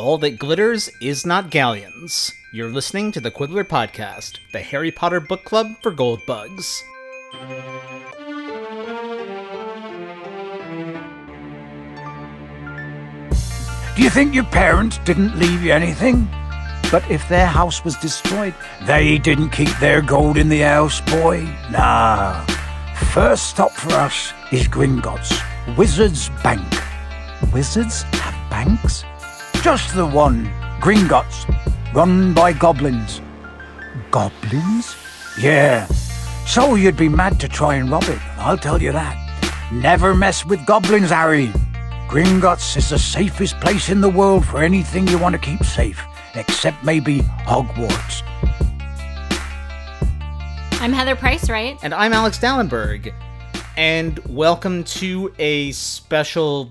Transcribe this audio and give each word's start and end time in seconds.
All 0.00 0.16
that 0.16 0.38
glitters 0.38 0.90
is 1.02 1.26
not 1.26 1.50
galleons. 1.50 2.32
You're 2.52 2.70
listening 2.70 3.12
to 3.12 3.20
the 3.20 3.30
Quibbler 3.30 3.64
Podcast, 3.64 4.38
the 4.50 4.60
Harry 4.60 4.90
Potter 4.90 5.20
book 5.20 5.44
club 5.44 5.76
for 5.82 5.90
gold 5.90 6.24
bugs. 6.26 6.82
Do 13.94 14.02
you 14.02 14.08
think 14.08 14.34
your 14.34 14.44
parents 14.44 14.96
didn't 15.04 15.38
leave 15.38 15.62
you 15.62 15.72
anything? 15.74 16.26
But 16.90 17.08
if 17.10 17.28
their 17.28 17.46
house 17.46 17.84
was 17.84 17.96
destroyed, 17.96 18.54
they 18.84 19.18
didn't 19.18 19.50
keep 19.50 19.68
their 19.80 20.00
gold 20.00 20.38
in 20.38 20.48
the 20.48 20.60
house, 20.60 21.02
boy. 21.02 21.42
Nah. 21.70 22.42
First 23.12 23.50
stop 23.50 23.72
for 23.72 23.92
us 23.92 24.32
is 24.50 24.66
Gringotts, 24.66 25.76
Wizards 25.76 26.30
Bank. 26.42 26.64
Wizards 27.52 28.04
have 28.14 28.50
banks? 28.50 29.04
Just 29.62 29.94
the 29.94 30.06
one, 30.06 30.46
Gringotts, 30.80 31.44
run 31.92 32.32
by 32.32 32.54
goblins. 32.54 33.20
Goblins? 34.10 34.96
Yeah. 35.38 35.84
So 36.46 36.76
you'd 36.76 36.96
be 36.96 37.10
mad 37.10 37.38
to 37.40 37.48
try 37.48 37.74
and 37.74 37.90
rob 37.90 38.04
it, 38.04 38.18
I'll 38.38 38.56
tell 38.56 38.80
you 38.80 38.90
that. 38.92 39.16
Never 39.70 40.14
mess 40.14 40.46
with 40.46 40.64
goblins, 40.64 41.10
Harry. 41.10 41.48
Gringotts 42.08 42.74
is 42.78 42.88
the 42.88 42.98
safest 42.98 43.60
place 43.60 43.90
in 43.90 44.00
the 44.00 44.08
world 44.08 44.46
for 44.46 44.62
anything 44.62 45.06
you 45.06 45.18
want 45.18 45.34
to 45.34 45.38
keep 45.38 45.62
safe, 45.62 46.02
except 46.34 46.82
maybe 46.82 47.20
Hogwarts. 47.20 48.22
I'm 50.80 50.94
Heather 50.94 51.16
Price, 51.16 51.50
right? 51.50 51.78
And 51.82 51.92
I'm 51.92 52.14
Alex 52.14 52.38
Dallenberg. 52.38 53.12
And 53.76 54.18
welcome 54.26 54.84
to 54.84 55.34
a 55.38 55.72
special 55.72 56.70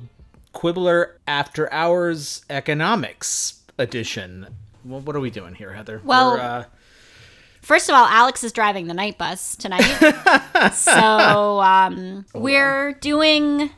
Quibbler 0.53 1.19
After 1.27 1.71
Hours 1.71 2.43
Economics 2.49 3.61
edition. 3.77 4.47
Well, 4.83 5.01
what 5.01 5.15
are 5.15 5.19
we 5.19 5.29
doing 5.29 5.55
here, 5.55 5.73
Heather? 5.73 6.01
Well- 6.03 6.31
uh, 6.39 6.63
First 7.61 7.89
of 7.89 7.95
all, 7.95 8.05
Alex 8.05 8.43
is 8.43 8.51
driving 8.53 8.87
the 8.87 8.93
night 8.93 9.17
bus 9.17 9.55
tonight. 9.55 9.81
so 10.73 11.59
um, 11.59 12.25
we're 12.33 12.93
doing 12.93 13.69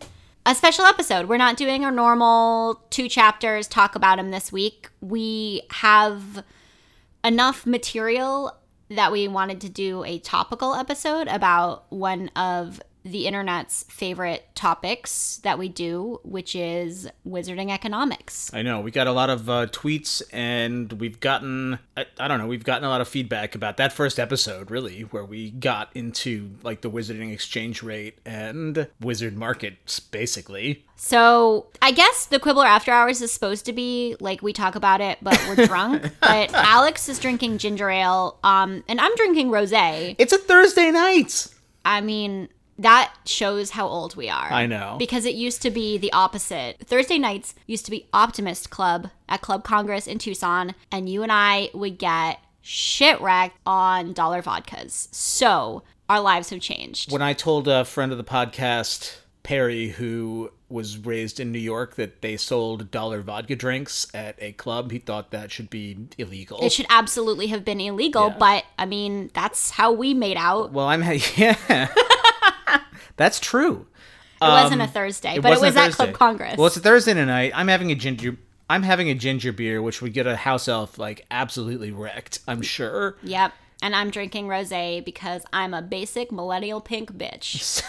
a 0.45 0.55
special 0.55 0.85
episode. 0.85 1.27
We're 1.27 1.37
not 1.37 1.57
doing 1.57 1.83
our 1.83 1.91
normal 1.91 2.81
two 2.89 3.09
chapters, 3.09 3.67
talk 3.67 3.95
about 3.95 4.19
him 4.19 4.31
this 4.31 4.51
week. 4.51 4.89
We 5.01 5.63
have 5.71 6.43
enough 7.23 7.65
material 7.65 8.55
that 8.89 9.11
we 9.11 9.27
wanted 9.27 9.61
to 9.61 9.69
do 9.69 10.03
a 10.03 10.19
topical 10.19 10.75
episode 10.75 11.27
about 11.27 11.91
one 11.91 12.29
of 12.35 12.81
the 13.03 13.27
internet's 13.27 13.83
favorite 13.89 14.47
topics 14.55 15.37
that 15.43 15.57
we 15.57 15.69
do, 15.69 16.19
which 16.23 16.55
is 16.55 17.07
wizarding 17.27 17.71
economics. 17.71 18.51
I 18.53 18.61
know 18.61 18.81
we 18.81 18.91
got 18.91 19.07
a 19.07 19.11
lot 19.11 19.29
of 19.29 19.49
uh, 19.49 19.67
tweets, 19.67 20.21
and 20.31 20.93
we've 20.93 21.19
gotten 21.19 21.79
I, 21.97 22.05
I 22.19 22.27
don't 22.27 22.39
know 22.39 22.47
we've 22.47 22.63
gotten 22.63 22.83
a 22.83 22.89
lot 22.89 23.01
of 23.01 23.07
feedback 23.07 23.55
about 23.55 23.77
that 23.77 23.93
first 23.93 24.19
episode, 24.19 24.69
really, 24.71 25.01
where 25.01 25.25
we 25.25 25.51
got 25.51 25.89
into 25.95 26.51
like 26.63 26.81
the 26.81 26.89
wizarding 26.89 27.33
exchange 27.33 27.81
rate 27.81 28.19
and 28.25 28.87
wizard 28.99 29.37
markets, 29.37 29.99
basically. 29.99 30.85
So 30.95 31.67
I 31.81 31.91
guess 31.91 32.27
the 32.27 32.39
Quibbler 32.39 32.65
After 32.65 32.91
Hours 32.91 33.21
is 33.21 33.31
supposed 33.31 33.65
to 33.65 33.73
be 33.73 34.15
like 34.19 34.43
we 34.43 34.53
talk 34.53 34.75
about 34.75 35.01
it, 35.01 35.17
but 35.21 35.43
we're 35.47 35.65
drunk. 35.65 36.03
but 36.21 36.53
Alex 36.53 37.09
is 37.09 37.17
drinking 37.17 37.57
ginger 37.57 37.89
ale, 37.89 38.37
um, 38.43 38.83
and 38.87 39.01
I'm 39.01 39.15
drinking 39.15 39.49
rosé. 39.49 40.15
It's 40.19 40.33
a 40.33 40.37
Thursday 40.37 40.91
night. 40.91 41.47
I 41.83 42.01
mean, 42.01 42.49
that 42.79 43.13
shows 43.25 43.71
how 43.71 43.87
old 43.87 44.15
we 44.15 44.29
are. 44.29 44.51
I 44.51 44.65
know. 44.65 44.95
Because 44.97 45.25
it 45.25 45.35
used 45.35 45.61
to 45.61 45.69
be 45.69 45.97
the 45.97 46.11
opposite. 46.13 46.77
Thursday 46.85 47.17
nights 47.19 47.53
used 47.67 47.85
to 47.85 47.91
be 47.91 48.07
Optimist 48.13 48.69
Club 48.69 49.09
at 49.29 49.41
Club 49.41 49.63
Congress 49.63 50.07
in 50.07 50.17
Tucson, 50.17 50.73
and 50.91 51.07
you 51.07 51.21
and 51.23 51.31
I 51.31 51.69
would 51.73 51.97
get 51.97 52.39
shit 52.61 53.19
wrecked 53.21 53.57
on 53.65 54.13
dollar 54.13 54.41
vodkas. 54.41 55.07
So 55.13 55.83
our 56.09 56.19
lives 56.19 56.49
have 56.49 56.61
changed. 56.61 57.11
When 57.11 57.21
I 57.21 57.33
told 57.33 57.67
a 57.67 57.85
friend 57.85 58.11
of 58.11 58.17
the 58.17 58.23
podcast, 58.23 59.17
Perry, 59.43 59.89
who 59.89 60.51
was 60.69 60.97
raised 60.99 61.39
in 61.39 61.51
New 61.51 61.59
York, 61.59 61.95
that 61.95 62.21
they 62.21 62.37
sold 62.37 62.91
dollar 62.91 63.21
vodka 63.21 63.55
drinks 63.55 64.07
at 64.13 64.35
a 64.39 64.53
club, 64.53 64.91
he 64.91 64.99
thought 64.99 65.31
that 65.31 65.51
should 65.51 65.69
be 65.69 65.97
illegal. 66.17 66.59
It 66.63 66.71
should 66.71 66.85
absolutely 66.89 67.47
have 67.47 67.65
been 67.65 67.81
illegal, 67.81 68.27
Yeah. 68.29 68.37
but 68.39 68.65
I 68.79 68.85
mean, 68.85 69.31
that's 69.33 69.71
how 69.71 69.91
we 69.91 70.13
made 70.13 70.37
out. 70.37 70.71
well, 70.71 70.87
I'm 70.87 71.01
yeah. 71.35 71.87
That's 73.21 73.39
true. 73.39 73.87
It 74.41 74.45
wasn't 74.45 74.81
a 74.81 74.87
Thursday, 74.87 75.37
but 75.37 75.53
it 75.53 75.61
was 75.61 75.75
at 75.77 75.91
Club 75.91 76.13
Congress. 76.13 76.57
Well, 76.57 76.65
it's 76.65 76.77
a 76.77 76.79
Thursday 76.79 77.13
night. 77.13 77.51
I'm 77.53 77.67
having 77.67 77.91
a 77.91 77.95
ginger. 77.95 78.37
I'm 78.69 78.83
having 78.83 79.09
a 79.09 79.13
ginger 79.13 79.53
beer, 79.53 79.81
which 79.81 80.01
would 80.01 80.13
get 80.13 80.25
a 80.25 80.35
house 80.35 80.67
elf 80.67 80.97
like 80.97 81.25
absolutely 81.29 81.91
wrecked. 81.91 82.39
I'm 82.47 82.61
sure. 82.61 83.17
yep. 83.21 83.53
And 83.83 83.95
I'm 83.95 84.11
drinking 84.11 84.47
rosé 84.47 85.03
because 85.03 85.43
I'm 85.51 85.73
a 85.73 85.81
basic 85.81 86.31
millennial 86.31 86.81
pink 86.81 87.13
bitch. 87.13 87.81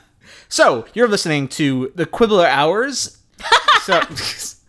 So 0.48 0.86
you're 0.94 1.08
listening 1.08 1.48
to 1.48 1.92
the 1.94 2.06
Quibbler 2.06 2.46
Hours. 2.46 3.18
so, 3.82 4.00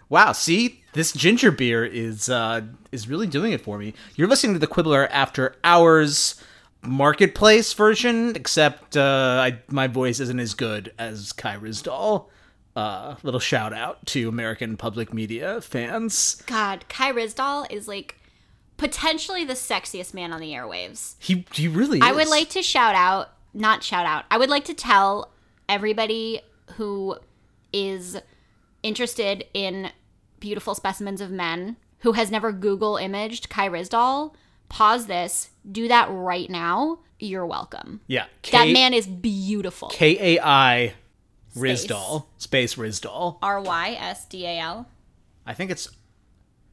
wow. 0.10 0.32
See, 0.34 0.84
this 0.94 1.12
ginger 1.14 1.52
beer 1.52 1.86
is 1.86 2.30
uh, 2.30 2.62
is 2.92 3.08
really 3.08 3.28
doing 3.28 3.54
it 3.54 3.62
for 3.62 3.78
me. 3.78 3.94
You're 4.16 4.28
listening 4.28 4.54
to 4.54 4.60
the 4.60 4.68
Quibbler 4.68 5.08
After 5.12 5.56
Hours 5.64 6.42
marketplace 6.82 7.74
version, 7.74 8.36
except 8.36 8.96
uh, 8.98 9.40
I, 9.42 9.60
my 9.68 9.88
voice 9.88 10.20
isn't 10.20 10.40
as 10.40 10.54
good 10.54 10.94
as 10.98 11.34
Kai 11.34 11.58
Ryssdal. 11.58 12.28
Uh, 12.76 13.16
little 13.24 13.40
shout 13.40 13.74
out 13.74 14.06
to 14.06 14.30
American 14.30 14.78
public 14.78 15.14
media 15.14 15.60
fans. 15.62 16.42
God, 16.46 16.86
Kai 16.88 17.12
Ryssdal 17.12 17.72
is 17.72 17.88
like 17.88 18.16
potentially 18.78 19.44
the 19.44 19.54
sexiest 19.54 20.14
man 20.14 20.32
on 20.32 20.40
the 20.40 20.52
airwaves. 20.52 21.16
He 21.20 21.46
he 21.54 21.68
really. 21.68 22.00
I 22.02 22.12
would 22.12 22.30
like 22.30 22.50
to 22.52 22.62
shout 22.62 22.96
out, 22.96 23.32
not 23.54 23.84
shout 23.84 24.06
out. 24.06 24.26
I 24.32 24.38
would 24.38 24.50
like 24.50 24.66
to 24.66 24.74
tell 24.74 25.32
everybody 25.68 26.42
who 26.78 27.18
is 27.74 28.18
interested 28.82 29.46
in 29.54 29.92
beautiful 30.40 30.74
specimens 30.74 31.22
of 31.22 31.30
men 31.30 31.76
who 32.00 32.14
has 32.14 32.32
never 32.32 32.52
Google 32.52 32.96
imaged 32.96 33.50
Kai 33.50 33.68
Ryssdal, 33.68 34.34
pause 34.70 35.08
this, 35.08 35.50
do 35.70 35.88
that 35.88 36.08
right 36.12 36.50
now. 36.50 37.00
You're 37.20 37.46
welcome. 37.46 38.00
Yeah, 38.08 38.26
that 38.52 38.70
man 38.70 38.94
is 38.94 39.06
beautiful. 39.06 39.90
K 39.90 40.36
A 40.38 40.42
I 40.42 40.94
Space. 41.54 41.86
Ryssdal 41.88 42.26
space 42.38 42.76
Ryssdal. 42.76 43.38
R 43.42 43.60
Y 43.62 43.98
S 44.00 44.26
D 44.26 44.46
A 44.46 44.60
L. 44.60 44.88
I 45.46 45.54
think 45.54 45.72
it's. 45.72 45.90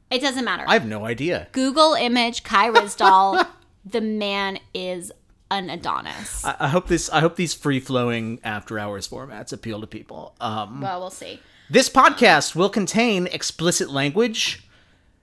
It 0.09 0.21
doesn't 0.21 0.45
matter. 0.45 0.63
I 0.67 0.73
have 0.73 0.85
no 0.87 1.03
idea. 1.05 1.47
Google 1.51 1.93
image 1.95 2.43
Kai 2.43 2.69
Ryssdal. 2.69 3.45
the 3.85 3.99
man 4.01 4.59
is 4.73 5.11
an 5.51 5.69
Adonis. 5.69 6.45
I, 6.45 6.55
I 6.61 6.67
hope 6.69 6.87
this. 6.87 7.09
I 7.09 7.19
hope 7.19 7.35
these 7.35 7.53
free 7.53 7.79
flowing 7.81 8.39
after 8.43 8.79
hours 8.79 9.07
formats 9.07 9.51
appeal 9.51 9.81
to 9.81 9.87
people. 9.87 10.35
Um, 10.39 10.79
well, 10.79 10.99
we'll 11.01 11.09
see. 11.09 11.39
this 11.69 11.89
podcast 11.89 12.55
will 12.55 12.69
contain 12.69 13.27
explicit 13.27 13.89
language. 13.89 14.63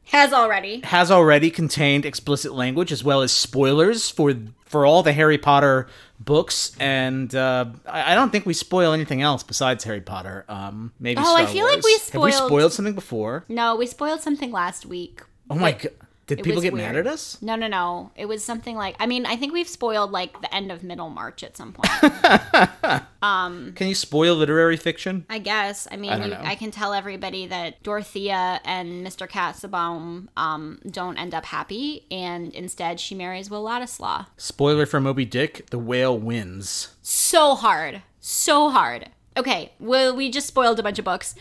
Has 0.07 0.33
already. 0.33 0.81
Has 0.85 1.11
already 1.11 1.51
contained 1.51 2.05
explicit 2.05 2.53
language 2.55 2.93
as 2.93 3.03
well 3.03 3.23
as 3.23 3.33
spoilers 3.33 4.11
for 4.11 4.35
for 4.65 4.85
all 4.87 5.03
the 5.03 5.13
Harry 5.13 5.39
Potter 5.39 5.87
books, 6.19 6.73
and 6.81 7.33
uh, 7.35 7.67
I, 7.87 8.13
I 8.13 8.15
don't 8.15 8.31
think 8.31 8.45
we 8.47 8.55
spoil 8.55 8.93
anything 8.93 9.23
else 9.23 9.43
besides 9.43 9.85
Harry 9.85 10.01
Potter. 10.01 10.45
Um, 10.49 10.93
maybe. 10.99 11.21
Oh, 11.25 11.35
I 11.35 11.43
Star 11.45 11.53
feel 11.55 11.65
like 11.67 11.75
Wars. 11.83 11.85
we 11.85 11.93
Have 12.13 12.23
we 12.23 12.33
spoiled- 12.33 12.49
spoiled 12.51 12.73
something 12.73 12.95
before? 12.95 13.45
No, 13.49 13.77
we 13.77 13.87
spoiled 13.87 14.21
something 14.21 14.51
last 14.53 14.85
week. 14.87 15.23
Oh 15.51 15.55
my 15.57 15.73
god! 15.73 15.93
Did 16.27 16.41
it 16.41 16.43
people 16.43 16.63
get 16.63 16.73
weird. 16.73 16.87
mad 16.87 16.97
at 16.97 17.07
us? 17.07 17.41
No, 17.43 17.55
no, 17.55 17.67
no. 17.67 18.11
It 18.17 18.27
was 18.27 18.43
something 18.43 18.77
like 18.77 18.97
I 18.99 19.07
mean, 19.07 19.27
I 19.27 19.37
think 19.37 19.53
we've 19.53 19.69
spoiled 19.69 20.11
like 20.11 20.41
the 20.41 20.55
end 20.55 20.73
of 20.73 20.83
Middlemarch 20.83 21.43
at 21.43 21.57
some 21.57 21.73
point. 21.73 21.91
Can 23.23 23.89
you 23.89 23.95
spoil 23.95 24.35
literary 24.35 24.77
fiction? 24.77 25.25
I 25.31 25.39
guess. 25.39 25.89
I 25.91 25.97
mean, 25.97 26.13
I 26.13 26.27
you. 26.27 26.35
I 26.35 26.55
can 26.55 26.71
tell 26.71 26.93
everybody 26.93 27.47
that 27.47 27.83
Dorothea 27.83 28.61
and 28.65 29.07
Mr. 29.07 29.29
Casaubon 29.29 30.29
um, 30.37 30.81
don't 30.91 31.17
end 31.17 31.35
up 31.35 31.47
happy, 31.47 32.07
and 32.11 32.53
instead 32.53 33.01
she 33.01 33.15
marries 33.15 33.51
Will 33.51 33.65
Ladislaw. 33.65 34.27
Spoiler 34.37 34.87
for 34.87 35.01
Moby 35.01 35.25
Dick: 35.25 35.71
the 35.71 35.79
whale 35.79 36.19
wins. 36.19 36.95
So 37.03 37.55
hard, 37.55 38.03
so 38.21 38.71
hard. 38.71 39.11
Okay, 39.37 39.73
well, 39.81 40.15
we 40.15 40.31
just 40.31 40.47
spoiled 40.47 40.79
a 40.79 40.83
bunch 40.83 40.99
of 40.99 41.05
books. 41.05 41.35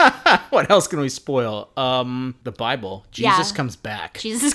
what 0.50 0.68
else 0.70 0.88
can 0.88 0.98
we 1.00 1.08
spoil? 1.08 1.68
Um, 1.76 2.34
the 2.42 2.50
Bible. 2.52 3.06
Jesus 3.12 3.50
Yeah. 3.50 3.56
comes 3.56 3.76
back. 3.76 4.18
Jesus, 4.18 4.52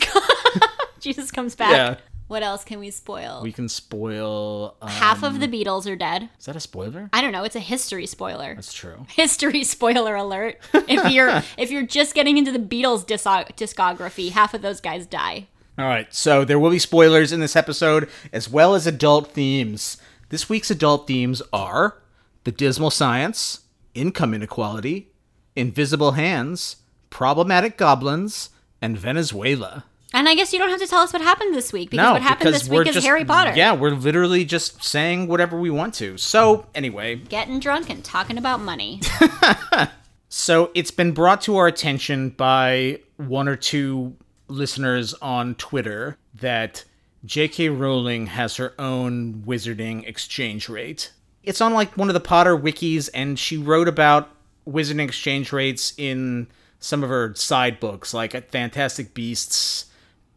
Jesus 0.99 1.31
comes 1.31 1.55
back. 1.55 1.71
Yeah. 1.71 1.95
What 2.27 2.43
else 2.43 2.63
can 2.63 2.79
we 2.79 2.91
spoil? 2.91 3.41
we 3.43 3.51
can 3.51 3.67
spoil. 3.67 4.75
Um, 4.81 4.87
Half 4.89 5.23
of 5.23 5.39
the 5.41 5.47
Beatles 5.49 5.85
are 5.91 5.97
dead. 5.97 6.29
is 6.39 6.45
that 6.45 6.55
a 6.55 6.61
spoiler? 6.61 7.09
I 7.11 7.21
don't 7.21 7.33
know. 7.33 7.43
It's 7.43 7.57
a 7.57 7.59
history 7.61 8.05
spoiler. 8.05 8.55
That's 8.55 8.73
true. 8.73 9.05
history 9.09 9.63
spoiler 9.65 10.15
alert. 10.15 10.57
If 10.73 11.11
you're 11.11 11.41
if 11.57 11.71
you're 11.71 11.85
just 11.85 12.13
getting 12.15 12.37
into 12.37 12.51
the 12.53 12.59
Beatles 12.59 13.05
discog- 13.05 13.55
discography, 13.57 14.31
half 14.31 14.53
of 14.53 14.61
those 14.61 14.79
guys 14.79 15.05
die. 15.05 15.47
All 15.77 15.85
right, 15.85 16.13
so 16.13 16.45
there 16.45 16.59
will 16.59 16.69
be 16.71 16.79
spoilers 16.79 17.31
in 17.33 17.39
this 17.41 17.55
episode 17.55 18.09
as 18.31 18.49
well 18.49 18.75
as 18.75 18.85
adult 18.87 19.31
themes. 19.31 19.97
This 20.29 20.47
week's 20.47 20.71
adult 20.71 21.07
themes 21.07 21.41
are 21.51 21.97
the 22.43 22.51
dismal 22.51 22.89
science, 22.91 23.61
income 23.93 24.33
inequality, 24.33 25.11
invisible 25.55 26.13
hands, 26.13 26.77
problematic 27.09 27.77
goblins 27.77 28.49
and 28.81 28.97
Venezuela. 28.97 29.85
And 30.13 30.27
I 30.27 30.35
guess 30.35 30.51
you 30.51 30.59
don't 30.59 30.69
have 30.69 30.79
to 30.81 30.87
tell 30.87 30.99
us 30.99 31.13
what 31.13 31.21
happened 31.21 31.55
this 31.55 31.71
week 31.71 31.91
because 31.91 32.03
no, 32.03 32.13
what 32.13 32.21
happened 32.21 32.49
because 32.49 32.63
this 32.63 32.69
week 32.69 32.87
is 32.87 32.95
just, 32.95 33.07
Harry 33.07 33.23
Potter. 33.23 33.53
Yeah, 33.55 33.73
we're 33.73 33.91
literally 33.91 34.43
just 34.43 34.83
saying 34.83 35.27
whatever 35.27 35.57
we 35.57 35.69
want 35.69 35.93
to. 35.95 36.17
So 36.17 36.65
anyway, 36.75 37.15
Getting 37.15 37.59
drunk 37.59 37.89
and 37.89 38.03
talking 38.03 38.37
about 38.37 38.59
money. 38.59 38.99
So 40.33 40.71
it's 40.73 40.91
been 40.91 41.11
brought 41.11 41.41
to 41.41 41.57
our 41.57 41.67
attention 41.67 42.29
by 42.29 43.01
one 43.17 43.49
or 43.49 43.57
two 43.57 44.15
listeners 44.47 45.13
on 45.15 45.55
Twitter 45.55 46.17
that 46.35 46.85
J.K. 47.25 47.67
Rowling 47.67 48.27
has 48.27 48.55
her 48.55 48.73
own 48.79 49.43
wizarding 49.45 50.07
exchange 50.07 50.69
rate. 50.69 51.11
It's 51.43 51.61
on 51.61 51.73
like 51.73 51.97
one 51.97 52.09
of 52.09 52.13
the 52.13 52.19
Potter 52.19 52.57
wikis, 52.57 53.09
and 53.13 53.37
she 53.37 53.57
wrote 53.57 53.87
about 53.87 54.29
wizarding 54.67 55.03
exchange 55.03 55.51
rates 55.51 55.93
in 55.97 56.47
some 56.79 57.03
of 57.03 57.09
her 57.09 57.33
side 57.35 57.79
books, 57.79 58.13
like 58.13 58.35
uh, 58.35 58.41
Fantastic 58.41 59.13
Beasts 59.13 59.85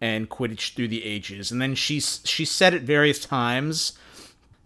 and 0.01 0.29
Quidditch 0.29 0.75
Through 0.75 0.89
the 0.89 1.05
Ages. 1.05 1.51
And 1.51 1.61
then 1.61 1.75
she 1.75 2.01
she 2.01 2.45
said 2.45 2.75
at 2.75 2.83
various 2.83 3.19
times 3.19 3.99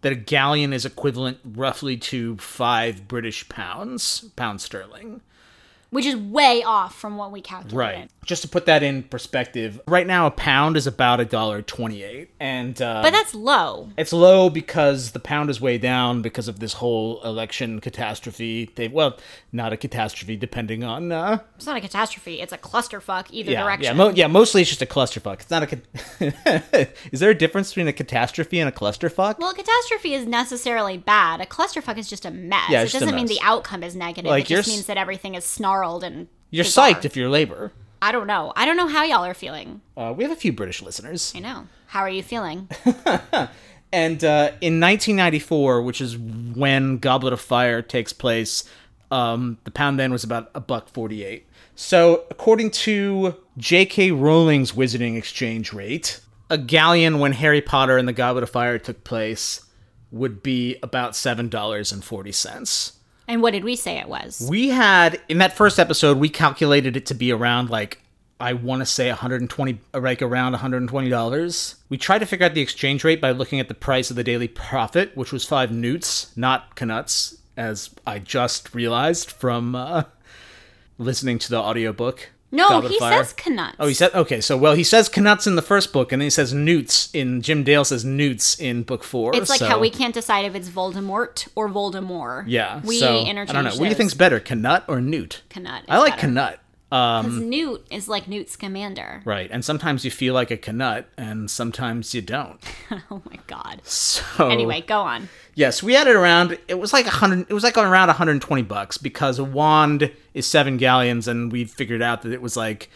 that 0.03 0.13
a 0.13 0.17
galleon 0.17 0.73
is 0.73 0.85
equivalent 0.85 1.39
roughly 1.45 1.97
to 1.97 2.37
five 2.37 3.09
British 3.09 3.49
pounds, 3.49 4.25
pound 4.37 4.61
sterling. 4.61 5.21
Which 5.91 6.05
is 6.07 6.17
way 6.17 6.63
off 6.63 6.95
from 6.99 7.17
what 7.17 7.33
we 7.33 7.41
calculated. 7.41 7.77
Right. 7.77 8.11
Just 8.25 8.43
to 8.43 8.49
put 8.49 8.67
that 8.67 8.83
in 8.83 9.05
perspective, 9.05 9.81
right 9.89 10.07
now 10.07 10.27
a 10.27 10.31
pound 10.31 10.77
is 10.77 10.87
about 10.87 11.19
a 11.19 11.25
dollar 11.25 11.63
twenty-eight, 11.63 12.31
and 12.39 12.81
uh, 12.83 13.01
But 13.03 13.13
that's 13.13 13.35
low. 13.35 13.89
it's 13.97 14.13
low 14.13 14.51
because 14.51 15.13
the 15.13 15.19
pound 15.21 15.49
is 15.49 15.63
way 15.63 15.79
down 15.79 16.21
because 16.21 16.47
of 16.47 16.61
this 16.61 16.75
whole 16.75 17.23
election 17.25 17.81
catastrophe. 17.81 18.71
They 18.75 18.89
well, 18.89 19.17
not 19.51 19.73
a 19.73 19.79
catastrophe, 19.79 20.37
depending 20.37 20.85
on 20.85 21.11
uh, 21.11 21.39
It's 21.57 21.65
not 21.65 21.79
a 21.79 21.81
catastrophe. 21.81 22.41
It's 22.43 22.53
a 22.53 22.59
clusterfuck 22.59 23.29
either 23.31 23.53
yeah, 23.53 23.63
direction. 23.63 23.85
yeah, 23.85 23.93
mo- 23.95 24.11
yeah. 24.15 24.27
Mostly 24.27 24.61
it's 24.61 24.69
just 24.71 24.83
a 24.83 24.87
clusterfuck. 24.87 25.41
It's 25.41 25.51
not 25.51 25.63
a. 25.63 25.67
Ca- 25.67 26.87
is 27.13 27.21
there 27.21 27.31
a 27.31 27.35
difference 27.35 27.71
between 27.71 27.89
a 27.89 27.95
catastrophe 27.95 28.61
and 28.61 28.69
a 28.69 28.73
clusterfuck? 28.73 29.39
well, 29.39 29.51
a 29.51 29.55
catastrophe 29.55 30.13
is 30.13 30.27
necessarily 30.27 30.99
bad. 30.99 31.41
A 31.41 31.47
clusterfuck 31.47 31.97
is 31.97 32.11
just 32.11 32.27
a 32.27 32.31
mess. 32.31 32.69
Yeah, 32.69 32.83
it 32.83 32.93
doesn't 32.93 33.15
mean 33.15 33.27
the 33.27 33.41
outcome 33.43 33.83
is 33.83 33.97
negative. 33.97 34.29
Like, 34.29 34.45
it 34.45 34.49
just 34.49 34.69
means 34.69 34.85
that 34.87 34.99
everything 34.99 35.35
is 35.35 35.45
snarled 35.79 36.05
and 36.05 36.29
You're 36.51 36.65
bizarre. 36.65 36.91
psyched 36.91 37.05
if 37.05 37.17
you're 37.17 37.29
labor. 37.29 37.73
I 38.01 38.13
don't 38.13 38.27
know. 38.27 38.53
I 38.57 38.65
don't 38.65 38.77
know 38.77 38.87
how 38.89 39.05
y'all 39.05 39.25
are 39.25 39.35
feeling. 39.35 39.81
Uh, 39.97 40.15
we 40.17 40.23
have 40.25 40.33
a 40.33 40.37
few 40.37 40.53
British 40.53 40.83
listeners. 40.83 41.33
I 41.35 41.41
know. 41.41 41.67
How 41.89 42.01
are 42.01 42.11
you 42.11 42.23
feeling? 42.23 42.69
And 43.91 44.23
uh, 44.23 44.53
in 44.61 44.81
1994, 44.81 45.81
which 45.81 46.03
is 46.03 46.19
when 46.19 46.99
Goblet 46.99 47.33
of 47.33 47.41
Fire 47.41 47.81
takes 47.81 48.13
place, 48.13 48.65
um, 49.11 49.57
the 49.65 49.71
pound 49.71 49.99
then 49.99 50.13
was 50.13 50.25
about 50.25 50.51
a 50.55 50.61
buck 50.61 50.91
48. 50.91 51.47
So, 51.75 52.25
according 52.31 52.73
to 52.73 53.37
J.K. 53.57 54.11
Rowling's 54.11 54.73
Wizarding 54.73 55.17
exchange 55.17 55.73
rate, 55.73 56.21
a 56.51 56.59
galleon 56.59 57.19
when 57.19 57.33
Harry 57.33 57.63
Potter 57.63 57.97
and 57.97 58.07
the 58.07 58.13
Goblet 58.13 58.43
of 58.43 58.51
Fire 58.51 58.79
took 58.79 59.05
place 59.05 59.65
would 60.11 60.43
be 60.43 60.77
about 60.83 61.17
seven 61.17 61.49
dollars 61.49 61.91
and 61.91 62.05
forty 62.05 62.33
cents. 62.33 62.98
And 63.29 63.43
what 63.43 63.53
did 63.53 63.63
we 63.63 63.77
say 63.77 63.99
it 63.99 64.09
was? 64.09 64.45
We 64.51 64.69
had 64.69 65.21
in 65.29 65.39
that 65.39 65.53
first 65.53 65.79
episode, 65.79 66.19
we 66.19 66.31
calculated 66.31 66.97
it 66.97 67.07
to 67.07 67.15
be 67.15 67.31
around 67.31 67.69
like 67.69 68.01
I 68.41 68.53
want 68.53 68.81
to 68.81 68.87
say 68.87 69.09
120, 69.09 69.81
like 69.93 70.23
around 70.23 70.53
120 70.53 71.09
dollars. 71.09 71.75
We 71.89 71.99
tried 71.99 72.21
to 72.21 72.27
figure 72.27 72.47
out 72.47 72.55
the 72.55 72.61
exchange 72.61 73.05
rate 73.05 73.21
by 73.21 73.33
looking 73.33 73.61
at 73.61 73.69
the 73.69 73.75
price 73.75 74.11
of 74.11 74.17
the 74.17 74.25
Daily 74.25 74.49
Prophet, 74.49 75.15
which 75.17 75.33
was 75.33 75.45
five 75.45 75.71
newts, 75.71 76.35
not 76.37 76.75
knuts, 76.81 77.37
as 77.57 77.91
I 78.07 78.21
just 78.21 78.75
realized 78.75 79.31
from 79.31 79.75
uh, 79.75 80.05
listening 80.97 81.39
to 81.41 81.51
the 81.51 81.59
audiobook. 81.59 82.31
No, 82.51 82.81
he 82.81 82.99
Fire. 82.99 83.25
says 83.25 83.35
knuts. 83.47 83.77
Oh, 83.79 83.87
he 83.87 83.95
said 83.95 84.15
okay. 84.15 84.41
So, 84.41 84.57
well, 84.57 84.75
he 84.75 84.85
says 84.85 85.15
knuts 85.15 85.47
in 85.47 85.57
the 85.57 85.63
first 85.63 85.93
book, 85.93 86.13
and 86.13 86.21
then 86.21 86.27
he 86.27 86.31
says 86.31 86.55
newts 86.55 87.11
in 87.13 87.43
Jim 87.43 87.63
Dale 87.63 87.85
says 87.85 88.05
newts 88.05 88.59
in 88.59 88.85
book 88.85 89.05
four. 89.05 89.37
It's 89.37 89.51
like 89.51 89.59
so- 89.59 89.67
how 89.67 89.79
we 89.79 89.91
can't 89.91 90.15
decide 90.15 90.47
if 90.47 90.55
it's 90.55 90.69
Voldemort 90.69 91.49
or 91.55 91.69
Voldemort. 91.69 92.45
yeah. 92.47 92.81
we 92.85 93.01
so, 93.01 93.21
interchange. 93.21 93.51
I 93.51 93.53
don't 93.53 93.65
know. 93.65 93.71
What 93.79 93.85
do 93.85 93.91
you 93.91 93.95
think's 93.95 94.15
better, 94.15 94.41
knut 94.41 94.85
or 94.89 95.01
newt? 95.01 95.43
Knut? 95.51 95.83
I 95.89 95.99
like 95.99 96.17
better. 96.21 96.59
Um, 96.91 97.25
'Cause 97.27 97.39
Newt 97.41 97.87
is 97.91 98.09
like 98.09 98.29
Newt 98.29 98.49
Scamander. 98.49 99.21
Right, 99.27 99.51
and 99.53 99.63
sometimes 99.65 100.05
you 100.07 100.11
feel 100.11 100.33
like 100.33 100.51
a 100.51 100.57
canut, 100.57 101.05
and 101.19 101.51
sometimes 101.51 102.15
you 102.15 102.23
don't. 102.23 102.59
Oh 103.11 103.21
my 103.31 103.39
god. 103.47 103.83
So 103.85 104.49
Anyway, 104.49 104.81
go 104.81 105.01
on. 105.03 105.29
yes, 105.55 105.83
we 105.83 105.93
had 105.93 106.07
it 106.07 106.17
around. 106.17 106.59
It 106.67 106.79
was 106.79 106.93
like 106.95 107.07
a 107.07 107.11
hundred. 107.11 107.47
It 107.51 107.53
was 107.53 107.63
like 107.65 107.77
around 107.77 108.09
120 108.09 108.63
bucks 108.63 108.97
because 108.97 109.39
a 109.39 109.45
wand 109.45 110.11
is 110.33 110.47
seven 110.47 110.79
galleons, 110.79 111.29
and 111.29 111.53
we 111.53 111.65
figured 111.67 112.01
out 112.01 112.23
that 112.23 112.33
it 112.33 112.41
was 112.41 112.57
like 112.57 112.89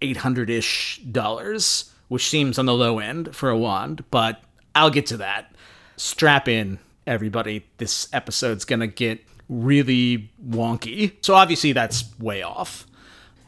800 0.00 0.48
ish 0.50 1.00
dollars, 1.10 1.90
which 2.08 2.28
seems 2.28 2.58
on 2.58 2.66
the 2.66 2.74
low 2.74 2.98
end 3.00 3.34
for 3.34 3.50
a 3.50 3.58
wand. 3.58 4.04
But 4.12 4.40
I'll 4.74 4.90
get 4.90 5.06
to 5.06 5.16
that. 5.16 5.52
Strap 5.96 6.46
in, 6.46 6.78
everybody. 7.06 7.66
This 7.78 8.08
episode's 8.12 8.64
gonna 8.64 8.86
get 8.86 9.24
really 9.48 10.30
wonky. 10.46 11.14
So 11.22 11.34
obviously 11.34 11.72
that's 11.72 12.04
way 12.20 12.42
off. 12.42 12.86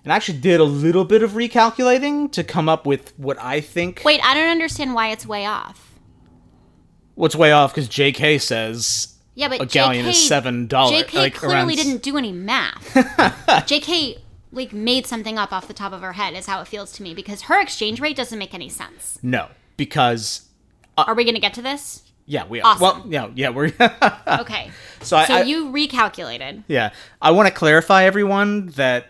And 0.04 0.12
I 0.12 0.16
actually 0.16 0.38
did 0.38 0.60
a 0.60 0.64
little 0.64 1.04
bit 1.04 1.22
of 1.22 1.32
recalculating 1.32 2.32
to 2.32 2.42
come 2.42 2.68
up 2.68 2.86
with 2.86 3.12
what 3.18 3.38
I 3.40 3.60
think 3.60 4.02
Wait, 4.04 4.20
I 4.24 4.32
don't 4.34 4.48
understand 4.48 4.94
why 4.94 5.10
it's 5.10 5.26
way 5.26 5.44
off. 5.46 5.98
What's 7.14 7.36
way 7.36 7.52
off 7.52 7.74
because 7.74 7.88
J.K. 7.88 8.38
says 8.38 9.14
Yeah, 9.34 9.48
but 9.48 9.60
a 9.60 9.66
galleon 9.66 10.06
JK, 10.06 10.08
is 10.08 10.26
seven 10.28 10.66
dollars. 10.66 11.02
JK 11.02 11.14
like 11.14 11.34
clearly 11.34 11.74
around- 11.74 11.76
didn't 11.76 12.02
do 12.02 12.16
any 12.16 12.32
math. 12.32 12.94
JK 12.94 14.18
like 14.52 14.72
made 14.72 15.06
something 15.06 15.38
up 15.38 15.52
off 15.52 15.68
the 15.68 15.74
top 15.74 15.92
of 15.92 16.00
her 16.00 16.14
head 16.14 16.34
is 16.34 16.46
how 16.46 16.60
it 16.60 16.66
feels 16.68 16.92
to 16.92 17.02
me 17.02 17.14
because 17.14 17.42
her 17.42 17.60
exchange 17.60 18.00
rate 18.00 18.16
doesn't 18.16 18.38
make 18.38 18.54
any 18.54 18.68
sense. 18.68 19.18
No, 19.22 19.48
because 19.76 20.48
uh 20.96 21.04
Are 21.06 21.14
we 21.14 21.24
gonna 21.24 21.40
get 21.40 21.54
to 21.54 21.62
this? 21.62 22.02
yeah, 22.26 22.46
we 22.46 22.60
are. 22.60 22.72
Awesome. 22.74 22.80
Well, 22.80 23.06
yeah, 23.08 23.28
yeah, 23.34 23.48
we're. 23.50 23.72
Okay. 24.40 24.70
so 25.02 25.16
I, 25.18 25.26
So 25.26 25.34
I- 25.34 25.42
you 25.42 25.66
recalculated. 25.66 26.64
yeah, 26.68 26.92
I 27.20 27.32
want 27.32 27.48
to 27.48 27.54
clarify 27.54 28.04
everyone 28.04 28.68
that 28.76 29.06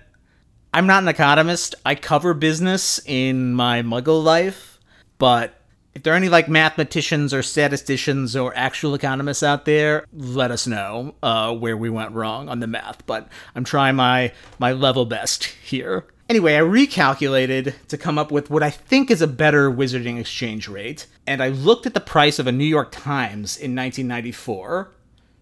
I'm 0.72 0.86
not 0.86 1.02
an 1.02 1.08
economist. 1.08 1.74
I 1.84 1.96
cover 1.96 2.32
business 2.32 3.00
in 3.04 3.54
my 3.54 3.82
Muggle 3.82 4.22
life, 4.22 4.78
but 5.18 5.60
if 5.96 6.04
there 6.04 6.12
are 6.12 6.16
any 6.16 6.28
like 6.28 6.48
mathematicians 6.48 7.34
or 7.34 7.42
statisticians 7.42 8.36
or 8.36 8.56
actual 8.56 8.94
economists 8.94 9.42
out 9.42 9.64
there, 9.64 10.06
let 10.12 10.52
us 10.52 10.68
know 10.68 11.16
uh, 11.24 11.52
where 11.52 11.76
we 11.76 11.90
went 11.90 12.12
wrong 12.12 12.48
on 12.48 12.60
the 12.60 12.68
math. 12.68 13.04
But 13.06 13.28
I'm 13.56 13.64
trying 13.64 13.96
my 13.96 14.32
my 14.60 14.70
level 14.70 15.06
best 15.06 15.44
here. 15.44 16.06
Anyway, 16.28 16.56
I 16.56 16.60
recalculated 16.60 17.74
to 17.88 17.98
come 17.98 18.16
up 18.16 18.30
with 18.30 18.48
what 18.48 18.62
I 18.62 18.70
think 18.70 19.10
is 19.10 19.20
a 19.20 19.26
better 19.26 19.72
wizarding 19.72 20.20
exchange 20.20 20.68
rate, 20.68 21.08
and 21.26 21.42
I 21.42 21.48
looked 21.48 21.86
at 21.86 21.94
the 21.94 22.00
price 22.00 22.38
of 22.38 22.46
a 22.46 22.52
New 22.52 22.64
York 22.64 22.92
Times 22.92 23.56
in 23.56 23.74
1994, 23.74 24.92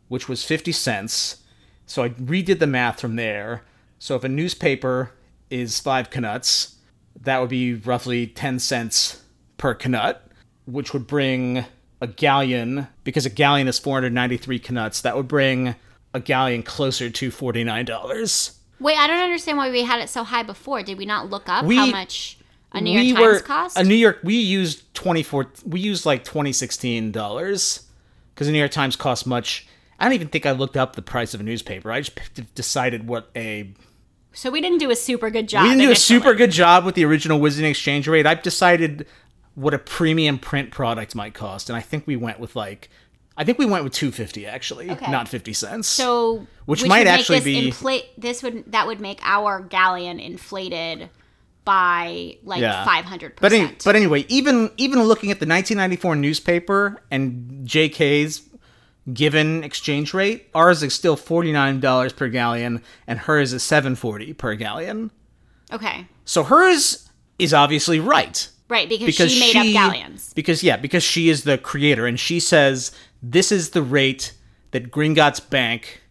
which 0.09 0.27
was 0.27 0.43
50 0.43 0.73
cents. 0.73 1.43
So 1.85 2.03
I 2.03 2.09
redid 2.09 2.61
the 2.61 2.67
math 2.67 2.99
from 2.99 3.17
there. 3.17 3.65
So 3.99 4.17
if 4.17 4.25
a 4.25 4.29
newspaper 4.31 5.13
is 5.51 5.81
five 5.81 6.11
canuts. 6.11 6.77
that 7.21 7.41
would 7.41 7.51
be 7.51 7.75
roughly 7.75 8.27
10 8.29 8.59
cents 8.61 9.23
per 9.57 9.75
canut, 9.75 10.19
which 10.67 10.93
would 10.93 11.07
bring 11.07 11.65
a 12.01 12.07
galleon, 12.07 12.87
because 13.03 13.27
a 13.27 13.31
galleon 13.31 13.67
is 13.67 13.77
493 13.79 14.59
canuts, 14.61 15.01
that 15.01 15.17
would 15.17 15.27
bring 15.27 15.75
a 16.15 16.21
galleon 16.21 16.63
closer 16.63 17.11
to 17.11 17.31
$49. 17.31 18.53
Wait, 18.81 18.97
I 18.97 19.07
don't 19.09 19.19
understand 19.19 19.59
why 19.59 19.71
we 19.71 19.83
had 19.83 20.01
it 20.01 20.09
so 20.09 20.23
high 20.23 20.45
before. 20.45 20.83
Did 20.85 20.97
we 20.97 21.07
not 21.07 21.29
look 21.29 21.49
up 21.49 21.65
We- 21.65 21.77
how 21.77 21.87
much 21.87 22.39
a 22.73 22.81
New 22.81 22.93
York 22.93 23.03
we 23.05 23.13
Times 23.15 23.21
were 23.27 23.41
cost? 23.41 23.77
a 23.77 23.83
New 23.83 23.95
York. 23.97 24.21
We 24.23 24.37
used 24.37 24.95
twenty 24.95 25.23
four. 25.25 25.51
We 25.67 25.81
used 25.81 26.07
like 26.07 26.23
twenty 26.23 26.53
sixteen 26.53 27.11
dollars 27.11 27.87
because 28.35 28.47
the 28.47 28.53
New 28.53 28.59
York 28.61 28.71
Times 28.71 28.95
cost 28.95 29.27
much. 29.27 29.67
I 29.99 30.05
don't 30.05 30.13
even 30.13 30.29
think 30.29 30.47
I 30.47 30.53
looked 30.53 30.77
up 30.77 30.95
the 30.95 31.03
price 31.03 31.35
of 31.35 31.41
a 31.41 31.43
newspaper. 31.43 31.91
I 31.91 32.03
just 32.03 32.55
decided 32.55 33.09
what 33.09 33.31
a. 33.35 33.73
so 34.33 34.51
we 34.51 34.61
didn't 34.61 34.79
do 34.79 34.91
a 34.91 34.97
super 34.97 35.31
good 35.31 35.49
job. 35.49 35.65
We 35.65 35.71
didn't 35.71 35.83
do 35.83 35.91
a 35.91 35.97
super 35.97 36.35
good 36.35 36.51
job 36.51 36.85
with 36.85 36.95
the 36.95 37.05
original 37.05 37.41
Wizarding 37.41 37.71
exchange 37.71 38.07
rate. 38.09 38.27
I've 38.27 38.43
decided 38.43 39.07
what 39.55 39.75
a 39.75 39.79
premium 39.79 40.39
print 40.39 40.71
product 40.71 41.15
might 41.15 41.35
cost, 41.35 41.69
and 41.69 41.77
I 41.77 41.81
think 41.81 42.07
we 42.07 42.17
went 42.17 42.39
with 42.41 42.55
like. 42.57 42.89
I 43.37 43.45
think 43.45 43.57
we 43.59 43.67
went 43.67 43.85
with 43.85 43.93
two 43.93 44.11
fifty 44.11 44.47
actually, 44.47 44.91
Okay. 44.91 45.11
not 45.11 45.29
fifty 45.29 45.53
cents. 45.53 45.87
So 45.87 46.47
Which 46.67 46.85
might 46.87 47.07
actually 47.07 47.41
be- 47.41 47.67
inflate. 47.69 48.07
This 48.21 48.43
would 48.43 48.73
that 48.73 48.87
would 48.89 49.01
make 49.01 49.21
our 49.23 49.61
galleon 49.61 50.19
inflated 50.19 51.09
by 51.65 52.37
like 52.43 52.61
Yeah. 52.61 52.85
five 52.85 53.05
hundred 53.05 53.35
But 53.41 53.53
any, 53.53 53.63
percent. 53.65 53.85
but 53.85 53.95
anyway, 53.95 54.25
even 54.29 54.71
even 54.77 55.03
looking 55.05 55.31
at 55.31 55.39
the 55.39 55.47
1994 55.47 56.17
newspaper 56.17 57.01
and 57.11 57.65
JK's 57.69 58.43
given 59.13 59.65
exchange 59.65 60.13
rate, 60.15 60.49
ours 60.55 60.83
is 60.83 60.95
still 60.95 61.17
$49 61.17 62.17
per 62.17 62.29
galleon 62.29 62.83
and 63.07 63.19
hers 63.21 63.53
is 63.53 63.63
740 63.63 64.33
per 64.35 64.55
galleon. 64.55 65.11
okay, 65.73 66.07
So 66.25 66.45
hers 66.45 67.09
is 67.39 67.55
obviously 67.55 68.01
right 68.01 68.49
right 68.69 68.89
because, 68.89 69.07
because 69.07 69.33
she 69.33 69.41
made 69.55 69.57
up 69.57 69.73
galleons. 69.73 70.33
Because 70.35 70.63
yeah, 70.63 70.77
because 70.77 71.03
she 71.03 71.29
is 71.29 71.45
the 71.45 71.57
creator 71.59 72.07
and 72.07 72.19
she 72.21 72.41
says 72.41 72.93
this 73.23 73.51
is 73.51 73.71
the 73.71 73.83
rate 73.83 74.35
that 74.73 74.91
Gringotts 74.91 75.49
Bank 75.49 76.03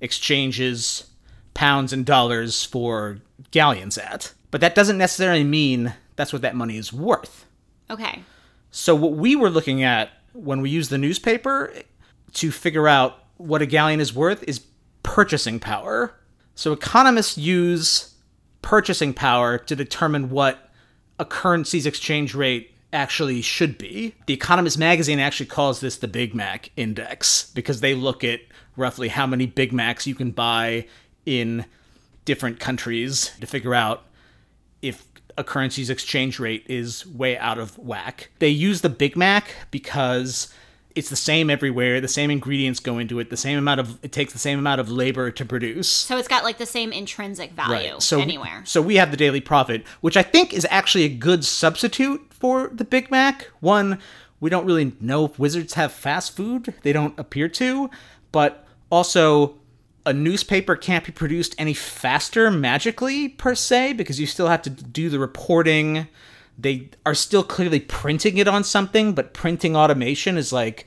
exchanges 0.00 1.10
pounds 1.54 1.92
and 1.92 2.04
dollars 2.06 2.64
for 2.64 3.18
galleons 3.50 3.98
at. 3.98 4.32
But 4.50 4.60
that 4.60 4.74
doesn't 4.74 4.98
necessarily 4.98 5.44
mean 5.44 5.94
that's 6.16 6.32
what 6.32 6.42
that 6.42 6.56
money 6.56 6.76
is 6.76 6.92
worth. 6.92 7.44
Okay. 7.90 8.22
So 8.70 8.94
what 8.94 9.12
we 9.12 9.36
were 9.36 9.50
looking 9.50 9.82
at 9.82 10.10
when 10.32 10.60
we 10.60 10.70
use 10.70 10.88
the 10.88 10.98
newspaper 10.98 11.72
to 12.36 12.50
figure 12.50 12.86
out 12.86 13.24
what 13.36 13.62
a 13.62 13.66
galleon 13.66 14.00
is 14.00 14.14
worth 14.14 14.42
is 14.44 14.60
purchasing 15.02 15.58
power. 15.58 16.14
So 16.54 16.72
economists 16.72 17.36
use 17.36 18.14
purchasing 18.62 19.14
power 19.14 19.58
to 19.58 19.76
determine 19.76 20.30
what 20.30 20.70
a 21.18 21.24
currency's 21.24 21.86
exchange 21.86 22.34
rate 22.34 22.72
actually 22.92 23.42
should 23.42 23.78
be. 23.78 24.14
The 24.26 24.34
Economist 24.34 24.78
magazine 24.78 25.18
actually 25.18 25.46
calls 25.46 25.80
this 25.80 25.96
the 25.96 26.08
Big 26.08 26.34
Mac 26.34 26.70
index 26.76 27.50
because 27.54 27.80
they 27.80 27.94
look 27.94 28.24
at 28.24 28.40
roughly 28.76 29.08
how 29.08 29.26
many 29.26 29.46
Big 29.46 29.72
Macs 29.72 30.06
you 30.06 30.14
can 30.14 30.30
buy 30.30 30.86
in 31.24 31.64
different 32.24 32.60
countries 32.60 33.32
to 33.40 33.46
figure 33.46 33.74
out 33.74 34.04
if 34.82 35.06
a 35.38 35.44
currency's 35.44 35.90
exchange 35.90 36.38
rate 36.38 36.64
is 36.68 37.06
way 37.06 37.36
out 37.38 37.58
of 37.58 37.78
whack. 37.78 38.30
They 38.38 38.48
use 38.48 38.80
the 38.80 38.88
Big 38.88 39.16
Mac 39.16 39.54
because 39.70 40.52
it's 40.96 41.10
the 41.10 41.16
same 41.16 41.50
everywhere, 41.50 42.00
the 42.00 42.08
same 42.08 42.30
ingredients 42.30 42.80
go 42.80 42.98
into 42.98 43.20
it, 43.20 43.30
the 43.30 43.36
same 43.36 43.58
amount 43.58 43.80
of 43.80 43.98
it 44.02 44.12
takes 44.12 44.32
the 44.32 44.38
same 44.38 44.58
amount 44.58 44.80
of 44.80 44.90
labor 44.90 45.30
to 45.30 45.44
produce. 45.44 45.88
So 45.88 46.16
it's 46.16 46.26
got 46.26 46.42
like 46.42 46.58
the 46.58 46.66
same 46.66 46.92
intrinsic 46.92 47.52
value 47.52 47.92
right. 47.92 48.02
So 48.02 48.20
anywhere. 48.20 48.62
So 48.64 48.80
we 48.80 48.96
have 48.96 49.10
the 49.10 49.16
Daily 49.16 49.40
Prophet, 49.40 49.84
which 50.00 50.16
I 50.16 50.22
think 50.22 50.52
is 50.52 50.66
actually 50.70 51.04
a 51.04 51.08
good 51.10 51.44
substitute 51.44 52.26
for 52.30 52.68
the 52.72 52.84
Big 52.84 53.10
Mac. 53.10 53.44
One, 53.60 53.98
we 54.40 54.50
don't 54.50 54.64
really 54.66 54.92
know 55.00 55.26
if 55.26 55.38
wizards 55.38 55.74
have 55.74 55.92
fast 55.92 56.34
food. 56.34 56.74
They 56.82 56.92
don't 56.92 57.18
appear 57.18 57.48
to, 57.50 57.90
but 58.32 58.66
also 58.90 59.56
a 60.06 60.12
newspaper 60.12 60.76
can't 60.76 61.04
be 61.04 61.12
produced 61.12 61.54
any 61.58 61.74
faster 61.74 62.50
magically 62.50 63.28
per 63.28 63.54
se 63.54 63.94
because 63.94 64.20
you 64.20 64.26
still 64.26 64.48
have 64.48 64.62
to 64.62 64.70
do 64.70 65.08
the 65.10 65.18
reporting. 65.18 66.06
They 66.58 66.90
are 67.04 67.14
still 67.14 67.42
clearly 67.42 67.80
printing 67.80 68.38
it 68.38 68.48
on 68.48 68.64
something, 68.64 69.14
but 69.14 69.34
printing 69.34 69.76
automation 69.76 70.38
is 70.38 70.52
like 70.52 70.86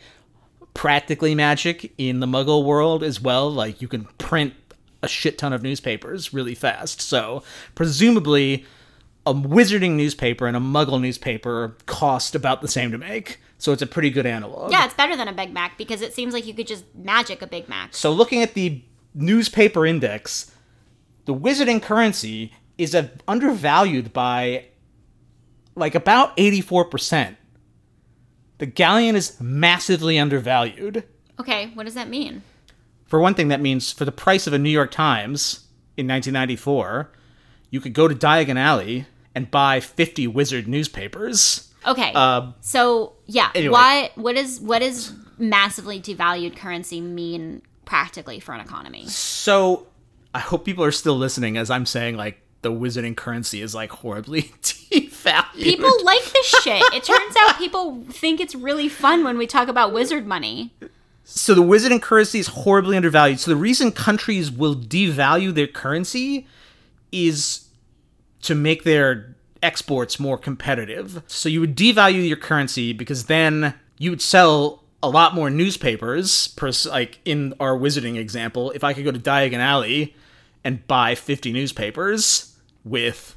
practically 0.73 1.35
magic 1.35 1.93
in 1.97 2.19
the 2.19 2.25
muggle 2.25 2.63
world 2.63 3.03
as 3.03 3.21
well. 3.21 3.51
Like 3.51 3.81
you 3.81 3.87
can 3.87 4.05
print 4.17 4.53
a 5.01 5.07
shit 5.07 5.37
ton 5.37 5.53
of 5.53 5.61
newspapers 5.61 6.33
really 6.33 6.55
fast. 6.55 7.01
So 7.01 7.43
presumably 7.75 8.65
a 9.25 9.33
wizarding 9.33 9.91
newspaper 9.91 10.47
and 10.47 10.57
a 10.57 10.59
muggle 10.59 10.99
newspaper 10.99 11.75
cost 11.85 12.35
about 12.35 12.61
the 12.61 12.67
same 12.67 12.91
to 12.91 12.97
make. 12.97 13.39
So 13.57 13.73
it's 13.73 13.81
a 13.81 13.87
pretty 13.87 14.09
good 14.09 14.25
analog. 14.25 14.71
yeah, 14.71 14.85
it's 14.85 14.93
better 14.93 15.17
than 15.17 15.27
a 15.27 15.33
Big 15.33 15.53
Mac 15.53 15.77
because 15.77 16.01
it 16.01 16.13
seems 16.13 16.33
like 16.33 16.47
you 16.47 16.53
could 16.53 16.67
just 16.67 16.85
magic 16.95 17.41
a 17.41 17.47
Big 17.47 17.67
Mac. 17.67 17.93
So 17.93 18.11
looking 18.11 18.41
at 18.41 18.53
the 18.53 18.81
newspaper 19.13 19.85
index, 19.85 20.51
the 21.25 21.35
wizarding 21.35 21.81
currency 21.81 22.53
is 22.77 22.95
a, 22.95 23.11
undervalued 23.27 24.13
by 24.13 24.65
like 25.79 25.95
about 25.95 26.35
84%. 26.37 27.35
The 28.59 28.65
galleon 28.65 29.15
is 29.15 29.39
massively 29.39 30.19
undervalued. 30.19 31.05
Okay, 31.39 31.71
what 31.73 31.85
does 31.85 31.93
that 31.93 32.09
mean? 32.09 32.43
For 33.05 33.19
one 33.19 33.33
thing, 33.33 33.47
that 33.47 33.61
means 33.61 33.91
for 33.91 34.05
the 34.05 34.11
price 34.11 34.45
of 34.45 34.53
a 34.53 34.59
New 34.59 34.69
York 34.69 34.91
Times 34.91 35.65
in 35.97 36.07
1994, 36.07 37.11
you 37.71 37.79
could 37.79 37.93
go 37.93 38.07
to 38.07 38.13
Diagon 38.13 38.57
Alley 38.57 39.05
and 39.33 39.49
buy 39.49 39.79
50 39.79 40.27
wizard 40.27 40.67
newspapers. 40.67 41.73
Okay. 41.87 42.11
Uh, 42.13 42.51
so 42.61 43.13
yeah, 43.25 43.51
anyway. 43.55 43.71
why 43.71 44.11
what 44.15 44.35
is 44.35 44.59
what 44.59 44.79
does 44.79 45.13
massively 45.37 46.01
devalued 46.01 46.55
currency 46.55 46.99
mean 46.99 47.61
practically 47.85 48.39
for 48.39 48.53
an 48.53 48.59
economy? 48.59 49.07
So 49.07 49.87
I 50.35 50.39
hope 50.39 50.65
people 50.65 50.83
are 50.83 50.91
still 50.91 51.15
listening 51.15 51.57
as 51.57 51.69
I'm 51.69 51.85
saying 51.85 52.17
like 52.17 52.41
the 52.61 52.71
wizarding 52.71 53.15
currency 53.15 53.61
is 53.61 53.73
like 53.73 53.91
horribly 53.91 54.41
devalued. 54.61 55.08
People 55.55 55.91
like 56.03 56.23
this 56.31 56.45
shit. 56.47 56.81
It 56.93 57.03
turns 57.03 57.35
out 57.39 57.57
people 57.57 58.03
think 58.09 58.39
it's 58.39 58.55
really 58.55 58.89
fun 58.89 59.23
when 59.23 59.37
we 59.37 59.47
talk 59.47 59.67
about 59.67 59.93
wizard 59.93 60.25
money. 60.25 60.73
so 61.23 61.53
the 61.53 61.61
wizarding 61.61 62.01
currency 62.01 62.39
is 62.39 62.47
horribly 62.47 62.95
undervalued. 62.97 63.39
So 63.39 63.51
the 63.51 63.57
reason 63.57 63.91
countries 63.91 64.51
will 64.51 64.75
devalue 64.75 65.53
their 65.53 65.67
currency 65.67 66.47
is 67.11 67.67
to 68.43 68.55
make 68.55 68.83
their 68.83 69.35
exports 69.61 70.19
more 70.19 70.37
competitive. 70.37 71.21
So 71.27 71.49
you 71.49 71.59
would 71.59 71.75
devalue 71.75 72.27
your 72.27 72.37
currency 72.37 72.93
because 72.93 73.25
then 73.25 73.73
you 73.97 74.09
would 74.11 74.21
sell 74.21 74.83
a 75.01 75.09
lot 75.09 75.33
more 75.35 75.49
newspapers. 75.49 76.49
Per, 76.49 76.71
like 76.89 77.19
in 77.25 77.53
our 77.59 77.77
wizarding 77.77 78.17
example, 78.17 78.71
if 78.71 78.83
I 78.83 78.93
could 78.93 79.03
go 79.03 79.11
to 79.11 79.19
Diagon 79.19 79.59
Alley 79.59 80.15
and 80.63 80.85
buy 80.87 81.15
50 81.15 81.51
newspapers 81.51 82.55
with 82.83 83.35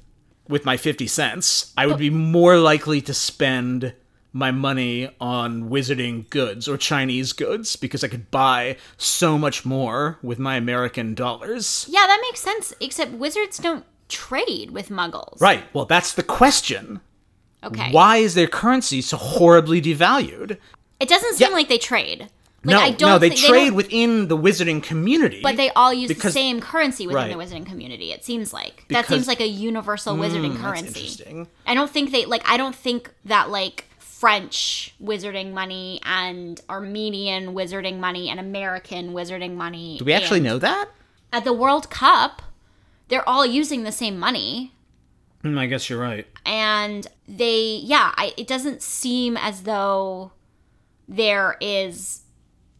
with 0.49 0.65
my 0.65 0.77
50 0.77 1.07
cents, 1.07 1.73
I 1.77 1.87
would 1.87 1.99
be 1.99 2.11
more 2.11 2.59
likely 2.59 3.01
to 3.03 3.15
spend 3.15 3.95
my 4.35 4.51
money 4.51 5.11
on 5.21 5.69
wizarding 5.69 6.29
goods 6.31 6.67
or 6.69 6.77
Chinese 6.79 7.33
goods 7.33 7.77
because 7.77 8.03
I 8.03 8.09
could 8.09 8.31
buy 8.31 8.77
so 8.97 9.37
much 9.39 9.65
more 9.67 10.19
with 10.23 10.39
my 10.39 10.57
American 10.57 11.15
dollars. 11.15 11.87
Yeah, 11.89 12.07
that 12.07 12.19
makes 12.23 12.41
sense. 12.41 12.73
Except 12.81 13.13
wizards 13.13 13.59
don't 13.59 13.85
trade 14.09 14.71
with 14.71 14.89
muggles. 14.89 15.41
Right. 15.41 15.65
Well, 15.75 15.85
that's 15.85 16.15
the 16.15 16.23
question. 16.23 17.01
Okay. 17.63 17.93
Why 17.93 18.17
is 18.19 18.35
their 18.35 18.47
currency 18.49 19.03
so 19.03 19.17
horribly 19.17 19.81
devalued? 19.83 20.57
It 20.99 21.09
doesn't 21.09 21.35
seem 21.37 21.49
Yeah. 21.51 21.55
like 21.55 21.69
they 21.69 21.79
trade. 21.79 22.29
Like, 22.64 22.76
no, 22.76 22.81
I 22.81 22.90
don't 22.92 23.09
no, 23.11 23.19
they 23.19 23.31
think- 23.31 23.40
trade 23.40 23.66
don't- 23.69 23.75
within 23.75 24.28
the 24.28 24.37
wizarding 24.37 24.83
community. 24.83 25.40
But 25.42 25.57
they 25.57 25.71
all 25.71 25.92
use 25.92 26.09
because- 26.09 26.33
the 26.33 26.38
same 26.40 26.61
currency 26.61 27.07
within 27.09 27.23
Right. 27.23 27.33
the 27.37 27.38
wizarding 27.57 27.66
community. 27.66 28.12
It 28.12 28.25
seems 28.25 28.52
like 28.52 28.85
that 28.88 29.07
seems 29.07 29.26
like 29.26 29.40
a 29.40 29.49
universal 29.49 30.14
wizarding 30.16 30.50
That's 30.52 30.61
currency. 30.62 31.00
interesting. 31.00 31.49
I 31.66 31.75
don't 31.75 31.90
think 31.90 32.12
they 32.12 32.25
like. 32.25 32.42
I 32.49 32.57
don't 32.57 32.75
think 32.76 33.11
that 33.25 33.50
like 33.50 33.87
French 33.99 34.95
wizarding 35.02 35.52
money 35.52 36.00
and 36.04 36.61
Armenian 36.71 37.54
wizarding 37.54 37.99
money 37.99 38.28
and 38.28 38.38
American 38.38 39.12
wizarding 39.12 39.57
money. 39.57 39.99
Do 39.99 40.04
we 40.04 40.12
actually 40.12 40.40
know 40.40 40.59
that? 40.59 40.88
at 41.33 41.45
the 41.45 41.52
World 41.52 41.90
Cup? 41.90 42.42
They're 43.09 43.28
all 43.28 43.45
using 43.45 43.83
the 43.83 43.90
same 43.92 44.19
money, 44.19 44.73
Hmm, 45.42 45.59
I 45.59 45.66
guess 45.66 45.90
you're 45.90 45.99
right. 46.00 46.26
and 46.47 47.07
they 47.26 47.81
yeah. 47.83 48.12
I, 48.16 48.33
it 48.37 48.47
doesn't 48.47 48.83
seem 48.83 49.37
as 49.37 49.62
though 49.64 50.33
there 51.09 51.57
is 51.61 52.22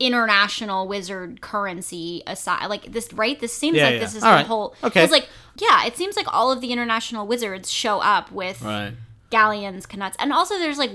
international 0.07 0.87
wizard 0.89 1.41
currency 1.41 2.23
aside 2.27 2.67
like 2.67 2.91
this 2.93 3.13
right 3.13 3.39
this 3.41 3.53
seems 3.53 3.77
Yeah, 3.77 3.85
like 3.87 3.95
yeah. 3.95 4.01
this 4.01 4.15
is 4.15 4.23
All 4.23 4.31
the 4.31 4.37
right. 4.37 4.47
whole 4.47 4.75
Okay. 4.83 4.89
because 5.01 5.11
like 5.11 5.29
yeah 5.59 5.85
it 5.85 5.97
seems 5.97 6.17
like 6.17 6.27
all 6.33 6.51
of 6.51 6.61
the 6.61 6.73
international 6.73 7.27
wizards 7.27 7.71
show 7.71 8.01
up 8.01 8.31
with 8.33 8.63
Right. 8.63 8.93
galleons 9.31 9.87
canuts 9.87 10.17
and 10.19 10.33
also 10.33 10.59
there's 10.59 10.79
like 10.79 10.91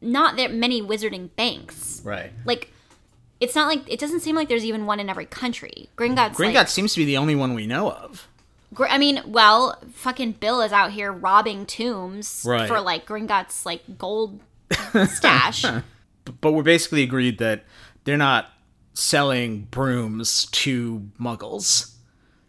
not 0.00 0.36
that 0.36 0.52
many 0.52 0.80
wizarding 0.82 1.30
banks 1.36 2.00
Right. 2.04 2.32
like 2.44 2.72
it's 3.40 3.54
not 3.54 3.66
like 3.68 3.82
it 3.86 3.98
doesn't 4.00 4.20
seem 4.20 4.34
like 4.36 4.48
there's 4.48 4.64
even 4.64 4.86
one 4.86 5.00
in 5.00 5.08
every 5.10 5.26
country 5.26 5.88
gringotts 5.96 6.34
Gringotts 6.34 6.54
like, 6.54 6.68
seems 6.68 6.92
to 6.94 7.00
be 7.00 7.04
the 7.04 7.16
only 7.18 7.34
one 7.34 7.52
we 7.54 7.66
know 7.66 7.90
of. 7.90 8.28
I 8.90 8.98
mean, 8.98 9.22
well, 9.26 9.78
fucking 9.92 10.32
Bill 10.32 10.60
is 10.60 10.72
out 10.72 10.90
here 10.90 11.10
robbing 11.12 11.64
tombs 11.66 12.42
Right. 12.46 12.66
for 12.68 12.80
like 12.80 13.06
Gringotts 13.06 13.64
like 13.64 13.82
gold 13.96 14.40
stash. 15.06 15.64
But 16.40 16.52
we're 16.52 16.62
basically 16.64 17.02
agreed 17.02 17.38
that 17.38 17.64
they're 18.06 18.16
not 18.16 18.50
selling 18.94 19.62
brooms 19.70 20.46
to 20.46 21.06
muggles. 21.20 21.92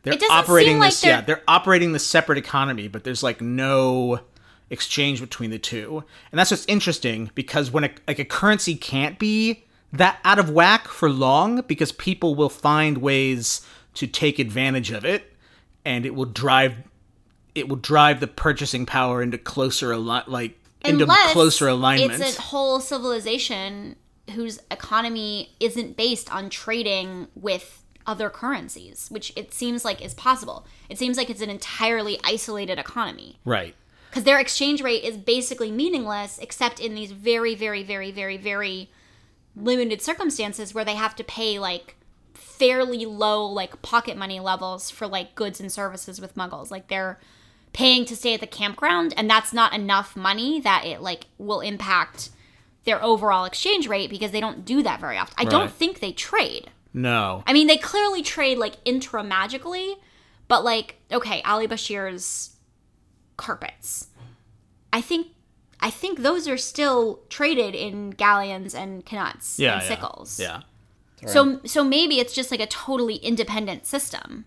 They're 0.04 0.14
operating 0.32 0.80
like 0.80 0.92
this 0.92 1.04
yeah, 1.04 1.18
they're- 1.18 1.36
they're 1.36 1.44
operating 1.48 1.92
the 1.92 2.00
separate 2.00 2.38
economy, 2.38 2.88
but 2.88 3.04
there's 3.04 3.22
like 3.24 3.42
no 3.42 4.22
exchange 4.70 5.20
between 5.20 5.50
the 5.50 5.60
two. 5.60 6.04
And 6.32 6.40
that's 6.40 6.52
what's 6.52 6.66
interesting 6.68 7.30
because 7.36 7.72
when 7.72 7.84
a, 7.86 7.90
like 8.08 8.20
a 8.20 8.26
currency 8.26 8.76
can't 8.76 9.20
be 9.20 9.66
that 9.94 10.20
out 10.24 10.40
of 10.40 10.50
whack 10.50 10.88
for 10.88 11.10
long 11.10 11.62
because 11.68 11.92
people 11.92 12.36
will 12.36 12.50
find 12.50 12.98
ways 13.00 13.62
to 13.96 14.08
take 14.08 14.40
advantage 14.40 14.92
of 14.92 15.04
it 15.06 15.34
and 15.86 16.06
it 16.06 16.14
will 16.16 16.26
drive 16.26 16.76
it 17.56 17.68
will 17.68 17.78
drive 17.78 18.20
the 18.20 18.28
purchasing 18.28 18.86
power 18.86 19.22
into 19.24 19.38
closer 19.38 19.92
ali- 19.94 20.22
like 20.28 20.60
into 20.86 21.06
closer 21.34 21.68
alignment. 21.68 22.22
It's 22.22 22.38
a 22.38 22.42
whole 22.42 22.80
civilization 22.80 23.96
whose 24.32 24.60
economy 24.70 25.56
isn't 25.60 25.98
based 25.98 26.34
on 26.34 26.50
trading 26.50 27.28
with 27.36 27.84
other 28.06 28.30
currencies, 28.30 29.10
which 29.10 29.34
it 29.36 29.54
seems 29.54 29.84
like 29.84 30.04
is 30.04 30.14
possible. 30.14 30.66
It 30.90 30.98
seems 30.98 31.18
like 31.18 31.30
it's 31.30 31.42
an 31.42 31.50
entirely 31.50 32.20
isolated 32.24 32.80
economy 32.80 33.38
right. 33.44 33.76
because 34.10 34.24
their 34.24 34.40
exchange 34.40 34.82
rate 34.82 35.04
is 35.04 35.18
basically 35.18 35.72
meaningless 35.72 36.40
except 36.40 36.80
in 36.80 36.96
these 36.96 37.12
very, 37.12 37.54
very, 37.54 37.84
very, 37.84 38.12
very, 38.12 38.38
very 38.38 38.90
limited 39.56 40.02
circumstances 40.02 40.74
where 40.74 40.86
they 40.86 40.96
have 40.96 41.16
to 41.16 41.24
pay 41.24 41.60
like 41.60 41.96
fairly 42.34 43.06
low 43.06 43.46
like 43.46 43.82
pocket 43.82 44.16
money 44.16 44.40
levels 44.40 44.90
for 44.90 45.08
like 45.08 45.36
goods 45.36 45.60
and 45.60 45.72
services 45.72 46.22
with 46.22 46.36
muggles 46.36 46.72
like 46.72 46.88
they're 46.88 47.20
paying 47.74 48.06
to 48.06 48.16
stay 48.16 48.34
at 48.34 48.40
the 48.40 48.48
campground 48.48 49.14
and 49.18 49.30
that's 49.30 49.54
not 49.54 49.74
enough 49.74 50.16
money 50.16 50.60
that 50.60 50.86
it 50.86 51.02
like 51.02 51.26
will 51.38 51.62
impact 51.62 52.30
their 52.88 53.04
overall 53.04 53.46
exchange 53.46 53.88
rate 53.88 54.10
because 54.10 54.32
they 54.32 54.40
don't 54.40 54.66
do 54.66 54.82
that 54.82 55.00
very 55.00 55.18
often 55.18 55.36
i 55.38 55.46
don't 55.46 55.72
think 55.72 56.00
they 56.00 56.12
trade 56.12 56.72
No. 56.94 57.44
i 57.46 57.54
mean 57.54 57.68
they 57.68 57.78
clearly 57.78 58.24
trade 58.24 58.58
like 58.58 58.76
intra 58.86 59.24
magically 59.24 59.96
But 60.50 60.64
like, 60.64 60.96
okay, 61.12 61.42
Ali 61.44 61.68
Bashir's 61.68 62.56
carpets. 63.36 64.08
I 64.94 65.02
think 65.02 65.28
I 65.82 65.90
think 65.92 66.20
those 66.20 66.48
are 66.48 66.58
still 66.58 67.20
traded 67.30 67.76
in 67.76 68.12
galleons 68.12 68.74
and 68.74 69.04
knuts 69.12 69.60
Yeah, 69.60 69.74
and 69.74 69.82
yeah. 69.82 69.88
sickles. 69.90 70.40
Yeah. 70.40 70.62
So 71.28 71.60
so 71.66 71.84
maybe 71.84 72.16
it's 72.22 72.34
just 72.34 72.50
like 72.50 72.62
a 72.64 72.68
totally 72.86 73.16
independent 73.16 73.86
system. 73.86 74.46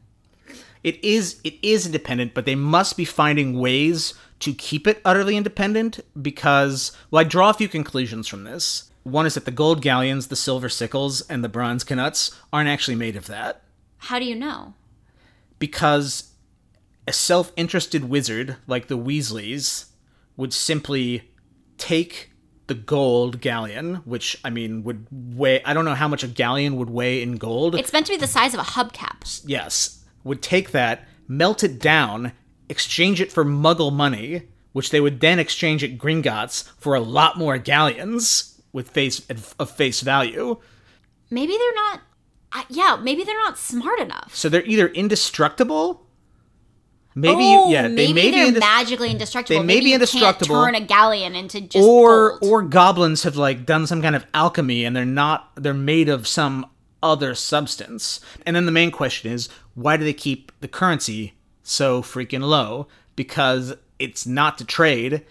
It 0.83 0.97
is 1.05 1.37
it 1.45 1.55
is 1.63 1.85
independent, 1.85 2.33
but 2.33 2.47
they 2.47 2.57
must 2.57 2.97
be 2.97 3.05
finding 3.05 3.61
ways 3.61 4.15
to 4.41 4.55
keep 4.55 4.87
it 4.87 5.01
utterly 5.05 5.37
independent 5.37 6.01
because 6.21 6.93
well, 7.11 7.21
I 7.21 7.25
draw 7.25 7.51
a 7.51 7.55
few 7.55 7.69
conclusions 7.69 8.27
from 8.27 8.45
this. 8.45 8.91
One 9.03 9.27
is 9.27 9.35
that 9.35 9.45
the 9.45 9.51
gold 9.51 9.81
galleons, 9.81 10.27
the 10.27 10.37
silver 10.37 10.69
sickles, 10.69 11.23
and 11.23 11.43
the 11.43 11.49
bronze 11.49 11.85
canuts 11.85 12.37
aren't 12.53 12.69
actually 12.69 12.97
made 12.97 13.17
of 13.17 13.27
that. 13.29 13.63
How 13.99 14.19
do 14.19 14.25
you 14.25 14.35
know? 14.35 14.75
Because 15.59 16.33
a 17.07 17.13
self 17.13 17.53
interested 17.57 18.09
wizard 18.09 18.57
like 18.67 18.89
the 18.89 18.99
Weasleys 18.99 19.87
would 20.37 20.53
simply 20.53 21.31
take 21.77 22.31
the 22.67 22.75
gold 22.75 23.41
galleon, 23.41 23.97
which 24.05 24.39
I 24.45 24.51
mean 24.51 24.85
would 24.85 25.07
weigh 25.11 25.63
I 25.65 25.75
don't 25.75 25.85
know 25.85 25.95
how 25.95 26.09
much 26.09 26.23
a 26.23 26.29
galleon 26.29 26.77
would 26.77 26.89
weigh 26.89 27.23
in 27.23 27.37
gold. 27.37 27.75
It's 27.75 27.93
meant 27.93 28.07
to 28.07 28.13
be 28.13 28.17
the 28.17 28.27
size 28.27 28.55
of 28.55 28.61
a 28.61 28.63
hubcap. 28.63 29.43
yes, 29.45 30.05
would 30.23 30.41
take 30.41 30.71
that, 30.71 31.07
melt 31.27 31.65
it 31.65 31.81
down, 31.81 32.33
exchange 32.71 33.21
it 33.21 33.33
for 33.33 33.45
muggle 33.45 33.93
money, 33.93 34.49
which 34.73 34.91
they 34.91 35.01
would 35.01 35.21
then 35.21 35.39
exchange 35.39 35.85
at 35.85 35.99
Gringotts 35.99 36.69
for 36.79 36.95
a 36.95 37.01
lot 37.01 37.37
more 37.37 37.59
galleons 37.59 38.63
with 38.73 38.89
face 38.91 39.21
of 39.59 39.71
face 39.71 40.01
value. 40.01 40.59
Maybe 41.31 41.53
they're 41.53 41.75
not. 41.75 42.01
I, 42.53 42.65
yeah, 42.69 42.99
maybe 43.01 43.23
they're 43.23 43.39
not 43.39 43.59
smart 43.59 44.01
enough. 44.01 44.35
So 44.35 44.49
they're 44.49 44.65
either 44.65 44.89
indestructible. 44.89 46.07
Maybe 47.15 47.43
oh, 47.43 47.69
you, 47.69 47.75
yeah, 47.75 47.89
maybe 47.89 48.07
they 48.07 48.13
may 48.13 48.31
they're 48.31 48.47
be 48.47 48.57
indest- 48.57 48.61
magically 48.61 49.11
indestructible. 49.11 49.61
they 49.61 49.67
may 49.67 49.75
maybe 49.75 49.87
be 49.87 49.95
indestructible. 49.95 50.55
Can't 50.55 50.75
turn 50.75 50.83
a 50.83 50.87
galleon 50.87 51.35
into 51.35 51.61
just 51.61 51.87
or 51.87 52.39
gold. 52.39 52.53
or 52.53 52.63
goblins 52.63 53.25
have 53.25 53.37
like 53.37 53.67
done 53.67 53.87
some 53.87 54.01
kind 54.01 54.15
of 54.15 54.25
alchemy 54.33 54.85
and 54.85 54.95
they're 54.95 55.05
not 55.05 55.51
they're 55.57 55.75
made 55.75 56.09
of 56.09 56.29
some 56.29 56.67
other 57.03 57.35
substance. 57.35 58.21
And 58.47 58.55
then 58.55 58.67
the 58.67 58.73
main 58.73 58.93
question 58.93 59.33
is 59.33 59.49
why 59.75 59.97
do 59.97 60.05
they 60.05 60.13
keep 60.13 60.53
the 60.61 60.69
currency 60.69 61.35
so 61.63 62.03
freaking 62.03 62.43
low? 62.43 62.89
Because 63.17 63.75
it's 63.99 64.27
not 64.27 64.59
to 64.59 64.65
trade. 64.65 65.25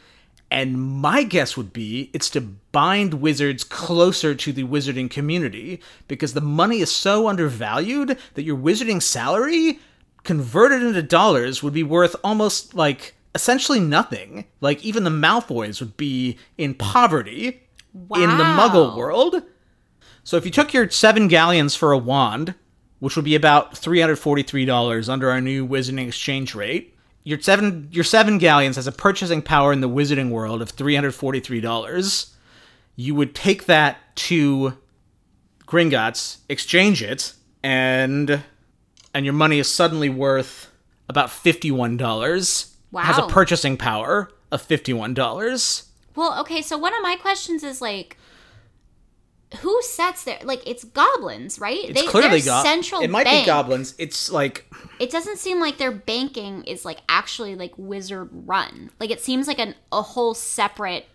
And 0.51 0.81
my 0.81 1.23
guess 1.23 1.55
would 1.55 1.71
be 1.71 2.09
it's 2.13 2.29
to 2.31 2.41
bind 2.41 3.15
wizards 3.15 3.63
closer 3.63 4.33
to 4.33 4.51
the 4.51 4.63
wizarding 4.63 5.09
community 5.09 5.79
because 6.07 6.33
the 6.33 6.41
money 6.41 6.79
is 6.79 6.91
so 6.91 7.27
undervalued 7.27 8.17
that 8.33 8.43
your 8.43 8.57
wizarding 8.57 9.01
salary 9.01 9.79
converted 10.23 10.81
into 10.81 11.03
dollars 11.03 11.61
would 11.61 11.73
be 11.73 11.83
worth 11.83 12.15
almost 12.23 12.73
like 12.73 13.15
essentially 13.35 13.79
nothing. 13.79 14.45
Like 14.59 14.83
even 14.83 15.03
the 15.03 15.09
Malfoys 15.09 15.79
would 15.79 15.97
be 15.97 16.37
in 16.57 16.73
poverty 16.73 17.61
in 17.93 18.29
the 18.37 18.43
Muggle 18.43 18.95
world. 18.95 19.43
So 20.23 20.37
if 20.37 20.45
you 20.45 20.51
took 20.51 20.73
your 20.73 20.89
seven 20.89 21.27
galleons 21.27 21.75
for 21.75 21.91
a 21.91 21.97
wand, 21.97 22.55
which 22.99 23.15
would 23.15 23.25
be 23.25 23.35
about 23.35 23.77
three 23.77 23.99
hundred 23.99 24.17
forty-three 24.17 24.65
dollars 24.65 25.09
under 25.09 25.29
our 25.29 25.41
new 25.41 25.67
wizarding 25.67 26.07
exchange 26.07 26.55
rate, 26.55 26.95
your 27.23 27.39
seven 27.39 27.87
your 27.91 28.03
seven 28.03 28.37
galleons 28.37 28.75
has 28.75 28.87
a 28.87 28.91
purchasing 28.91 29.41
power 29.41 29.73
in 29.73 29.81
the 29.81 29.89
wizarding 29.89 30.29
world 30.29 30.61
of 30.61 30.69
three 30.69 30.95
hundred 30.95 31.13
forty-three 31.13 31.61
dollars. 31.61 32.35
You 32.95 33.15
would 33.15 33.33
take 33.33 33.65
that 33.65 33.97
to 34.15 34.77
Gringotts, 35.65 36.37
exchange 36.49 37.01
it, 37.03 37.33
and 37.63 38.43
and 39.13 39.25
your 39.25 39.33
money 39.33 39.59
is 39.59 39.67
suddenly 39.67 40.09
worth 40.09 40.71
about 41.07 41.29
fifty-one 41.29 41.97
dollars. 41.97 42.75
Wow. 42.91 43.01
Has 43.01 43.19
a 43.19 43.27
purchasing 43.27 43.77
power 43.77 44.31
of 44.51 44.61
fifty-one 44.61 45.13
dollars. 45.13 45.89
Well, 46.15 46.41
okay, 46.41 46.61
so 46.61 46.77
one 46.77 46.93
of 46.95 47.01
my 47.03 47.15
questions 47.15 47.63
is 47.63 47.81
like, 47.81 48.17
who 49.57 49.81
sets 49.81 50.23
there? 50.23 50.39
like? 50.43 50.61
It's 50.67 50.83
goblins, 50.83 51.59
right? 51.59 51.79
It's 51.83 52.07
clearly 52.07 52.41
their 52.41 52.53
go- 52.53 52.63
central. 52.63 53.01
It 53.01 53.09
might 53.09 53.25
bank, 53.25 53.45
be 53.45 53.47
goblins. 53.47 53.95
It's 53.97 54.31
like 54.31 54.71
It 54.99 55.09
doesn't 55.09 55.37
seem 55.37 55.59
like 55.59 55.77
their 55.77 55.91
banking 55.91 56.63
is 56.65 56.85
like 56.85 56.99
actually 57.09 57.55
like 57.55 57.73
wizard 57.77 58.29
run. 58.31 58.91
Like 58.99 59.09
it 59.09 59.21
seems 59.21 59.47
like 59.47 59.59
an 59.59 59.75
a 59.91 60.01
whole 60.01 60.33
separate 60.33 61.07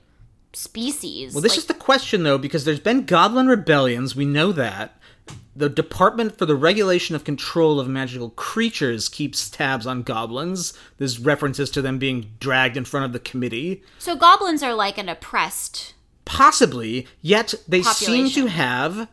species. 0.52 1.34
Well, 1.34 1.42
this 1.42 1.52
like, 1.52 1.58
is 1.58 1.66
the 1.66 1.74
question, 1.74 2.22
though, 2.22 2.38
because 2.38 2.64
there's 2.64 2.80
been 2.80 3.04
goblin 3.04 3.46
rebellions. 3.46 4.16
We 4.16 4.24
know 4.26 4.52
that. 4.52 4.98
The 5.56 5.68
Department 5.68 6.36
for 6.36 6.46
the 6.46 6.56
Regulation 6.56 7.14
of 7.14 7.22
Control 7.22 7.78
of 7.78 7.88
Magical 7.88 8.30
Creatures 8.30 9.08
keeps 9.08 9.48
tabs 9.48 9.86
on 9.86 10.02
goblins. 10.02 10.74
There's 10.98 11.20
references 11.20 11.70
to 11.70 11.82
them 11.82 11.98
being 11.98 12.32
dragged 12.40 12.76
in 12.76 12.84
front 12.84 13.06
of 13.06 13.12
the 13.12 13.20
committee. 13.20 13.82
so 13.98 14.16
goblins 14.16 14.62
are 14.64 14.74
like 14.74 14.98
an 14.98 15.08
oppressed. 15.08 15.93
Possibly, 16.24 17.06
yet 17.20 17.54
they 17.68 17.82
seem 17.82 18.30
to 18.30 18.46
have 18.46 19.08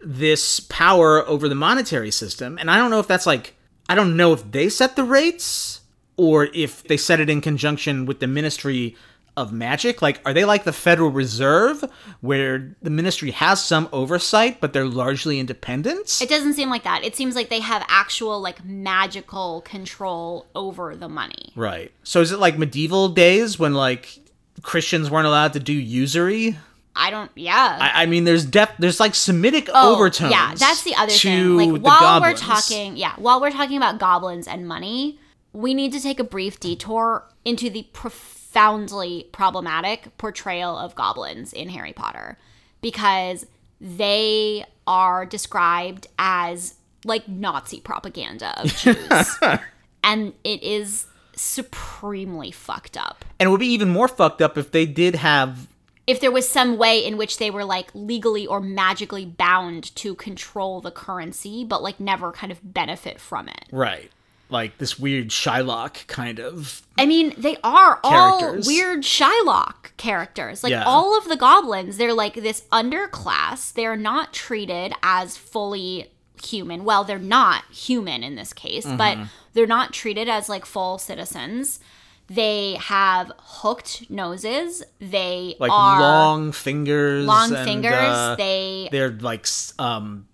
this 0.00 0.60
power 0.60 1.26
over 1.26 1.48
the 1.48 1.54
monetary 1.54 2.10
system. 2.10 2.58
And 2.58 2.70
I 2.70 2.76
don't 2.76 2.90
know 2.90 3.00
if 3.00 3.08
that's 3.08 3.26
like, 3.26 3.54
I 3.88 3.94
don't 3.94 4.16
know 4.16 4.32
if 4.32 4.50
they 4.50 4.68
set 4.68 4.96
the 4.96 5.04
rates 5.04 5.80
or 6.16 6.48
if 6.54 6.84
they 6.84 6.96
set 6.96 7.20
it 7.20 7.28
in 7.28 7.40
conjunction 7.40 8.06
with 8.06 8.20
the 8.20 8.26
Ministry 8.26 8.96
of 9.36 9.52
Magic. 9.52 10.00
Like, 10.00 10.20
are 10.24 10.32
they 10.32 10.44
like 10.44 10.64
the 10.64 10.72
Federal 10.72 11.10
Reserve, 11.10 11.84
where 12.20 12.76
the 12.82 12.90
ministry 12.90 13.32
has 13.32 13.62
some 13.64 13.88
oversight, 13.92 14.60
but 14.60 14.72
they're 14.72 14.84
largely 14.84 15.40
independent? 15.40 16.20
It 16.22 16.28
doesn't 16.28 16.54
seem 16.54 16.70
like 16.70 16.84
that. 16.84 17.02
It 17.02 17.16
seems 17.16 17.34
like 17.34 17.48
they 17.48 17.60
have 17.60 17.84
actual 17.88 18.40
like 18.40 18.64
magical 18.64 19.62
control 19.62 20.46
over 20.54 20.94
the 20.94 21.08
money. 21.08 21.52
right. 21.56 21.90
So 22.04 22.20
is 22.20 22.30
it 22.30 22.38
like 22.38 22.58
medieval 22.58 23.08
days 23.08 23.58
when 23.58 23.74
like 23.74 24.20
Christians 24.64 25.10
weren't 25.10 25.26
allowed 25.26 25.52
to 25.52 25.60
do 25.60 25.72
usury? 25.72 26.56
I 26.96 27.10
don't. 27.10 27.30
Yeah. 27.34 27.78
I, 27.80 28.02
I 28.02 28.06
mean, 28.06 28.24
there's 28.24 28.44
depth. 28.44 28.74
There's 28.78 29.00
like 29.00 29.14
Semitic 29.14 29.68
Oh, 29.72 29.94
overtones. 29.94 30.30
Yeah, 30.32 30.54
that's 30.54 30.82
the 30.82 30.94
other 30.94 31.12
thing. 31.12 31.56
Like 31.56 31.82
while 31.82 32.00
goblins. 32.00 32.40
we're 32.40 32.46
talking, 32.46 32.96
yeah, 32.96 33.14
while 33.16 33.40
we're 33.40 33.50
talking 33.50 33.76
about 33.76 33.98
goblins 33.98 34.46
and 34.46 34.66
money, 34.66 35.18
we 35.52 35.74
need 35.74 35.92
to 35.92 36.00
take 36.00 36.20
a 36.20 36.24
brief 36.24 36.60
detour 36.60 37.24
into 37.44 37.68
the 37.68 37.84
profoundly 37.92 39.28
problematic 39.32 40.16
portrayal 40.18 40.76
of 40.78 40.94
goblins 40.94 41.52
in 41.52 41.68
Harry 41.70 41.92
Potter 41.92 42.38
because 42.80 43.44
they 43.80 44.64
are 44.86 45.26
described 45.26 46.06
as 46.18 46.74
like 47.04 47.26
Nazi 47.28 47.80
propaganda 47.80 48.60
of 48.62 48.74
Jews. 48.76 49.38
and 50.04 50.32
it 50.44 50.62
is 50.62 51.06
supremely 51.36 52.50
fucked 52.50 52.96
up. 52.96 53.24
and 53.38 53.48
it 53.48 53.50
would 53.50 53.60
be 53.60 53.66
even 53.66 53.88
more 53.88 54.08
fucked 54.08 54.40
up 54.42 54.56
if 54.58 54.70
they 54.70 54.86
did 54.86 55.14
have 55.16 55.66
if 56.06 56.20
there 56.20 56.30
was 56.30 56.46
some 56.46 56.76
way 56.76 57.02
in 57.04 57.16
which 57.16 57.38
they 57.38 57.50
were 57.50 57.64
like 57.64 57.88
legally 57.94 58.46
or 58.46 58.60
magically 58.60 59.24
bound 59.24 59.94
to 59.96 60.14
control 60.14 60.80
the 60.82 60.90
currency 60.90 61.64
but 61.64 61.82
like 61.82 61.98
never 61.98 62.30
kind 62.32 62.52
of 62.52 62.58
benefit 62.74 63.18
from 63.20 63.48
it. 63.48 63.64
right, 63.72 64.10
like 64.50 64.76
this 64.78 64.98
weird 64.98 65.28
Shylock 65.30 66.06
kind 66.06 66.38
of. 66.38 66.82
I 66.98 67.06
mean, 67.06 67.32
they 67.38 67.56
are 67.64 67.98
all 68.04 68.52
weird 68.66 69.00
Shylock 69.02 69.96
characters. 69.96 70.62
Like 70.62 70.70
Yeah. 70.72 70.84
all 70.84 71.16
of 71.18 71.26
the 71.28 71.36
goblins, 71.36 71.96
they're 71.96 72.12
like 72.12 72.34
this 72.34 72.62
underclass. 72.70 73.72
They're 73.72 73.96
not 73.96 74.32
treated 74.34 74.92
as 75.02 75.36
fully 75.38 76.10
human. 76.44 76.84
Well, 76.84 77.04
they're 77.04 77.18
not 77.18 77.64
human 77.70 78.22
in 78.24 78.34
this 78.36 78.52
case, 78.52 78.84
but 78.86 79.16
Mm-hmm. 79.16 79.24
they're 79.54 79.66
not 79.66 79.92
treated 79.92 80.28
as 80.28 80.48
like 80.48 80.64
full 80.66 80.98
citizens. 80.98 81.80
They 82.26 82.74
have 82.80 83.30
hooked 83.38 84.10
noses. 84.10 84.82
They 84.98 85.56
Like 85.60 85.70
are 85.70 86.00
long 86.00 86.52
fingers, 86.52 87.26
long 87.26 87.54
and, 87.54 87.64
fingers. 87.66 87.92
uh, 87.92 88.34
they 88.36 88.88
they're 88.90 89.10
like 89.10 89.46
um, 89.78 90.26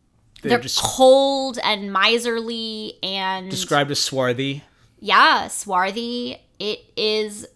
they're, 0.43 0.51
they're 0.51 0.61
just 0.61 0.81
cold 0.83 1.59
and 1.65 1.93
miserly 1.93 2.95
and 3.03 3.51
described 3.51 3.91
as 3.91 3.99
swarthy. 3.99 4.63
yeah, 5.01 5.49
swarthy. 5.49 6.37
It 6.61 6.81
is 6.97 7.47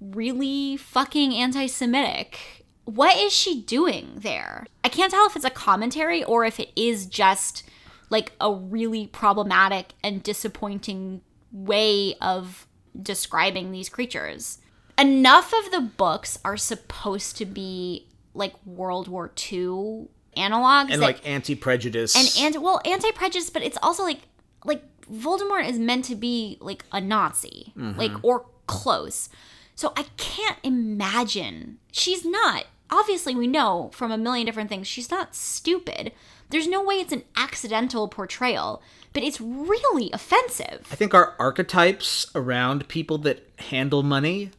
really 0.00 0.76
fucking 0.78 1.34
anti-Semitic. 1.34 2.59
What 2.94 3.16
is 3.16 3.32
she 3.32 3.62
doing 3.62 4.14
there? 4.16 4.66
I 4.82 4.88
can't 4.88 5.12
tell 5.12 5.24
if 5.26 5.36
it's 5.36 5.44
a 5.44 5.50
commentary 5.50 6.24
or 6.24 6.44
if 6.44 6.58
it 6.58 6.70
is 6.74 7.06
just 7.06 7.62
like 8.08 8.32
a 8.40 8.52
really 8.52 9.06
problematic 9.06 9.92
and 10.02 10.20
disappointing 10.22 11.20
way 11.52 12.16
of 12.20 12.66
describing 13.00 13.70
these 13.70 13.88
creatures. 13.88 14.58
Enough 14.98 15.52
of 15.52 15.70
the 15.70 15.80
books 15.80 16.38
are 16.44 16.56
supposed 16.56 17.36
to 17.36 17.46
be 17.46 18.08
like 18.34 18.54
World 18.66 19.06
War 19.06 19.30
II 19.52 20.08
analogs 20.36 20.90
and 20.90 21.00
that- 21.00 21.00
like 21.00 21.28
anti-prejudice 21.28 22.16
and 22.16 22.54
and 22.54 22.62
well 22.62 22.80
anti 22.84 23.12
prejudice, 23.12 23.50
but 23.50 23.62
it's 23.62 23.78
also 23.84 24.02
like 24.02 24.22
like 24.64 24.82
Voldemort 25.08 25.68
is 25.68 25.78
meant 25.78 26.04
to 26.06 26.16
be 26.16 26.58
like 26.60 26.84
a 26.90 27.00
Nazi, 27.00 27.72
like 27.76 28.10
mm-hmm. 28.10 28.26
or 28.26 28.46
close. 28.66 29.28
So 29.76 29.92
I 29.96 30.04
can't 30.16 30.58
imagine 30.62 31.78
she's 31.90 32.24
not. 32.24 32.66
Obviously, 32.90 33.34
we 33.34 33.46
know 33.46 33.90
from 33.92 34.10
a 34.10 34.18
million 34.18 34.46
different 34.46 34.68
things 34.68 34.86
she's 34.86 35.10
not 35.10 35.34
stupid. 35.34 36.12
There's 36.50 36.66
no 36.66 36.82
way 36.82 36.96
it's 36.96 37.12
an 37.12 37.24
accidental 37.36 38.08
portrayal 38.08 38.82
but 39.12 39.22
it's 39.22 39.40
really 39.40 40.10
offensive. 40.12 40.86
I 40.90 40.94
think 40.94 41.14
our 41.14 41.34
archetypes 41.38 42.30
around 42.34 42.88
people 42.88 43.18
that 43.18 43.48
handle 43.58 44.02
money 44.02 44.50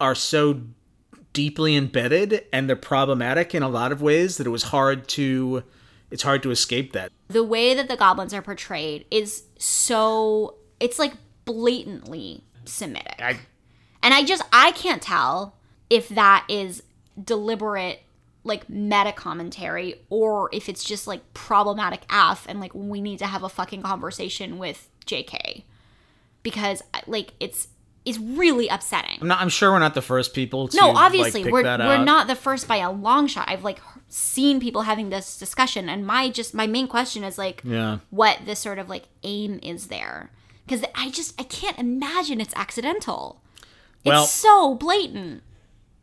are 0.00 0.14
so 0.14 0.62
deeply 1.32 1.76
embedded 1.76 2.44
and 2.52 2.68
they're 2.68 2.76
problematic 2.76 3.54
in 3.54 3.62
a 3.62 3.68
lot 3.68 3.92
of 3.92 4.02
ways 4.02 4.36
that 4.36 4.46
it 4.46 4.50
was 4.50 4.64
hard 4.64 5.08
to 5.08 5.62
it's 6.10 6.22
hard 6.22 6.42
to 6.42 6.50
escape 6.50 6.92
that. 6.92 7.10
The 7.28 7.44
way 7.44 7.72
that 7.74 7.88
the 7.88 7.96
goblins 7.96 8.34
are 8.34 8.42
portrayed 8.42 9.06
is 9.10 9.44
so 9.58 10.56
it's 10.80 10.98
like 10.98 11.14
blatantly 11.44 12.44
Semitic. 12.64 13.20
I 13.20 13.40
And 14.02 14.14
I 14.14 14.24
just 14.24 14.42
I 14.52 14.72
can't 14.72 15.02
tell 15.02 15.56
if 15.88 16.08
that 16.10 16.44
is 16.48 16.82
deliberate 17.22 18.02
like 18.44 18.68
meta 18.68 19.12
commentary 19.12 19.94
or 20.10 20.48
if 20.52 20.68
it's 20.68 20.82
just 20.82 21.06
like 21.06 21.20
problematic 21.32 22.02
af 22.10 22.44
and 22.48 22.58
like 22.60 22.74
we 22.74 23.00
need 23.00 23.18
to 23.18 23.26
have 23.26 23.42
a 23.44 23.48
fucking 23.48 23.82
conversation 23.82 24.58
with 24.58 24.88
JK 25.06 25.62
because 26.42 26.82
like 27.06 27.32
it's 27.40 27.68
it's 28.04 28.18
really 28.18 28.66
upsetting. 28.66 29.18
I'm 29.20 29.28
not 29.28 29.40
I'm 29.40 29.48
sure 29.48 29.70
we're 29.70 29.78
not 29.78 29.94
the 29.94 30.02
first 30.02 30.34
people 30.34 30.66
to 30.66 30.76
No, 30.76 30.88
like, 30.88 30.96
obviously 31.06 31.44
pick 31.44 31.52
we're 31.52 31.62
we're 31.62 31.68
out. 31.68 32.04
not 32.04 32.26
the 32.26 32.34
first 32.34 32.66
by 32.66 32.78
a 32.78 32.90
long 32.90 33.28
shot. 33.28 33.48
I've 33.48 33.62
like 33.62 33.78
seen 34.08 34.58
people 34.58 34.82
having 34.82 35.10
this 35.10 35.38
discussion 35.38 35.88
and 35.88 36.04
my 36.04 36.28
just 36.28 36.52
my 36.52 36.66
main 36.66 36.88
question 36.88 37.22
is 37.22 37.38
like 37.38 37.60
Yeah. 37.64 37.98
what 38.10 38.40
this 38.44 38.58
sort 38.58 38.80
of 38.80 38.88
like 38.88 39.04
aim 39.22 39.60
is 39.62 39.86
there 39.86 40.30
because 40.66 40.84
I 40.96 41.10
just 41.10 41.40
I 41.40 41.44
can't 41.44 41.78
imagine 41.78 42.40
it's 42.40 42.54
accidental. 42.56 43.40
Well- 44.04 44.24
it's 44.24 44.32
so 44.32 44.74
blatant. 44.74 45.44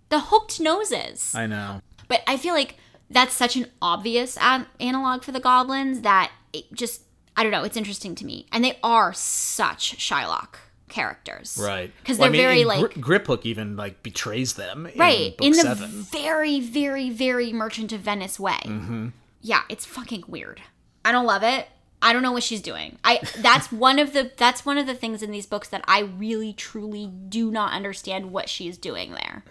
The 0.09 0.19
hooked 0.19 0.59
noses. 0.59 1.33
I 1.35 1.45
know. 1.47 1.81
But 2.07 2.21
I 2.27 2.37
feel 2.37 2.53
like 2.53 2.75
that's 3.09 3.33
such 3.33 3.55
an 3.55 3.67
obvious 3.81 4.37
an- 4.37 4.67
analog 4.79 5.23
for 5.23 5.31
the 5.31 5.39
goblins 5.39 6.01
that 6.01 6.31
it 6.53 6.71
just 6.73 7.01
I 7.37 7.43
don't 7.43 7.51
know, 7.51 7.63
it's 7.63 7.77
interesting 7.77 8.15
to 8.15 8.25
me. 8.25 8.47
And 8.51 8.63
they 8.65 8.77
are 8.83 9.13
such 9.13 9.95
Shylock 9.97 10.55
characters. 10.89 11.57
Right. 11.61 11.91
Cuz 12.03 12.17
they're 12.17 12.27
I 12.27 12.29
mean, 12.31 12.41
very 12.41 12.55
Gri- 12.63 12.65
like 12.65 12.93
Griphook 12.95 13.45
even 13.45 13.75
like 13.77 14.01
betrays 14.03 14.53
them 14.55 14.87
in 14.87 14.97
right 14.99 15.37
book 15.37 15.45
in 15.45 15.51
the 15.53 15.59
7. 15.59 15.89
very 16.03 16.59
very 16.59 17.09
very 17.11 17.53
merchant 17.53 17.91
of 17.93 18.01
venice 18.01 18.39
way 18.39 18.57
Mm-hmm. 18.65 19.09
yeah 19.41 19.61
it's 19.69 19.85
fucking 19.85 20.23
weird 20.27 20.61
i 21.05 21.11
don't 21.11 21.27
love 21.27 21.43
it 21.43 21.67
i 22.01 22.11
don't 22.11 22.23
know 22.23 22.31
what 22.31 22.41
she's 22.41 22.61
doing 22.61 22.97
i 23.03 23.19
that's 23.37 23.71
one 23.87 23.99
of 23.99 24.13
the 24.13 24.31
that's 24.35 24.65
one 24.65 24.79
of 24.79 24.87
the 24.87 24.95
things 24.95 25.21
in 25.21 25.29
these 25.29 25.45
books 25.45 25.67
that 25.69 25.83
i 25.87 25.99
really 25.99 26.53
truly 26.53 27.05
do 27.29 27.51
not 27.51 27.71
understand 27.71 28.31
what 28.31 28.49
she's 28.49 28.75
doing 28.77 29.11
there 29.11 29.43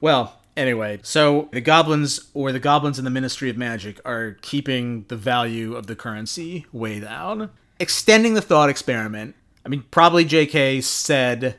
Well, 0.00 0.40
anyway, 0.56 1.00
so 1.02 1.48
the 1.52 1.60
goblins 1.60 2.30
or 2.34 2.52
the 2.52 2.60
goblins 2.60 2.98
in 2.98 3.04
the 3.04 3.10
Ministry 3.10 3.50
of 3.50 3.56
Magic 3.56 4.00
are 4.04 4.36
keeping 4.42 5.04
the 5.08 5.16
value 5.16 5.74
of 5.74 5.86
the 5.86 5.96
currency 5.96 6.66
way 6.72 7.00
down. 7.00 7.50
Extending 7.78 8.34
the 8.34 8.42
thought 8.42 8.70
experiment. 8.70 9.34
I 9.64 9.68
mean, 9.68 9.84
probably 9.90 10.24
JK 10.24 10.82
said 10.82 11.58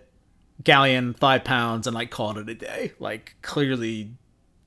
galleon 0.63 1.13
five 1.13 1.43
pounds 1.43 1.87
and 1.87 1.95
like 1.95 2.09
called 2.09 2.37
it 2.37 2.49
a 2.49 2.55
day. 2.55 2.93
Like 2.99 3.35
clearly 3.41 4.11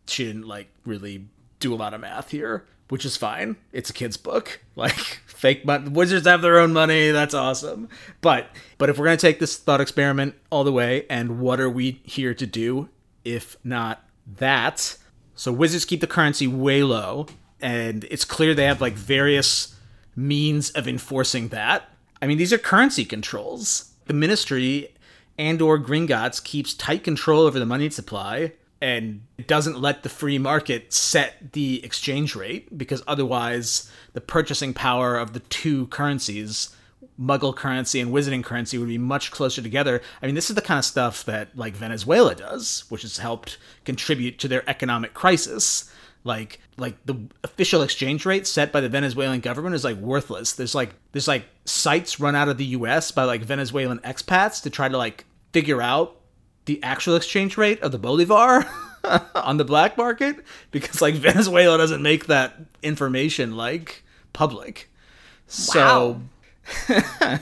she 0.07 0.25
didn't 0.25 0.47
like 0.47 0.69
really 0.85 1.27
do 1.59 1.75
a 1.75 1.77
lot 1.77 1.95
of 1.95 2.01
math 2.01 2.31
here, 2.31 2.67
which 2.89 3.05
is 3.05 3.17
fine. 3.17 3.57
It's 3.73 3.91
a 3.91 3.95
kid's 3.95 4.17
book. 4.17 4.61
Like 4.77 5.21
fake 5.27 5.67
money, 5.67 5.91
wizards 5.91 6.27
have 6.27 6.41
their 6.41 6.59
own 6.59 6.73
money. 6.73 7.11
That's 7.11 7.35
awesome. 7.35 7.91
But 8.23 8.47
but 8.79 8.89
if 8.89 8.99
we're 8.99 9.05
gonna 9.05 9.19
take 9.19 9.39
this 9.39 9.59
thought 9.59 9.81
experiment 9.81 10.37
all 10.49 10.65
the 10.65 10.73
way, 10.73 11.05
and 11.11 11.39
what 11.39 11.61
are 11.61 11.69
we 11.69 12.01
here 12.03 12.33
to 12.33 12.47
do 12.47 12.89
if 13.25 13.57
not 13.65 14.05
that? 14.39 14.97
So 15.35 15.53
wizards 15.53 15.85
keep 15.85 16.01
the 16.01 16.07
currency 16.07 16.47
way 16.47 16.83
low, 16.83 17.27
and 17.61 18.05
it's 18.11 18.25
clear 18.25 18.55
they 18.55 18.65
have 18.65 18.81
like 18.81 18.95
various 18.95 19.75
means 20.15 20.71
of 20.71 20.87
enforcing 20.87 21.49
that. 21.49 21.89
I 22.21 22.27
mean, 22.27 22.39
these 22.39 22.53
are 22.53 22.59
currency 22.59 23.05
controls. 23.05 23.93
The 24.07 24.15
ministry 24.15 24.95
and 25.39 25.63
or 25.63 25.79
Gringotts 25.79 26.43
keeps 26.43 26.75
tight 26.75 27.05
control 27.05 27.43
over 27.43 27.59
the 27.59 27.67
money 27.67 27.89
supply 27.91 28.53
and 28.83 29.23
doesn't 29.47 29.81
let 29.81 30.03
the 30.03 30.09
free 30.09 30.39
market 30.39 30.93
set 30.93 31.53
the 31.53 31.85
exchange 31.85 32.35
rate 32.35 32.77
because 32.77 33.03
otherwise 33.07 33.91
the 34.13 34.21
purchasing 34.21 34.75
power 34.75 35.17
of 35.17 35.33
the 35.33 35.41
two 35.41 35.87
currencies 35.89 36.75
muggle 37.21 37.55
currency 37.55 38.01
and 38.01 38.13
wizarding 38.13 38.43
currency 38.43 38.79
would 38.79 38.89
be 38.89 38.99
much 38.99 39.31
closer 39.31 39.61
together 39.61 40.01
i 40.23 40.27
mean 40.27 40.35
this 40.35 40.49
is 40.49 40.57
the 40.57 40.63
kind 40.63 40.79
of 40.79 40.85
stuff 40.85 41.25
that 41.25 41.55
like 41.57 41.75
venezuela 41.75 42.35
does 42.35 42.85
which 42.89 43.03
has 43.03 43.19
helped 43.19 43.59
contribute 43.85 44.39
to 44.39 44.49
their 44.49 44.69
economic 44.69 45.13
crisis 45.13 45.93
like 46.25 46.61
like 46.77 46.97
the 47.07 47.17
official 47.45 47.83
exchange 47.83 48.27
rate 48.27 48.47
set 48.47 48.73
by 48.73 48.81
the 48.81 48.89
Venezuelan 48.89 49.41
government 49.41 49.75
is 49.75 49.85
like 49.85 49.97
worthless. 49.97 50.55
There's 50.55 50.75
like 50.75 50.95
there's 51.13 51.29
like 51.29 51.45
sites 51.65 52.21
run 52.21 52.35
out 52.35 52.49
of 52.49 52.59
the 52.59 52.65
US 52.67 53.11
by 53.11 53.25
like 53.25 53.43
Venezuelan 53.43 53.99
expats 54.01 54.63
to 54.63 54.71
try 54.71 54.89
to 54.89 54.97
like 54.97 55.25
figure 55.53 55.81
out 55.81 56.17
the 56.65 56.83
actual 56.83 57.17
exchange 57.17 57.57
rate 57.57 57.81
of 57.81 57.93
the 57.93 57.99
bolivar 57.99 58.67
on 59.35 59.57
the 59.57 59.65
black 59.65 59.97
market 59.97 60.45
because 60.71 61.01
like 61.01 61.15
Venezuela 61.15 61.79
doesn't 61.79 62.03
make 62.03 62.27
that 62.27 62.57
information 62.83 63.57
like 63.57 64.03
public. 64.33 64.91
Wow. 65.49 65.53
So 65.53 66.21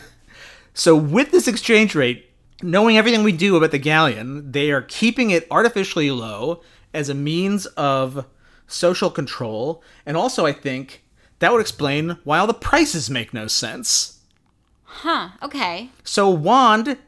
so 0.75 0.97
with 0.97 1.31
this 1.31 1.49
exchange 1.49 1.95
rate, 1.95 2.31
knowing 2.63 2.97
everything 2.97 3.23
we 3.23 3.33
do 3.33 3.57
about 3.57 3.71
the 3.71 3.79
galleon, 3.79 4.51
they 4.51 4.71
are 4.71 4.83
keeping 4.83 5.31
it 5.31 5.47
artificially 5.51 6.11
low 6.11 6.63
as 6.93 7.09
a 7.09 7.15
means 7.15 7.67
of 7.67 8.27
social 8.67 9.11
control, 9.11 9.83
and 10.05 10.17
also 10.17 10.47
I 10.47 10.53
think 10.53 11.05
that 11.39 11.53
would 11.53 11.61
explain 11.61 12.19
why 12.25 12.39
all 12.39 12.47
the 12.47 12.55
prices 12.55 13.09
make 13.09 13.33
no 13.33 13.47
sense. 13.47 14.21
huh 14.85 15.31
okay 15.43 15.91
So 16.05 16.29
wand, 16.29 16.99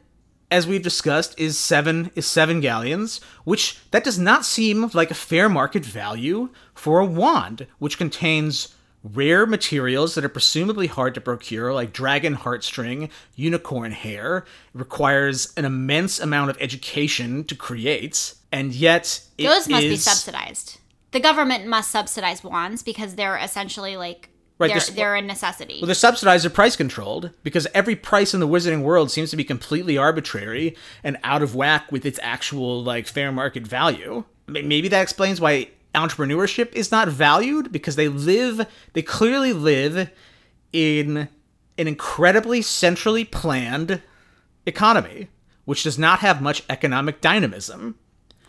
as 0.49 0.67
we've 0.67 0.81
discussed, 0.83 1.37
is 1.39 1.57
seven 1.57 2.11
is 2.15 2.25
seven 2.25 2.61
galleons, 2.61 3.21
which 3.43 3.79
that 3.91 4.03
does 4.03 4.19
not 4.19 4.45
seem 4.45 4.89
like 4.93 5.11
a 5.11 5.15
fair 5.15 5.49
market 5.49 5.85
value 5.85 6.49
for 6.73 6.99
a 6.99 7.05
wand, 7.05 7.67
which 7.79 7.97
contains 7.97 8.75
rare 9.03 9.45
materials 9.45 10.15
that 10.15 10.23
are 10.23 10.29
presumably 10.29 10.87
hard 10.87 11.13
to 11.15 11.21
procure, 11.21 11.73
like 11.73 11.91
dragon 11.93 12.35
heartstring, 12.35 13.09
unicorn 13.35 13.91
hair. 13.91 14.37
It 14.37 14.79
requires 14.79 15.53
an 15.57 15.65
immense 15.65 16.19
amount 16.19 16.51
of 16.51 16.57
education 16.59 17.43
to 17.45 17.55
create, 17.55 18.35
and 18.51 18.73
yet 18.73 19.23
it 19.37 19.47
those 19.47 19.67
must 19.67 19.81
be 19.81 19.95
subsidized 19.97 20.77
the 21.11 21.19
government 21.19 21.67
must 21.67 21.91
subsidize 21.91 22.43
wands 22.43 22.83
because 22.83 23.15
they're 23.15 23.37
essentially 23.37 23.97
like 23.97 24.29
Right, 24.57 24.67
they're, 24.67 24.75
this- 24.75 24.89
they're 24.89 25.15
a 25.15 25.21
necessity 25.23 25.79
Well, 25.81 25.87
they're 25.87 25.95
subsidized 25.95 26.45
or 26.45 26.51
price 26.51 26.75
controlled 26.75 27.31
because 27.41 27.67
every 27.73 27.95
price 27.95 28.33
in 28.35 28.39
the 28.39 28.47
wizarding 28.47 28.83
world 28.83 29.09
seems 29.09 29.31
to 29.31 29.35
be 29.35 29.43
completely 29.43 29.97
arbitrary 29.97 30.75
and 31.03 31.17
out 31.23 31.41
of 31.41 31.55
whack 31.55 31.91
with 31.91 32.05
its 32.05 32.19
actual 32.21 32.83
like 32.83 33.07
fair 33.07 33.31
market 33.31 33.65
value. 33.65 34.23
Maybe 34.47 34.87
that 34.89 35.01
explains 35.01 35.41
why 35.41 35.69
entrepreneurship 35.93 36.73
is 36.73 36.91
not 36.91 37.07
valued 37.09 37.71
because 37.71 37.95
they 37.95 38.07
live, 38.07 38.65
they 38.93 39.01
clearly 39.01 39.53
live 39.53 40.09
in 40.71 41.27
an 41.77 41.87
incredibly 41.87 42.61
centrally 42.61 43.25
planned 43.25 44.01
economy, 44.65 45.27
which 45.65 45.83
does 45.83 45.97
not 45.99 46.19
have 46.19 46.41
much 46.41 46.63
economic 46.69 47.21
dynamism. 47.21 47.95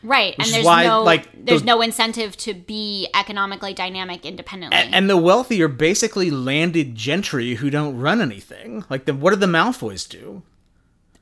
right 0.04 0.34
and 0.38 0.48
there's 0.52 0.64
why, 0.64 0.84
no 0.84 1.02
like, 1.02 1.28
there's 1.32 1.60
those- 1.60 1.64
no 1.66 1.80
incentive 1.80 2.36
to 2.36 2.52
be 2.54 3.08
economically 3.14 3.72
dynamic 3.72 4.26
independently 4.26 4.76
And 4.92 5.08
the 5.08 5.16
wealthy 5.16 5.62
are 5.62 5.68
basically 5.68 6.30
landed 6.30 6.94
gentry 6.96 7.54
who 7.54 7.70
don't 7.70 7.96
run 7.96 8.20
anything. 8.20 8.84
Like, 8.90 9.04
then 9.04 9.20
what 9.20 9.30
do 9.30 9.36
the 9.36 9.46
Malfoys 9.46 10.08
do? 10.08 10.42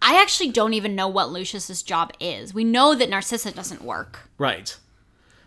I 0.02 0.20
actually 0.20 0.50
don't 0.50 0.72
even 0.72 0.94
know 0.94 1.08
what 1.08 1.30
Lucius's 1.30 1.82
job 1.82 2.12
is. 2.18 2.54
We 2.54 2.64
know 2.64 2.94
that 2.94 3.10
Narcissa 3.10 3.52
doesn't 3.52 3.82
work. 3.82 4.30
Right. 4.38 4.74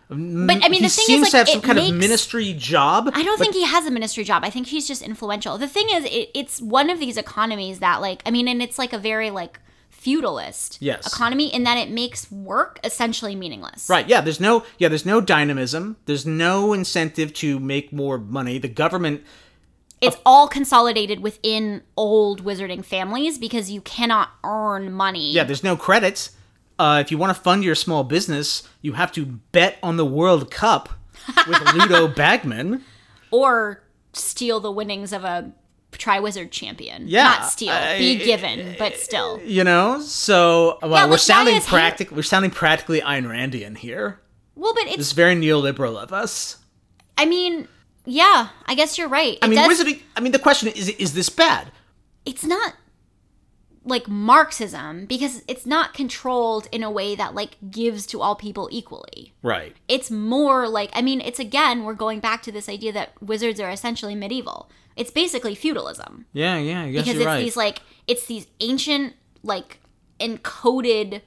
But 0.08 0.16
I 0.16 0.68
mean, 0.68 0.74
he 0.74 0.80
the 0.80 0.88
thing 0.88 1.06
seems 1.06 1.26
is, 1.26 1.30
to 1.30 1.38
have 1.38 1.46
like, 1.46 1.54
some 1.54 1.62
kind 1.62 1.76
makes, 1.76 1.90
of 1.90 1.96
ministry 1.96 2.52
job. 2.52 3.10
I 3.14 3.22
don't 3.22 3.38
think 3.38 3.54
he 3.54 3.64
has 3.64 3.86
a 3.86 3.90
ministry 3.90 4.22
job. 4.24 4.44
I 4.44 4.50
think 4.50 4.66
he's 4.66 4.86
just 4.86 5.02
influential. 5.02 5.56
The 5.56 5.68
thing 5.68 5.86
is, 5.90 6.04
it, 6.04 6.30
it's 6.34 6.60
one 6.60 6.90
of 6.90 6.98
these 6.98 7.16
economies 7.16 7.78
that, 7.78 8.00
like, 8.00 8.22
I 8.26 8.30
mean, 8.30 8.46
and 8.46 8.62
it's 8.62 8.78
like 8.78 8.92
a 8.92 8.98
very 8.98 9.30
like 9.30 9.60
feudalist 9.90 10.76
Yes. 10.82 11.06
economy 11.06 11.52
in 11.52 11.64
that 11.64 11.78
it 11.78 11.90
makes 11.90 12.30
work 12.30 12.78
essentially 12.84 13.34
meaningless. 13.34 13.88
Right. 13.88 14.06
Yeah. 14.06 14.20
There's 14.20 14.40
no. 14.40 14.64
Yeah. 14.78 14.88
There's 14.88 15.06
no 15.06 15.22
dynamism. 15.22 15.96
There's 16.04 16.26
no 16.26 16.74
incentive 16.74 17.32
to 17.34 17.58
make 17.58 17.92
more 17.92 18.18
money. 18.18 18.58
The 18.58 18.68
government. 18.68 19.22
It's 20.02 20.18
all 20.26 20.48
consolidated 20.48 21.20
within 21.20 21.80
old 21.96 22.44
wizarding 22.44 22.84
families 22.84 23.38
because 23.38 23.70
you 23.70 23.80
cannot 23.80 24.28
earn 24.44 24.92
money. 24.92 25.32
Yeah. 25.32 25.44
There's 25.44 25.64
no 25.64 25.76
credits. 25.76 26.32
Uh, 26.78 26.98
if 27.04 27.10
you 27.10 27.18
want 27.18 27.34
to 27.36 27.40
fund 27.40 27.62
your 27.64 27.74
small 27.74 28.02
business, 28.04 28.62
you 28.82 28.94
have 28.94 29.12
to 29.12 29.24
bet 29.52 29.78
on 29.82 29.96
the 29.96 30.04
World 30.04 30.50
Cup 30.50 30.88
with 31.46 31.60
Ludo 31.74 32.08
Bagman. 32.08 32.82
or 33.30 33.82
steal 34.12 34.60
the 34.60 34.70
winnings 34.72 35.12
of 35.12 35.24
a 35.24 35.52
Triwizard 35.92 36.50
champion. 36.50 37.04
Yeah, 37.06 37.22
Not 37.24 37.46
steal, 37.46 37.72
be 37.98 38.16
given, 38.16 38.74
but 38.78 38.96
still. 38.96 39.40
You 39.44 39.62
know. 39.62 40.00
So 40.00 40.78
well, 40.82 40.90
Yeah, 40.92 41.06
we're 41.10 41.18
sounding 41.18 41.60
practic. 41.60 42.10
We're 42.10 42.22
sounding 42.22 42.50
practically 42.50 43.00
Ayn 43.00 43.24
Randian 43.26 43.76
here. 43.78 44.20
Well, 44.56 44.74
but 44.74 44.84
It's 44.86 44.96
it's, 44.96 45.12
very 45.12 45.36
neoliberal 45.36 45.96
of 45.96 46.12
us. 46.12 46.56
I 47.16 47.26
mean, 47.26 47.68
Yeah, 48.04 48.48
I 48.66 48.74
guess 48.74 48.98
you're 48.98 49.08
right. 49.08 49.38
I 49.40 49.46
mean, 49.46 49.56
does- 49.58 49.80
wizarding. 49.80 50.00
I 50.16 50.20
mean, 50.20 50.32
the 50.32 50.38
question 50.40 50.68
is: 50.70 50.88
Is 50.88 51.14
this 51.14 51.28
bad? 51.28 51.70
it's 52.26 52.42
not 52.44 52.74
like 53.84 54.08
Marxism 54.08 55.04
because 55.06 55.42
it's 55.46 55.66
not 55.66 55.92
controlled 55.94 56.68
in 56.72 56.82
a 56.82 56.90
way 56.90 57.14
that 57.14 57.34
like 57.34 57.56
gives 57.70 58.06
to 58.06 58.20
all 58.20 58.34
people 58.34 58.68
equally. 58.72 59.34
Right. 59.42 59.76
It's 59.88 60.10
more 60.10 60.68
like 60.68 60.90
I 60.94 61.02
mean, 61.02 61.20
it's 61.20 61.38
again 61.38 61.84
we're 61.84 61.94
going 61.94 62.20
back 62.20 62.42
to 62.44 62.52
this 62.52 62.68
idea 62.68 62.92
that 62.92 63.10
wizards 63.22 63.60
are 63.60 63.70
essentially 63.70 64.14
medieval. 64.14 64.70
It's 64.96 65.10
basically 65.10 65.54
feudalism 65.54 66.26
Yeah. 66.32 66.58
Yeah. 66.58 66.82
I 66.82 66.92
guess 66.92 67.04
because 67.04 67.18
it's 67.18 67.26
right. 67.26 67.42
these 67.42 67.56
like 67.56 67.80
it's 68.06 68.26
these 68.26 68.46
ancient 68.60 69.14
like 69.42 69.80
encoded 70.18 71.20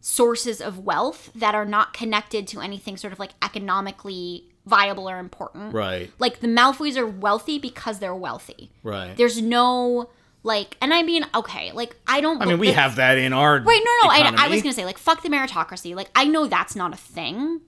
sources 0.00 0.60
of 0.60 0.80
wealth 0.80 1.30
that 1.34 1.54
are 1.54 1.64
not 1.64 1.94
connected 1.94 2.46
to 2.48 2.60
anything 2.60 2.96
sort 2.96 3.12
of 3.12 3.18
like 3.18 3.30
economically 3.40 4.48
viable 4.66 5.08
or 5.08 5.18
important. 5.18 5.72
right. 5.72 6.10
Like 6.18 6.40
the 6.40 6.48
Malfoys 6.48 6.96
are 6.96 7.06
wealthy 7.06 7.58
because 7.58 8.00
they're 8.00 8.14
wealthy. 8.14 8.70
Right. 8.82 9.16
There's 9.16 9.40
no 9.40 10.10
like, 10.44 10.76
and 10.80 10.92
I 10.92 11.02
mean, 11.02 11.24
okay, 11.34 11.72
like 11.72 11.96
I 12.06 12.20
don't. 12.20 12.42
I 12.42 12.46
mean, 12.46 12.58
we 12.58 12.72
have 12.72 12.96
that 12.96 13.18
in 13.18 13.32
our 13.32 13.60
Right, 13.60 13.82
no, 13.84 14.08
no. 14.08 14.12
I, 14.12 14.46
I 14.46 14.48
was 14.48 14.62
gonna 14.62 14.72
say 14.72 14.84
like 14.84 14.98
fuck 14.98 15.22
the 15.22 15.28
meritocracy. 15.28 15.94
Like 15.94 16.10
I 16.14 16.24
know 16.24 16.46
that's 16.46 16.74
not 16.74 16.92
a 16.92 16.96
thing, 16.96 17.60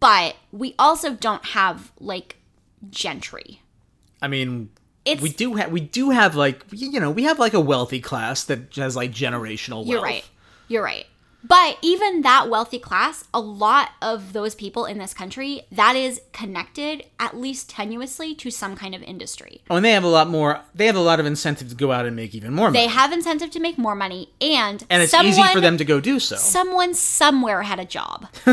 but 0.00 0.36
we 0.50 0.74
also 0.78 1.14
don't 1.14 1.44
have 1.46 1.92
like 2.00 2.36
gentry. 2.90 3.60
I 4.22 4.28
mean, 4.28 4.70
It's 5.04 5.20
we 5.20 5.30
do 5.30 5.54
have 5.54 5.70
we 5.70 5.80
do 5.80 6.10
have 6.10 6.34
like 6.34 6.64
you 6.70 6.98
know 6.98 7.10
we 7.10 7.24
have 7.24 7.38
like 7.38 7.52
a 7.52 7.60
wealthy 7.60 8.00
class 8.00 8.44
that 8.44 8.74
has 8.76 8.96
like 8.96 9.10
generational 9.10 9.76
wealth. 9.76 9.88
You're 9.88 10.02
right. 10.02 10.24
You're 10.68 10.82
right. 10.82 11.06
But 11.46 11.76
even 11.82 12.22
that 12.22 12.48
wealthy 12.48 12.78
class, 12.78 13.24
a 13.34 13.40
lot 13.40 13.90
of 14.00 14.32
those 14.32 14.54
people 14.54 14.86
in 14.86 14.96
this 14.96 15.12
country, 15.12 15.62
that 15.70 15.94
is 15.94 16.22
connected 16.32 17.04
at 17.20 17.36
least 17.36 17.70
tenuously 17.70 18.36
to 18.38 18.50
some 18.50 18.74
kind 18.74 18.94
of 18.94 19.02
industry. 19.02 19.60
Oh, 19.68 19.76
and 19.76 19.84
they 19.84 19.92
have 19.92 20.04
a 20.04 20.08
lot 20.08 20.28
more. 20.28 20.60
They 20.74 20.86
have 20.86 20.96
a 20.96 21.00
lot 21.00 21.20
of 21.20 21.26
incentive 21.26 21.68
to 21.68 21.74
go 21.74 21.92
out 21.92 22.06
and 22.06 22.16
make 22.16 22.34
even 22.34 22.54
more 22.54 22.70
money. 22.70 22.86
They 22.86 22.92
have 22.92 23.12
incentive 23.12 23.50
to 23.50 23.60
make 23.60 23.76
more 23.76 23.94
money, 23.94 24.30
and 24.40 24.84
and 24.88 25.02
it's 25.02 25.12
someone, 25.12 25.26
easy 25.26 25.42
for 25.52 25.60
them 25.60 25.76
to 25.76 25.84
go 25.84 26.00
do 26.00 26.18
so. 26.18 26.36
Someone 26.36 26.94
somewhere 26.94 27.62
had 27.62 27.78
a 27.78 27.84
job. 27.84 28.26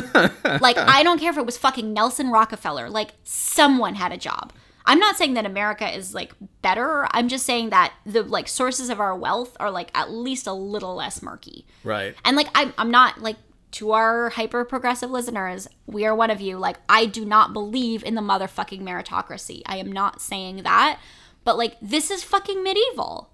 like 0.60 0.78
I 0.78 1.02
don't 1.04 1.20
care 1.20 1.32
if 1.32 1.38
it 1.38 1.46
was 1.46 1.58
fucking 1.58 1.94
Nelson 1.94 2.30
Rockefeller. 2.30 2.90
Like 2.90 3.14
someone 3.24 3.96
had 3.96 4.12
a 4.12 4.18
job. 4.18 4.52
I'm 4.86 5.00
not 5.00 5.16
saying 5.16 5.36
that 5.36 5.46
America 5.46 5.90
is 5.90 6.14
like 6.14 6.34
better. 6.62 7.08
I'm 7.12 7.28
just 7.28 7.46
saying 7.46 7.70
that 7.70 7.94
the 8.06 8.24
like 8.24 8.48
sources 8.48 8.90
of 8.90 9.00
our 9.00 9.16
wealth 9.16 9.56
are 9.60 9.72
like 9.72 9.92
at 9.94 10.12
least 10.12 10.48
a 10.48 10.54
little 10.54 10.96
less 10.96 11.22
murky. 11.22 11.66
right. 11.84 12.16
And 12.26 12.36
like 12.36 12.48
I'm 12.56 12.74
I'm 12.78 12.92
not 12.92 13.22
like 13.22 13.38
to 13.72 13.92
our 13.94 14.30
hyper 14.32 14.66
progressive 14.66 15.10
listeners, 15.10 15.68
we 15.86 16.06
are 16.06 16.16
one 16.16 16.30
of 16.30 16.42
you. 16.42 16.58
Like 16.58 16.78
I 16.90 17.06
do 17.06 17.26
not 17.26 17.54
believe 17.54 18.04
in 18.04 18.16
the 18.16 18.22
motherfucking 18.22 18.82
meritocracy. 18.82 19.62
I 19.66 19.78
am 19.78 19.92
not 19.92 20.22
saying 20.22 20.64
that, 20.64 21.00
but 21.44 21.58
like 21.58 21.78
this 21.82 22.12
is 22.12 22.24
fucking 22.24 22.64
medieval. 22.64 23.32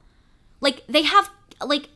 Like 0.62 0.86
they 0.88 1.04
have 1.04 1.30
like 1.66 1.90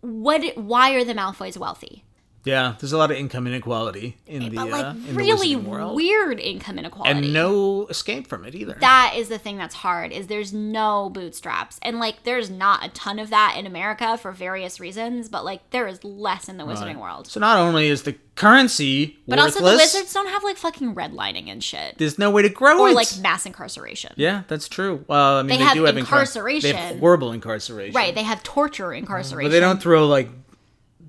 what 0.00 0.56
why 0.56 0.92
are 0.92 1.04
the 1.04 1.14
Malfoys 1.14 1.58
wealthy? 1.58 2.04
Yeah, 2.44 2.74
there's 2.78 2.92
a 2.92 2.98
lot 2.98 3.10
of 3.10 3.16
income 3.16 3.46
inequality 3.46 4.18
in 4.26 4.42
the 4.42 4.50
But 4.50 4.68
like 4.70 4.84
uh, 4.84 4.90
in 5.08 5.14
really 5.14 5.54
the 5.54 5.60
world, 5.60 5.96
weird 5.96 6.38
income 6.38 6.78
inequality. 6.78 7.10
and 7.18 7.32
no 7.32 7.86
escape 7.86 8.26
from 8.26 8.44
it 8.44 8.54
either. 8.54 8.76
that 8.80 9.14
is 9.16 9.28
the 9.28 9.38
thing 9.38 9.56
that's 9.56 9.74
hard 9.76 10.12
is 10.12 10.26
there's 10.26 10.52
no 10.52 11.08
bootstraps 11.10 11.78
and 11.82 11.98
like 11.98 12.22
there's 12.24 12.50
not 12.50 12.84
a 12.84 12.88
ton 12.90 13.18
of 13.18 13.30
that 13.30 13.56
in 13.58 13.66
america 13.66 14.16
for 14.18 14.30
various 14.32 14.78
reasons 14.78 15.28
but 15.28 15.44
like 15.44 15.68
there 15.70 15.86
is 15.86 16.02
less 16.04 16.48
in 16.48 16.56
the 16.58 16.64
wizarding 16.64 17.00
world 17.00 17.26
so 17.26 17.40
not 17.40 17.56
only 17.58 17.88
is 17.88 18.02
the 18.02 18.14
currency 18.34 19.16
but 19.26 19.38
worthless, 19.38 19.56
also 19.56 19.70
the 19.70 19.76
wizards 19.76 20.12
don't 20.12 20.28
have 20.28 20.44
like 20.44 20.56
fucking 20.56 20.94
redlining 20.94 21.48
and 21.48 21.64
shit 21.64 21.96
there's 21.98 22.18
no 22.18 22.30
way 22.30 22.42
to 22.42 22.48
grow 22.48 22.78
or 22.80 22.88
it. 22.88 22.92
Or 22.92 22.94
like 22.94 23.08
mass 23.20 23.46
incarceration 23.46 24.12
yeah, 24.16 24.42
that's 24.48 24.68
true. 24.68 25.04
Well, 25.08 25.38
I 25.38 25.42
mean, 25.42 25.48
They 25.48 25.56
they, 25.58 25.64
have 25.64 25.74
do 25.74 25.84
have 25.84 25.94
incar- 25.94 25.98
incarceration. 26.00 26.70
They 26.70 26.76
have 26.76 26.98
horrible 26.98 27.32
incarceration. 27.32 27.94
right 27.94 28.14
they 28.14 28.22
have 28.22 28.42
torture 28.42 28.92
incarceration 28.92 29.48
But 29.48 29.52
they 29.52 29.60
don't 29.60 29.80
throw 29.80 30.06
like 30.06 30.28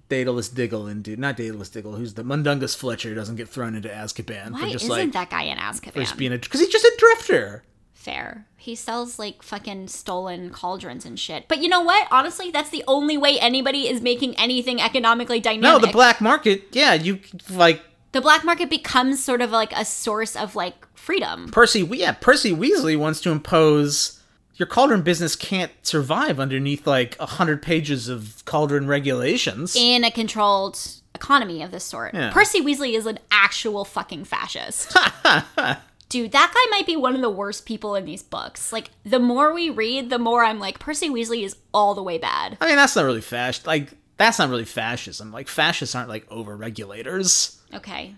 Daedalus 0.09 0.49
Diggle 0.49 0.87
into 0.87 1.15
not 1.15 1.37
Daedalus 1.37 1.69
Diggle, 1.69 1.95
who's 1.95 2.13
the 2.13 2.23
Mundungus 2.23 2.75
Fletcher 2.75 3.15
doesn't 3.15 3.35
get 3.35 3.49
thrown 3.49 3.75
into 3.75 3.89
Azkaban 3.89 4.51
why 4.51 4.61
for 4.61 4.67
just 4.67 4.85
isn't 4.85 4.97
like 4.97 5.11
that 5.13 5.29
guy 5.29 5.43
in 5.43 5.57
for 5.57 5.99
just 5.99 6.17
being 6.17 6.31
a 6.31 6.37
because 6.37 6.59
he's 6.59 6.69
just 6.69 6.85
a 6.85 6.93
drifter. 6.97 7.63
fair 7.93 8.45
he 8.57 8.75
sells 8.75 9.17
like 9.17 9.41
fucking 9.41 9.87
stolen 9.87 10.49
cauldrons 10.51 11.05
and 11.05 11.19
shit 11.19 11.47
but 11.47 11.59
you 11.59 11.67
know 11.67 11.81
what 11.81 12.07
honestly 12.11 12.51
that's 12.51 12.69
the 12.69 12.83
only 12.87 13.17
way 13.17 13.39
anybody 13.39 13.87
is 13.87 14.01
making 14.01 14.35
anything 14.37 14.79
economically 14.79 15.39
dynamic. 15.39 15.81
No, 15.81 15.85
the 15.85 15.91
black 15.91 16.21
market. 16.21 16.63
Yeah, 16.71 16.93
you 16.93 17.19
like 17.49 17.81
the 18.11 18.21
black 18.21 18.43
market 18.43 18.69
becomes 18.69 19.23
sort 19.23 19.41
of 19.41 19.51
like 19.51 19.73
a 19.73 19.83
source 19.83 20.35
of 20.35 20.55
like 20.55 20.87
freedom 20.93 21.49
Percy. 21.49 21.81
Yeah, 21.81 22.11
Percy 22.13 22.51
Weasley 22.51 22.97
wants 22.97 23.21
to 23.21 23.31
impose. 23.31 24.21
Your 24.57 24.67
cauldron 24.67 25.01
business 25.01 25.35
can't 25.35 25.71
survive 25.83 26.39
underneath 26.39 26.87
like 26.87 27.17
a 27.19 27.25
hundred 27.25 27.61
pages 27.61 28.07
of 28.07 28.43
cauldron 28.45 28.87
regulations. 28.87 29.75
in 29.75 30.03
a 30.03 30.11
controlled 30.11 30.79
economy 31.13 31.61
of 31.61 31.71
this 31.71 31.83
sort. 31.83 32.13
Yeah. 32.13 32.31
Percy 32.31 32.61
Weasley 32.61 32.95
is 32.95 33.05
an 33.05 33.19
actual 33.31 33.83
fucking 33.85 34.25
fascist. 34.25 34.95
Dude, 36.09 36.31
that 36.31 36.51
guy 36.53 36.69
might 36.77 36.85
be 36.85 36.95
one 36.95 37.15
of 37.15 37.21
the 37.21 37.29
worst 37.29 37.65
people 37.65 37.95
in 37.95 38.05
these 38.05 38.21
books. 38.23 38.71
Like, 38.71 38.91
the 39.03 39.19
more 39.19 39.53
we 39.53 39.69
read, 39.69 40.09
the 40.09 40.19
more 40.19 40.43
I'm 40.43 40.59
like, 40.59 40.77
Percy 40.79 41.09
Weasley 41.09 41.43
is 41.43 41.55
all 41.73 41.95
the 41.95 42.03
way 42.03 42.17
bad. 42.17 42.57
I 42.61 42.67
mean, 42.67 42.75
that's 42.75 42.95
not 42.95 43.05
really 43.05 43.21
fascist. 43.21 43.65
Like 43.67 43.93
that's 44.17 44.39
not 44.39 44.49
really 44.49 44.65
fascism. 44.65 45.31
Like 45.31 45.47
fascists 45.47 45.95
aren't 45.95 46.09
like 46.09 46.25
over 46.31 46.55
regulators. 46.55 47.59
Okay. 47.73 48.15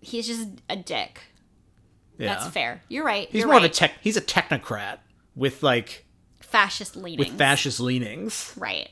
He's 0.00 0.26
just 0.26 0.48
a 0.68 0.74
dick. 0.76 1.20
Yeah, 2.18 2.34
That's 2.34 2.48
fair. 2.48 2.82
You're 2.88 3.04
right. 3.04 3.28
He's 3.30 3.40
You're 3.40 3.48
more 3.48 3.56
right. 3.56 3.64
of 3.64 3.70
a 3.70 3.74
tech. 3.74 3.92
He's 4.00 4.16
a 4.16 4.20
technocrat 4.20 4.98
with 5.34 5.62
like 5.62 6.04
fascist 6.40 6.96
leanings. 6.96 7.28
with 7.30 7.38
fascist 7.38 7.80
leanings. 7.80 8.52
Right. 8.56 8.90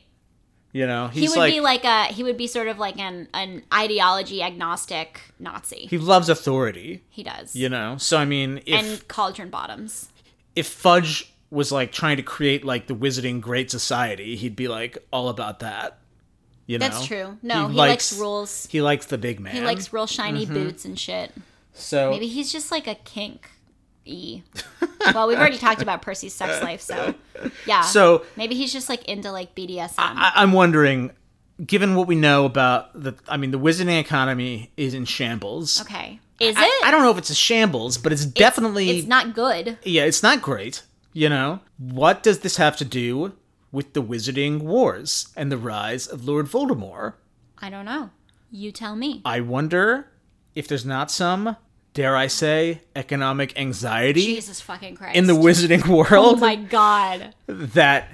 You 0.72 0.86
know, 0.86 1.08
He 1.08 1.28
would 1.28 1.36
like, 1.36 1.52
be 1.52 1.60
like 1.60 1.84
a 1.84 2.04
he 2.04 2.22
would 2.22 2.36
be 2.36 2.46
sort 2.46 2.68
of 2.68 2.78
like 2.78 2.96
an 2.98 3.26
an 3.34 3.64
ideology 3.74 4.40
agnostic 4.42 5.20
Nazi. 5.40 5.86
he 5.90 5.98
loves 5.98 6.28
authority. 6.28 7.02
He 7.08 7.24
does. 7.24 7.56
You 7.56 7.68
know, 7.68 7.96
so 7.98 8.16
I 8.18 8.24
mean, 8.24 8.58
if 8.66 8.74
and 8.84 9.08
cauldron 9.08 9.50
bottoms. 9.50 10.08
if 10.54 10.68
Fudge 10.68 11.32
was 11.50 11.72
like 11.72 11.90
trying 11.90 12.16
to 12.18 12.22
create 12.22 12.64
like 12.64 12.86
the 12.86 12.94
wizarding 12.94 13.40
great 13.40 13.68
society, 13.70 14.36
he'd 14.36 14.54
be 14.54 14.68
like 14.68 14.96
all 15.12 15.28
about 15.28 15.58
that. 15.58 15.98
You 16.66 16.78
know, 16.78 16.88
That's 16.88 17.04
true. 17.04 17.36
No, 17.42 17.66
he 17.66 17.74
likes 17.74 18.16
rules. 18.16 18.68
He 18.70 18.80
likes 18.80 19.06
the 19.06 19.18
big 19.18 19.40
man. 19.40 19.52
He 19.56 19.60
likes 19.60 19.92
real 19.92 20.06
shiny 20.06 20.44
Mm-hmm. 20.44 20.54
boots 20.54 20.84
and 20.84 20.96
shit. 20.96 21.32
so 21.72 22.10
Maybe 22.10 22.28
he's 22.28 22.52
just 22.52 22.70
like 22.70 22.86
a 22.86 22.94
kink. 22.94 23.50
E. 24.10 24.42
well, 25.14 25.28
we've 25.28 25.38
already 25.38 25.58
talked 25.58 25.82
about 25.82 26.02
Percy's 26.02 26.34
sex 26.34 26.62
life, 26.62 26.80
so 26.80 27.14
yeah. 27.66 27.82
So- 27.82 28.24
maybe 28.36 28.54
he's 28.54 28.72
just 28.72 28.88
like 28.88 29.04
into 29.06 29.30
like 29.32 29.54
BDSM. 29.54 29.94
I, 29.98 30.32
I'm 30.36 30.52
wondering, 30.52 31.12
given 31.64 31.94
what 31.94 32.06
we 32.08 32.14
know 32.16 32.44
about 32.44 33.00
the, 33.00 33.14
I 33.28 33.36
mean, 33.36 33.50
the 33.50 33.58
wizarding 33.58 33.98
economy 34.00 34.72
is 34.76 34.94
in 34.94 35.04
shambles. 35.04 35.80
okay, 35.82 36.20
is 36.38 36.56
I, 36.58 36.64
it? 36.64 36.84
I 36.86 36.90
don't 36.90 37.02
know 37.02 37.10
if 37.10 37.18
it's 37.18 37.30
a 37.30 37.34
shambles, 37.34 37.98
but 37.98 38.12
it's 38.12 38.24
definitely 38.24 38.90
It's 38.98 39.06
not 39.08 39.34
good. 39.34 39.78
yeah, 39.84 40.04
it's 40.04 40.22
not 40.22 40.42
great. 40.42 40.82
You 41.12 41.28
know, 41.28 41.60
what 41.78 42.22
does 42.22 42.40
this 42.40 42.56
have 42.56 42.76
to 42.78 42.84
do 42.84 43.32
with 43.72 43.92
the 43.94 44.02
wizarding 44.02 44.60
wars 44.62 45.28
and 45.36 45.50
the 45.50 45.58
rise 45.58 46.06
of 46.06 46.26
Lord 46.26 46.46
Voldemort? 46.46 47.14
I 47.58 47.68
don't 47.70 47.84
know. 47.84 48.10
You 48.50 48.72
tell 48.72 48.96
me. 48.96 49.20
I 49.24 49.40
wonder 49.40 50.08
if 50.54 50.66
there's 50.66 50.84
not 50.86 51.10
some, 51.10 51.56
dare 51.94 52.16
I 52.16 52.26
say, 52.28 52.82
economic 52.96 53.58
anxiety 53.58 54.24
Jesus 54.34 54.60
fucking 54.60 54.96
Christ. 54.96 55.16
in 55.16 55.26
the 55.26 55.32
wizarding 55.34 55.86
world. 55.88 56.36
Oh 56.36 56.36
my 56.36 56.56
god. 56.56 57.34
that 57.46 58.08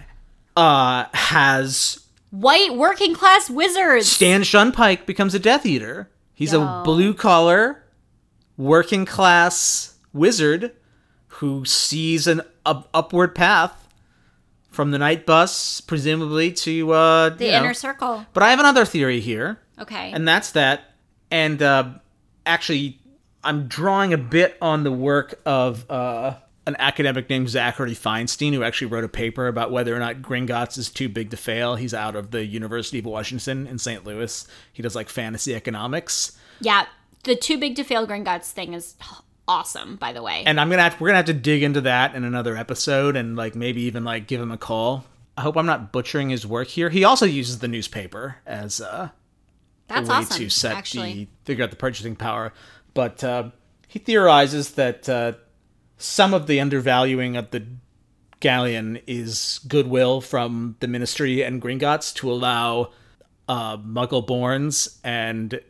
uh 0.56 1.04
has 1.12 2.00
White 2.30 2.74
working 2.76 3.14
class 3.14 3.48
wizards. 3.48 4.08
Stan 4.08 4.42
Shunpike 4.42 5.06
becomes 5.06 5.34
a 5.34 5.38
Death 5.38 5.64
Eater. 5.64 6.10
He's 6.34 6.52
Yo. 6.52 6.62
a 6.62 6.82
blue 6.84 7.14
collar, 7.14 7.84
working 8.56 9.06
class 9.06 9.94
wizard 10.12 10.72
who 11.28 11.64
sees 11.64 12.26
an 12.26 12.42
up- 12.66 12.88
upward 12.92 13.34
path 13.34 13.88
from 14.70 14.90
the 14.90 14.98
night 14.98 15.24
bus, 15.24 15.80
presumably 15.80 16.52
to 16.52 16.90
uh, 16.92 17.28
the 17.30 17.46
you 17.46 17.52
know. 17.52 17.58
inner 17.58 17.74
circle. 17.74 18.26
But 18.34 18.42
I 18.42 18.50
have 18.50 18.58
another 18.60 18.84
theory 18.84 19.20
here, 19.20 19.58
Okay. 19.80 20.10
and 20.12 20.26
that's 20.28 20.50
that. 20.52 20.92
And 21.30 21.62
uh, 21.62 21.90
actually, 22.44 22.98
I'm 23.46 23.68
drawing 23.68 24.12
a 24.12 24.18
bit 24.18 24.56
on 24.60 24.84
the 24.84 24.92
work 24.92 25.40
of 25.46 25.88
uh, 25.90 26.34
an 26.66 26.76
academic 26.78 27.30
named 27.30 27.48
Zachary 27.48 27.94
Feinstein, 27.94 28.52
who 28.52 28.62
actually 28.62 28.88
wrote 28.88 29.04
a 29.04 29.08
paper 29.08 29.46
about 29.46 29.70
whether 29.70 29.94
or 29.94 29.98
not 29.98 30.16
Gringotts 30.16 30.76
is 30.78 30.90
too 30.90 31.08
big 31.08 31.30
to 31.30 31.36
fail. 31.36 31.76
He's 31.76 31.94
out 31.94 32.16
of 32.16 32.32
the 32.32 32.44
University 32.44 32.98
of 32.98 33.04
Washington 33.06 33.66
in 33.66 33.78
St. 33.78 34.04
Louis. 34.04 34.46
He 34.72 34.82
does 34.82 34.96
like 34.96 35.08
fantasy 35.08 35.54
economics, 35.54 36.36
yeah, 36.60 36.86
the 37.24 37.36
too 37.36 37.58
big 37.58 37.76
to 37.76 37.84
fail 37.84 38.06
Gringotts 38.06 38.50
thing 38.52 38.74
is 38.74 38.94
awesome, 39.48 39.96
by 39.96 40.12
the 40.12 40.22
way. 40.22 40.42
and 40.46 40.60
I'm 40.60 40.70
gonna 40.70 40.82
have, 40.82 41.00
we're 41.00 41.08
gonna 41.08 41.18
have 41.18 41.26
to 41.26 41.34
dig 41.34 41.62
into 41.62 41.82
that 41.82 42.14
in 42.14 42.24
another 42.24 42.56
episode, 42.56 43.16
and 43.16 43.36
like 43.36 43.54
maybe 43.54 43.82
even 43.82 44.04
like 44.04 44.26
give 44.26 44.40
him 44.40 44.50
a 44.50 44.58
call. 44.58 45.04
I 45.36 45.42
hope 45.42 45.56
I'm 45.56 45.66
not 45.66 45.92
butchering 45.92 46.30
his 46.30 46.46
work 46.46 46.68
here. 46.68 46.88
He 46.88 47.04
also 47.04 47.26
uses 47.26 47.58
the 47.58 47.68
newspaper 47.68 48.36
as 48.46 48.80
uh, 48.80 49.10
That's 49.86 50.08
a 50.08 50.10
way 50.10 50.18
awesome. 50.18 50.36
to 50.38 50.48
set 50.48 50.74
actually. 50.76 51.12
the 51.12 51.28
figure 51.44 51.64
out 51.64 51.70
the 51.70 51.76
purchasing 51.76 52.16
power. 52.16 52.54
But 52.96 53.22
uh, 53.22 53.50
he 53.86 53.98
theorizes 53.98 54.72
that 54.72 55.06
uh, 55.08 55.32
some 55.98 56.32
of 56.32 56.46
the 56.46 56.58
undervaluing 56.58 57.36
of 57.36 57.50
the 57.50 57.66
galleon 58.40 59.00
is 59.06 59.60
goodwill 59.68 60.22
from 60.22 60.76
the 60.80 60.88
Ministry 60.88 61.42
and 61.42 61.60
Gringotts 61.60 62.14
to 62.14 62.32
allow 62.32 62.92
uh, 63.48 63.76
Muggle-borns 63.76 64.98
and 65.04 65.60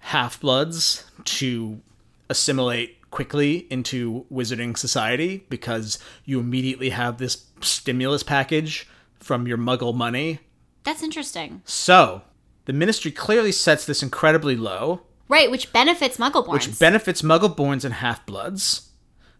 half-bloods 0.00 1.04
to 1.24 1.80
assimilate 2.28 3.10
quickly 3.10 3.66
into 3.70 4.26
wizarding 4.30 4.76
society 4.76 5.46
because 5.48 5.98
you 6.26 6.40
immediately 6.40 6.90
have 6.90 7.16
this 7.16 7.46
stimulus 7.62 8.22
package 8.22 8.86
from 9.18 9.48
your 9.48 9.58
Muggle 9.58 9.94
money. 9.94 10.40
That's 10.84 11.02
interesting. 11.02 11.62
So 11.64 12.20
the 12.66 12.74
Ministry 12.74 13.10
clearly 13.10 13.52
sets 13.52 13.86
this 13.86 14.02
incredibly 14.02 14.56
low 14.56 15.02
Right, 15.30 15.48
which 15.50 15.72
benefits 15.72 16.16
Muggleborns. 16.18 16.52
which 16.52 16.78
benefits 16.80 17.22
Muggle-borns 17.22 17.84
and 17.84 17.94
half-bloods. 17.94 18.90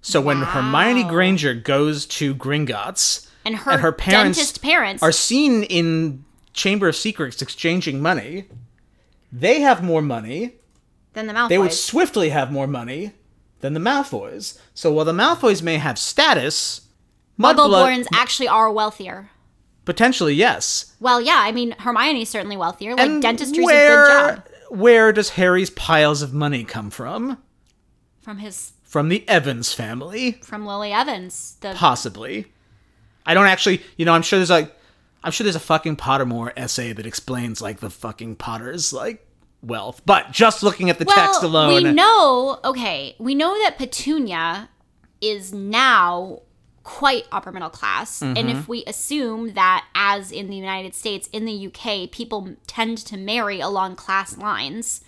So 0.01 0.21
when 0.21 0.41
Hermione 0.41 1.03
Granger 1.05 1.53
goes 1.53 2.07
to 2.07 2.33
Gringotts 2.35 3.29
and 3.45 3.57
her, 3.57 3.91
parents 3.93 4.39
dentist 4.39 4.63
parents 4.63 5.03
are 5.03 5.11
seen 5.13 5.65
in 5.65 6.25
Chamber 6.55 6.87
of 6.89 6.95
Secrets 6.97 7.43
exchanging 7.43 8.01
money, 8.01 8.45
they 9.33 9.61
have 9.61 9.83
more 9.83 10.01
money. 10.01 10.55
than 11.15 11.27
the 11.27 11.33
Malfoys. 11.33 11.49
They 11.49 11.59
would 11.59 11.73
swiftly 11.73 12.29
have 12.31 12.53
more 12.53 12.69
money 12.69 13.13
than 13.61 13.75
the 13.75 13.81
Malfoys. 13.81 14.59
So 14.75 14.93
while 14.93 15.05
the 15.05 15.13
Malfoys 15.13 15.61
may 15.61 15.77
have 15.79 15.99
status, 15.99 16.83
Muggleborns 17.39 18.07
actually 18.15 18.49
are 18.49 18.71
wealthier. 18.73 19.31
potentially 19.85 20.35
yes. 20.35 20.95
Well, 21.01 21.21
yeah, 21.21 21.41
I 21.45 21.51
mean 21.53 21.73
Hermione's 21.81 22.29
certainly 22.29 22.57
wealthier. 22.57 22.95
Like 22.95 23.01
And 23.09 23.23
dentistry's 23.23 23.67
where, 23.67 24.05
a 24.05 24.07
good 24.07 24.37
job 24.37 24.50
Where 24.71 25.13
does 25.13 25.31
Harry's 25.31 25.71
piles 25.71 26.23
of 26.23 26.33
money 26.33 26.65
come 26.65 26.91
from? 26.91 27.39
from 28.21 28.39
his 28.39 28.73
From 28.83 29.09
the 29.09 29.27
Evans 29.29 29.73
family. 29.73 30.33
from 30.43 30.67
Lily 30.67 30.93
Evans. 30.93 31.57
The 31.61 31.73
Possibly. 31.75 32.53
I 33.27 33.35
don't 33.35 33.47
actually, 33.47 33.83
you 33.97 34.05
know, 34.05 34.13
I'm 34.13 34.23
sure 34.23 34.39
there's 34.39 34.51
like, 34.51 34.75
I'm 35.25 35.33
sure 35.33 35.45
there's 35.45 35.57
a 35.57 35.61
fucking 35.61 35.97
Pottermore 35.97 36.53
essay 36.57 36.93
that 36.93 37.07
explains 37.07 37.61
like 37.61 37.81
the 37.81 37.91
fucking 37.91 38.37
Potter's 38.37 38.93
like 38.93 39.27
wealth. 39.63 40.03
But 40.07 40.31
just 40.33 40.63
looking 40.63 40.91
at 40.91 40.99
the 40.99 41.05
well, 41.05 41.17
text 41.17 41.43
alone, 41.43 41.75
we 41.83 41.93
know. 41.93 42.61
Okay, 42.65 43.17
we 43.19 43.35
know 43.35 43.59
that 43.63 43.77
Petunia 43.79 44.69
is 45.21 45.53
now 45.53 46.41
quite 46.83 47.27
upper 47.31 47.53
middle 47.53 47.71
class, 47.71 48.23
and 48.23 48.37
Mm-hmm. 48.37 48.49
if 48.59 48.69
we 48.69 48.85
assume 48.87 49.53
that, 49.55 49.87
as 49.95 50.33
in 50.33 50.49
the 50.49 50.57
United 50.57 50.95
States, 50.95 51.29
in 51.33 51.45
the 51.45 51.67
UK, 51.67 52.11
people 52.11 52.57
tend 52.67 52.99
to 52.99 53.17
marry 53.17 53.61
along 53.61 53.97
class 53.97 54.37
lines. 54.39 55.03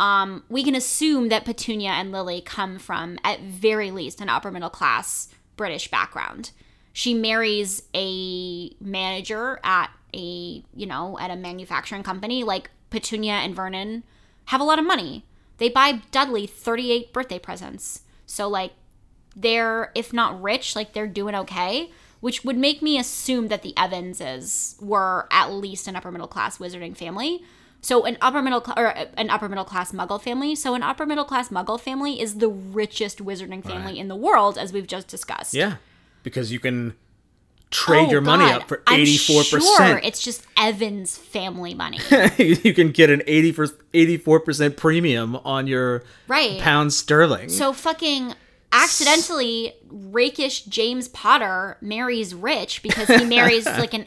Um, 0.00 0.44
we 0.48 0.62
can 0.62 0.74
assume 0.74 1.28
that 1.28 1.44
Petunia 1.44 1.90
and 1.90 2.12
Lily 2.12 2.40
come 2.40 2.78
from, 2.78 3.18
at 3.24 3.40
very 3.40 3.90
least, 3.90 4.20
an 4.20 4.28
upper 4.28 4.50
middle 4.50 4.70
class 4.70 5.28
British 5.56 5.90
background. 5.90 6.52
She 6.92 7.14
marries 7.14 7.82
a 7.94 8.70
manager 8.80 9.60
at 9.64 9.90
a, 10.14 10.64
you 10.74 10.86
know, 10.86 11.18
at 11.18 11.30
a 11.30 11.36
manufacturing 11.36 12.02
company. 12.02 12.42
Like 12.44 12.70
Petunia 12.90 13.34
and 13.34 13.54
Vernon 13.54 14.02
have 14.46 14.60
a 14.60 14.64
lot 14.64 14.78
of 14.78 14.84
money. 14.84 15.24
They 15.58 15.68
buy 15.68 16.00
Dudley 16.10 16.46
38 16.46 17.12
birthday 17.12 17.38
presents. 17.38 18.02
So, 18.26 18.48
like, 18.48 18.72
they're, 19.40 19.92
if 19.94 20.12
not 20.12 20.40
rich, 20.42 20.74
like, 20.76 20.92
they're 20.92 21.06
doing 21.06 21.34
okay, 21.34 21.90
which 22.20 22.44
would 22.44 22.56
make 22.58 22.82
me 22.82 22.98
assume 22.98 23.48
that 23.48 23.62
the 23.62 23.72
Evanses 23.78 24.76
were 24.80 25.28
at 25.30 25.52
least 25.52 25.86
an 25.86 25.94
upper 25.96 26.10
middle 26.10 26.26
class 26.28 26.58
wizarding 26.58 26.96
family. 26.96 27.42
So 27.80 28.04
an 28.04 28.18
upper 28.20 28.42
middle 28.42 28.60
cl- 28.64 28.74
or 28.76 28.88
uh, 28.96 29.04
an 29.16 29.30
upper 29.30 29.48
middle 29.48 29.64
class 29.64 29.92
Muggle 29.92 30.20
family. 30.20 30.56
So 30.56 30.74
an 30.74 30.82
upper 30.82 31.06
middle 31.06 31.24
class 31.24 31.48
Muggle 31.50 31.80
family 31.80 32.20
is 32.20 32.38
the 32.38 32.48
richest 32.48 33.24
wizarding 33.24 33.62
family 33.64 34.00
in 34.00 34.08
the 34.08 34.16
world, 34.16 34.58
as 34.58 34.72
we've 34.72 34.86
just 34.88 35.06
discussed. 35.06 35.54
yeah, 35.54 35.76
because 36.24 36.50
you 36.50 36.58
can 36.58 36.94
trade 37.70 38.08
Oh, 38.08 38.10
your 38.10 38.20
money 38.22 38.50
up 38.50 38.66
for 38.66 38.82
I'm 38.86 39.00
84 39.02 39.42
Sure, 39.44 39.58
percent. 39.60 40.04
it's 40.04 40.20
just 40.22 40.44
Evan's 40.56 41.16
family 41.16 41.74
money. 41.74 41.98
you 42.38 42.74
can 42.74 42.90
get 42.90 43.10
an 43.10 43.22
80 43.28 43.74
84 43.94 44.40
percent 44.40 44.76
premium 44.76 45.36
on 45.36 45.68
your 45.68 46.02
Right. 46.26 46.58
pound 46.60 46.92
sterling. 46.92 47.48
So 47.48 47.72
fucking 47.72 48.34
accidentally 48.72 49.74
rakish 49.88 50.62
James 50.64 51.08
Potter 51.08 51.76
marries 51.80 52.34
rich 52.34 52.82
because 52.82 53.08
he 53.08 53.24
marries 53.24 53.66
like 53.66 53.94
an 53.94 54.06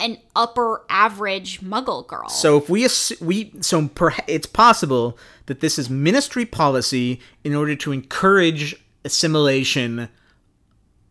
an 0.00 0.16
upper 0.36 0.82
average 0.88 1.60
Muggle 1.60 2.06
girl. 2.06 2.28
So 2.28 2.56
if 2.56 2.70
we 2.70 2.84
assu- 2.84 3.20
we 3.20 3.52
so 3.60 3.82
perha- 3.88 4.22
it's 4.28 4.46
possible 4.46 5.18
that 5.46 5.58
this 5.60 5.76
is 5.78 5.90
ministry 5.90 6.46
policy 6.46 7.20
in 7.42 7.54
order 7.54 7.74
to 7.76 7.90
encourage 7.92 8.76
assimilation. 9.04 10.08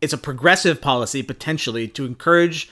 It's 0.00 0.12
a 0.12 0.18
progressive 0.18 0.80
policy 0.80 1.22
potentially 1.22 1.86
to 1.88 2.06
encourage 2.06 2.70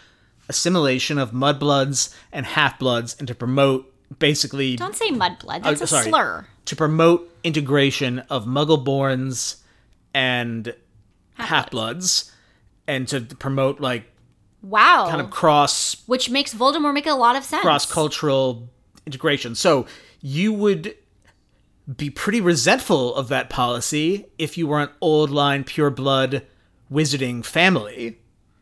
assimilation 0.48 1.18
of 1.18 1.32
mudbloods 1.32 2.14
and 2.32 2.46
half-bloods 2.46 3.16
and 3.18 3.26
to 3.28 3.34
promote 3.34 3.92
basically 4.20 4.76
Don't 4.76 4.94
say 4.94 5.10
mudblood. 5.10 5.64
That's 5.64 5.80
Oh, 5.80 5.84
a 5.84 5.86
sorry. 5.88 6.04
slur. 6.08 6.46
to 6.66 6.76
promote 6.76 7.28
integration 7.44 8.20
of 8.30 8.46
muggle-borns 8.46 9.56
and 10.16 10.74
half-bloods 11.35 12.33
and 12.88 13.07
to 13.09 13.20
promote 13.20 13.81
like 13.81 14.05
Wow. 14.62 15.07
kind 15.11 15.20
of 15.20 15.31
cross 15.31 16.02
Which 16.07 16.31
makes 16.31 16.55
Voldemort 16.55 16.94
make 16.94 17.07
a 17.07 17.12
lot 17.12 17.37
of 17.37 17.44
sense. 17.44 17.61
cross 17.62 17.85
cultural 17.90 18.68
integration. 19.07 19.55
So 19.55 19.87
you 20.22 20.52
would 20.55 20.96
be 21.96 22.09
pretty 22.11 22.40
resentful 22.40 23.14
of 23.14 23.29
that 23.29 23.50
policy 23.50 24.24
if 24.38 24.57
you 24.59 24.66
were 24.66 24.81
an 24.81 24.88
old 25.02 25.31
line 25.31 25.62
pure 25.62 25.90
blood 25.90 26.42
wizarding 26.90 27.44
family 27.44 28.18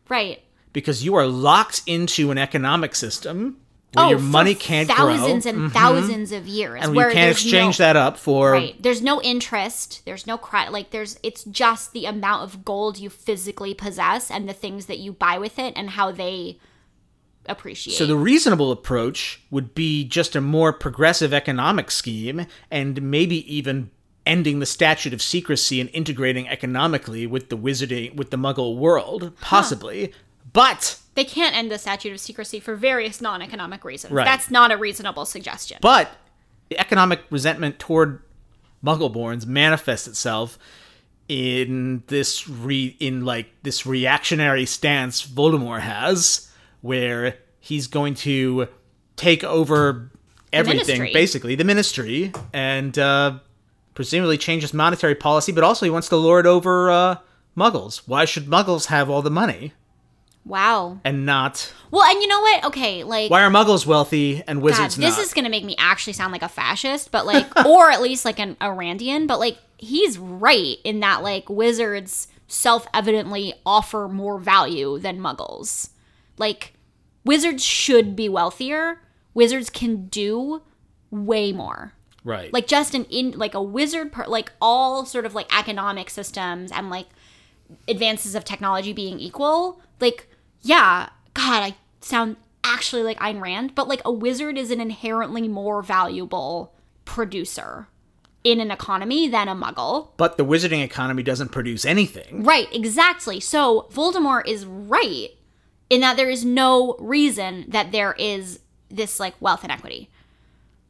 Right. 0.09 0.43
because 0.73 1.03
you 1.05 1.15
are 1.15 1.25
locked 1.25 1.81
into 1.87 2.29
an 2.31 2.37
economic 2.37 2.93
system 2.95 3.57
where 3.95 4.05
oh, 4.05 4.09
your 4.09 4.19
money 4.19 4.55
can't 4.55 4.87
thousands 4.89 5.43
grow 5.43 5.49
and 5.51 5.59
mm-hmm. 5.61 5.73
thousands 5.73 6.31
of 6.31 6.47
years. 6.47 6.83
and 6.83 6.95
where 6.95 7.09
you 7.09 7.15
can't 7.15 7.31
exchange 7.31 7.79
no, 7.79 7.85
that 7.85 7.95
up 7.95 8.17
for 8.17 8.51
Right. 8.51 8.81
There's 8.81 9.01
no 9.01 9.21
interest. 9.21 10.01
There's 10.05 10.27
no 10.27 10.37
credit. 10.37 10.71
Like 10.71 10.91
there's. 10.91 11.19
It's 11.23 11.43
just 11.45 11.93
the 11.93 12.05
amount 12.05 12.43
of 12.43 12.65
gold 12.65 12.97
you 12.97 13.09
physically 13.09 13.73
possess 13.73 14.29
and 14.29 14.47
the 14.47 14.53
things 14.53 14.85
that 14.87 14.99
you 14.99 15.13
buy 15.13 15.37
with 15.37 15.57
it 15.59 15.73
and 15.75 15.91
how 15.91 16.11
they 16.11 16.59
appreciate. 17.47 17.95
So 17.95 18.05
the 18.05 18.17
reasonable 18.17 18.71
approach 18.71 19.41
would 19.51 19.73
be 19.73 20.03
just 20.05 20.35
a 20.35 20.41
more 20.41 20.73
progressive 20.73 21.33
economic 21.33 21.91
scheme 21.91 22.45
and 22.71 23.01
maybe 23.01 23.53
even 23.53 23.91
ending 24.25 24.59
the 24.59 24.65
statute 24.65 25.13
of 25.13 25.21
secrecy 25.21 25.79
and 25.79 25.89
integrating 25.91 26.47
economically 26.47 27.27
with 27.27 27.49
the 27.49 27.57
wizarding 27.57 28.15
with 28.15 28.31
the 28.31 28.37
muggle 28.37 28.75
world 28.75 29.31
possibly 29.39 30.11
but 30.51 30.99
they 31.15 31.25
can't 31.25 31.55
end 31.55 31.71
the 31.71 31.77
statute 31.77 32.11
of 32.13 32.19
secrecy 32.19 32.59
for 32.59 32.75
various 32.75 33.21
non-economic 33.21 33.83
reasons. 33.83 34.13
Right. 34.13 34.25
That's 34.25 34.51
not 34.51 34.71
a 34.71 34.77
reasonable 34.77 35.25
suggestion. 35.25 35.79
but 35.81 36.11
the 36.69 36.79
economic 36.79 37.21
resentment 37.29 37.79
toward 37.79 38.21
muggleborns 38.83 39.45
manifests 39.45 40.07
itself 40.07 40.57
in 41.27 42.03
this 42.07 42.47
re 42.47 42.95
in 42.99 43.25
like 43.25 43.47
this 43.63 43.85
reactionary 43.85 44.65
stance 44.65 45.25
Voldemort 45.25 45.79
has 45.81 46.51
where 46.81 47.35
he's 47.59 47.87
going 47.87 48.13
to 48.13 48.67
take 49.15 49.43
over 49.43 50.11
everything 50.53 50.99
ministry. 50.99 51.13
basically 51.13 51.55
the 51.55 51.63
ministry 51.63 52.31
and 52.53 52.99
uh 52.99 53.39
presumably 53.95 54.37
change 54.37 54.61
his 54.61 54.73
monetary 54.73 55.15
policy 55.15 55.51
but 55.51 55.63
also 55.63 55.85
he 55.85 55.89
wants 55.89 56.09
to 56.09 56.15
lord 56.15 56.45
over 56.45 56.91
uh 56.91 57.15
muggles 57.57 58.03
why 58.05 58.23
should 58.23 58.45
muggles 58.45 58.85
have 58.87 59.09
all 59.09 59.23
the 59.23 59.31
money 59.31 59.73
wow. 60.45 60.99
and 61.03 61.25
not 61.25 61.73
Well, 61.91 62.03
and 62.03 62.21
you 62.21 62.27
know 62.27 62.39
what? 62.39 62.65
Okay, 62.65 63.03
like 63.03 63.31
why 63.31 63.43
are 63.43 63.49
muggles 63.49 63.85
wealthy 63.85 64.43
and 64.47 64.59
God, 64.59 64.65
wizards 64.65 64.95
this 64.95 65.17
not 65.17 65.23
is 65.25 65.33
gonna 65.33 65.49
make 65.49 65.65
me 65.65 65.75
actually 65.77 66.13
sound 66.13 66.31
like 66.31 66.43
a 66.43 66.49
fascist, 66.49 67.11
but 67.11 67.25
like, 67.25 67.53
or 67.65 67.91
at 67.91 68.01
least 68.01 68.25
like 68.25 68.39
an 68.39 68.55
Ayn 68.55 68.77
Randian. 68.77 69.27
But 69.27 69.39
like, 69.39 69.57
he's 69.77 70.17
right 70.17 70.77
in 70.83 70.99
that 71.01 71.23
like 71.23 71.49
wizards 71.49 72.27
self-evidently 72.47 73.53
offer 73.65 74.07
more 74.07 74.39
value 74.39 74.99
than 74.99 75.19
Muggles. 75.19 75.89
Like, 76.37 76.73
wizards 77.23 77.63
should 77.63 78.15
be 78.15 78.29
wealthier. 78.29 79.01
Wizards 79.33 79.69
can 79.69 80.07
do 80.07 80.61
way 81.11 81.51
more. 81.51 81.93
right 82.23 82.53
Like 82.53 82.67
just 82.67 82.93
an 82.93 83.05
in 83.05 83.31
like 83.31 83.53
a 83.53 83.61
wizard 83.61 84.11
per 84.11 84.25
like 84.25 84.51
all 84.61 85.05
sort 85.05 85.25
of 85.25 85.33
like 85.33 85.47
economic 85.57 86.09
systems 86.09 86.71
and 86.71 86.89
like 86.89 87.07
advances 87.87 88.35
of 88.35 88.45
technology 88.45 88.93
being 88.93 89.19
equal. 89.19 89.81
Like, 89.99 90.29
yeah, 90.65 91.09
God, 91.33 91.61
I 91.63 91.75
sound 92.01 92.37
actually 92.63 93.03
like 93.03 93.19
Ayn 93.19 93.39
Rand, 93.39 93.75
but 93.75 93.87
like 93.87 94.01
a 94.03 94.11
wizard 94.11 94.57
is 94.57 94.71
an 94.71 94.81
inherently 94.81 95.47
more 95.47 95.83
valuable 95.83 96.73
producer 97.05 97.87
in 98.43 98.59
an 98.59 98.71
economy 98.71 99.27
than 99.27 99.47
a 99.47 99.55
muggle. 99.55 100.09
but 100.17 100.37
the 100.37 100.45
wizarding 100.45 100.83
economy 100.83 101.23
doesn't 101.23 101.49
produce 101.49 101.83
anything 101.85 102.43
Right, 102.43 102.67
exactly. 102.73 103.39
So 103.39 103.87
Voldemort 103.91 104.47
is 104.47 104.65
right 104.65 105.29
in 105.89 106.01
that 106.01 106.15
there 106.17 106.29
is 106.29 106.43
no 106.45 106.95
reason 106.99 107.65
that 107.69 107.91
there 107.91 108.13
is 108.19 108.59
this 108.89 109.19
like 109.19 109.33
wealth 109.39 109.63
inequity. 109.63 110.09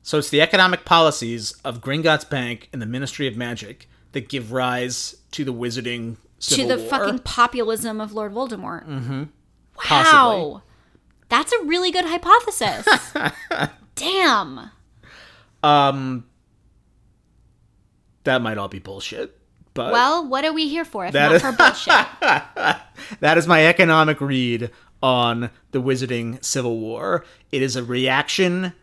So 0.02 0.18
it's 0.20 0.30
the 0.30 0.42
economic 0.42 0.86
policies 0.86 1.54
of 1.64 1.82
Gringotts 1.82 2.30
Bank 2.30 2.70
and 2.72 2.82
the 2.82 2.86
Ministry 2.86 3.28
of 3.28 3.36
Magic 3.36 3.88
that 4.12 4.30
give 4.30 4.52
rise 4.52 5.16
to 5.32 5.44
the 5.44 5.54
wizarding 5.54 6.18
Civil 6.40 6.68
to 6.70 6.76
the 6.76 6.82
War. 6.82 6.90
fucking 6.90 7.20
populism 7.20 8.00
of 8.02 8.14
Lord 8.14 8.34
Voldemort. 8.34 8.86
Mm-hmm. 8.88 9.24
Wow. 9.78 9.82
Possibly. 9.84 10.62
That's 11.30 11.52
a 11.54 11.64
really 11.66 11.92
good 11.92 12.06
hypothesis. 12.06 12.86
Damn. 13.96 14.70
Um, 15.64 16.26
that 18.24 18.42
might 18.42 18.58
all 18.58 18.68
be 18.68 18.80
bullshit. 18.80 19.38
But 19.74 19.92
Well, 19.92 20.26
what 20.28 20.46
are 20.46 20.54
we 20.54 20.70
here 20.70 20.86
for 20.86 21.06
if 21.06 21.14
That 21.14 21.28
not 21.28 21.36
is- 21.36 21.42
for 21.42 21.52
bullshit? 21.52 22.06
that 23.20 23.38
is 23.38 23.48
my 23.48 23.66
economic 23.66 24.22
read 24.22 24.72
on 25.04 25.50
the 25.72 25.82
Wizarding 25.82 26.44
Civil 26.44 26.80
War. 26.80 27.26
It 27.52 27.62
is 27.62 27.76
a 27.76 27.84
reaction. 27.84 28.74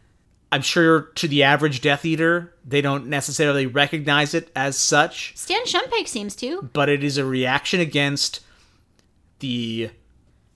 I'm 0.50 0.60
sure 0.62 1.02
to 1.14 1.26
the 1.26 1.44
average 1.44 1.80
Death 1.80 2.04
Eater, 2.04 2.54
they 2.62 2.82
don't 2.82 3.06
necessarily 3.06 3.64
recognize 3.66 4.34
it 4.34 4.50
as 4.54 4.76
such, 4.76 5.32
Stan 5.34 5.64
Shunpike 5.64 6.06
seems 6.08 6.36
to. 6.36 6.68
but 6.74 6.90
it 6.90 7.02
is 7.02 7.16
a 7.16 7.24
reaction 7.24 7.80
against 7.80 8.40
the 9.38 9.88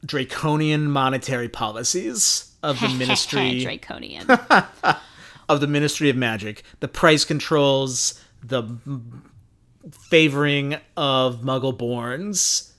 draconian 0.07 0.91
monetary 0.91 1.49
policies 1.49 2.55
of 2.63 2.81
the 2.81 2.89
Ministry 2.99 3.61
Draconian. 3.65 4.29
of 5.49 5.61
the 5.61 5.67
Ministry 5.67 6.09
of 6.09 6.17
Magic, 6.17 6.63
the 6.81 6.89
price 6.89 7.25
controls, 7.25 8.23
the 8.43 8.65
favoring 9.91 10.77
of 10.97 11.43
Muggle-borns, 11.43 12.73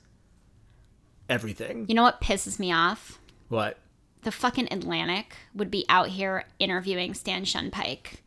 everything. 1.29 1.85
you 1.87 1.95
know 1.95 2.03
what 2.03 2.21
pisses 2.21 2.59
me 2.59 2.71
off? 2.71 3.19
What? 3.49 3.77
the 4.23 4.31
fucking 4.31 4.67
Atlantic 4.71 5.37
would 5.55 5.71
be 5.71 5.85
out 5.87 6.09
here 6.09 6.43
interviewing 6.59 7.13
Stan 7.13 7.45
Shunpike 7.45 8.17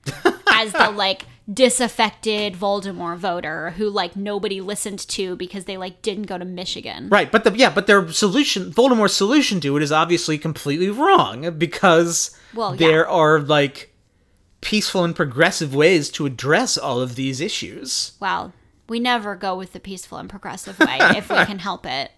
as 0.51 0.73
the 0.73 0.91
like 0.91 1.27
disaffected 1.53 2.55
Voldemort 2.55 3.17
voter 3.17 3.71
who 3.71 3.89
like 3.91 4.15
nobody 4.17 4.61
listened 4.61 5.01
to 5.09 5.37
because 5.37 5.65
they 5.65 5.77
like 5.77 6.01
didn't 6.03 6.25
go 6.25 6.39
to 6.39 6.45
Michigan. 6.45 7.09
Right, 7.09 7.31
but 7.31 7.45
the 7.45 7.53
yeah, 7.53 7.71
but 7.71 7.87
their 7.87 8.11
solution, 8.13 8.71
Voldemort's 8.73 9.15
solution 9.15 9.61
to 9.61 9.77
it 9.77 9.83
is 9.83 9.91
obviously 9.93 10.39
completely 10.39 10.91
wrong 10.91 11.51
because 11.59 12.37
Well, 12.55 12.75
yeah. 12.75 12.87
there 12.87 13.09
are 13.09 13.41
like 13.41 13.93
peaceful 14.61 15.05
and 15.05 15.17
progressive 15.17 15.75
ways 15.75 16.11
to 16.11 16.27
address 16.27 16.77
all 16.79 17.01
of 17.01 17.17
these 17.17 17.41
issues. 17.41 18.13
Well, 18.21 18.53
we 18.89 19.01
never 19.01 19.35
go 19.35 19.57
with 19.57 19.73
the 19.73 19.81
peaceful 19.81 20.19
and 20.19 20.29
progressive 20.29 20.79
way 20.79 20.99
if 21.17 21.31
we 21.31 21.45
can 21.47 21.59
help 21.59 21.87
it. 21.87 22.11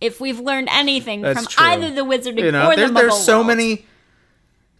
If 0.00 0.18
we've 0.20 0.40
learned 0.40 0.68
anything 0.72 1.20
That's 1.20 1.40
from 1.40 1.46
true. 1.46 1.66
either 1.66 1.90
the 1.94 2.00
Wizarding 2.06 2.42
You 2.44 2.52
know, 2.52 2.68
or 2.68 2.74
the 2.74 2.82
there, 2.82 2.88
Muggle 2.88 2.94
there's 2.94 3.18
so 3.22 3.36
world. 3.38 3.48
many. 3.48 3.84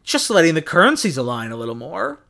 Just 0.02 0.30
letting 0.30 0.54
the 0.54 0.62
currencies 0.62 1.18
align 1.18 1.52
a 1.52 1.56
little 1.56 1.74
more, 1.74 2.20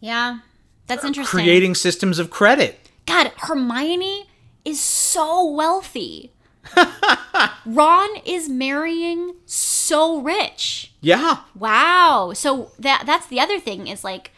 Yeah, 0.00 0.38
that's 0.86 1.04
interesting. 1.04 1.40
creating 1.40 1.74
systems 1.74 2.18
of 2.18 2.30
credit. 2.30 2.78
God, 3.06 3.32
Hermione 3.36 4.26
is 4.64 4.80
so 4.80 5.48
wealthy. 5.50 6.32
Ron 7.66 8.10
is 8.24 8.48
marrying 8.48 9.34
so 9.44 10.20
rich. 10.20 10.92
Yeah, 11.00 11.38
Wow. 11.54 12.32
So 12.34 12.70
that 12.78 13.04
that's 13.04 13.26
the 13.26 13.40
other 13.40 13.60
thing 13.60 13.86
is 13.86 14.02
like 14.02 14.32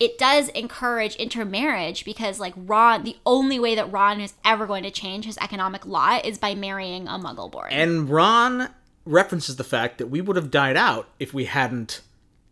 it 0.00 0.18
does 0.18 0.48
encourage 0.50 1.14
intermarriage 1.16 2.04
because 2.04 2.40
like 2.40 2.54
Ron 2.56 3.04
the 3.04 3.16
only 3.24 3.58
way 3.58 3.74
that 3.74 3.90
Ron 3.92 4.20
is 4.20 4.34
ever 4.44 4.66
going 4.66 4.82
to 4.82 4.90
change 4.90 5.24
his 5.24 5.38
economic 5.38 5.86
lot 5.86 6.24
is 6.24 6.38
by 6.38 6.54
marrying 6.54 7.06
a 7.06 7.12
muggle 7.12 7.50
born. 7.50 7.68
and 7.70 8.08
Ron 8.08 8.70
references 9.04 9.56
the 9.56 9.64
fact 9.64 9.98
that 9.98 10.08
we 10.08 10.20
would 10.20 10.36
have 10.36 10.50
died 10.50 10.76
out 10.76 11.08
if 11.18 11.32
we 11.32 11.46
hadn't 11.46 12.02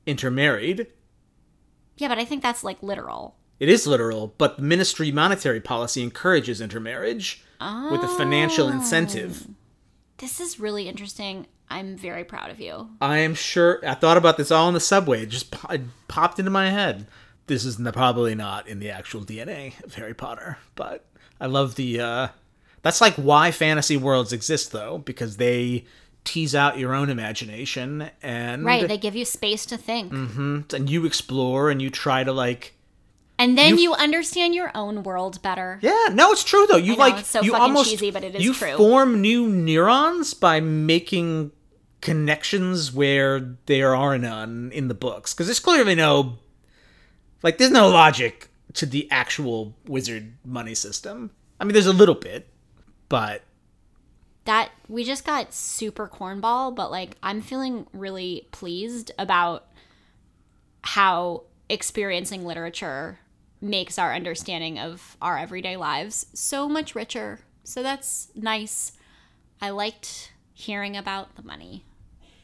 intermarried. 0.06 0.86
Yeah, 1.96 2.08
but 2.08 2.18
I 2.18 2.24
think 2.24 2.42
that's 2.42 2.64
like 2.64 2.82
literal. 2.82 3.36
It 3.58 3.68
is 3.68 3.86
literal, 3.86 4.34
but 4.38 4.58
ministry 4.58 5.10
monetary 5.10 5.60
policy 5.60 6.02
encourages 6.02 6.60
intermarriage 6.60 7.42
with 7.90 8.02
a 8.02 8.08
financial 8.08 8.68
incentive. 8.68 9.48
This 10.18 10.40
is 10.40 10.60
really 10.60 10.88
interesting. 10.88 11.46
I'm 11.68 11.96
very 11.96 12.22
proud 12.24 12.50
of 12.50 12.60
you. 12.60 12.90
I 13.00 13.18
am 13.18 13.34
sure. 13.34 13.80
I 13.86 13.94
thought 13.94 14.16
about 14.16 14.36
this 14.36 14.50
all 14.50 14.68
in 14.68 14.74
the 14.74 14.80
subway. 14.80 15.22
It 15.22 15.30
just 15.30 15.50
po- 15.50 15.72
it 15.74 15.82
popped 16.06 16.38
into 16.38 16.50
my 16.50 16.70
head. 16.70 17.06
This 17.46 17.64
is 17.64 17.80
n- 17.80 17.90
probably 17.92 18.34
not 18.34 18.68
in 18.68 18.78
the 18.78 18.90
actual 18.90 19.22
DNA 19.22 19.82
of 19.84 19.94
Harry 19.94 20.14
Potter, 20.14 20.58
but 20.74 21.04
I 21.40 21.46
love 21.46 21.74
the. 21.74 22.00
Uh, 22.00 22.28
that's 22.82 23.00
like 23.00 23.14
why 23.14 23.50
fantasy 23.50 23.96
worlds 23.96 24.32
exist, 24.32 24.70
though, 24.70 24.98
because 24.98 25.38
they 25.38 25.84
tease 26.26 26.54
out 26.54 26.78
your 26.78 26.92
own 26.94 27.08
imagination 27.08 28.10
and 28.22 28.64
Right, 28.64 28.86
they 28.86 28.98
give 28.98 29.16
you 29.16 29.24
space 29.24 29.64
to 29.66 29.76
think. 29.78 30.12
Mm-hmm. 30.12 30.74
and 30.76 30.90
you 30.90 31.06
explore 31.06 31.70
and 31.70 31.80
you 31.80 31.88
try 31.88 32.24
to 32.24 32.32
like 32.32 32.74
And 33.38 33.56
then 33.56 33.76
You- 33.76 33.82
you, 33.82 33.92
understand 33.94 34.54
your 34.54 34.70
own 34.74 35.02
world 35.02 35.40
better. 35.42 35.78
Yeah, 35.82 36.08
no, 36.12 36.32
it's 36.32 36.42
true 36.44 36.66
though. 36.66 36.76
You 36.78 36.92
know, 36.92 36.98
like 36.98 37.18
it's 37.20 37.28
so 37.28 37.40
you 37.42 37.52
fucking 37.52 37.62
almost 37.62 37.90
cheesy, 37.90 38.10
but 38.10 38.24
it 38.24 38.34
is 38.34 38.42
you 38.44 38.52
true. 38.54 38.76
form 38.76 39.20
new 39.20 39.48
neurons 39.48 40.34
by 40.34 40.60
making 40.60 41.52
connections 42.00 42.92
where 42.92 43.56
there 43.66 43.94
are 43.96 44.16
none 44.18 44.70
in 44.72 44.88
the 44.88 44.94
books 44.94 45.32
because 45.34 45.46
there's 45.46 45.60
clearly 45.60 45.94
no 45.94 46.38
like 47.42 47.58
there's 47.58 47.70
no 47.70 47.88
logic 47.88 48.48
to 48.74 48.86
the 48.86 49.08
actual 49.10 49.74
wizard 49.86 50.34
money 50.44 50.74
system. 50.74 51.30
I 51.58 51.64
mean, 51.64 51.72
there's 51.72 51.86
a 51.86 51.92
little 51.92 52.14
bit, 52.14 52.48
but 53.08 53.42
that 54.46 54.70
we 54.88 55.04
just 55.04 55.24
got 55.24 55.52
super 55.52 56.08
cornball, 56.08 56.74
but 56.74 56.90
like 56.90 57.16
I'm 57.22 57.40
feeling 57.40 57.86
really 57.92 58.48
pleased 58.50 59.12
about 59.18 59.66
how 60.82 61.42
experiencing 61.68 62.44
literature 62.44 63.18
makes 63.60 63.98
our 63.98 64.14
understanding 64.14 64.78
of 64.78 65.16
our 65.20 65.38
everyday 65.38 65.76
lives 65.76 66.26
so 66.32 66.68
much 66.68 66.94
richer. 66.94 67.40
So 67.64 67.82
that's 67.82 68.28
nice. 68.34 68.92
I 69.60 69.70
liked 69.70 70.32
hearing 70.54 70.96
about 70.96 71.34
the 71.36 71.42
money. 71.42 71.84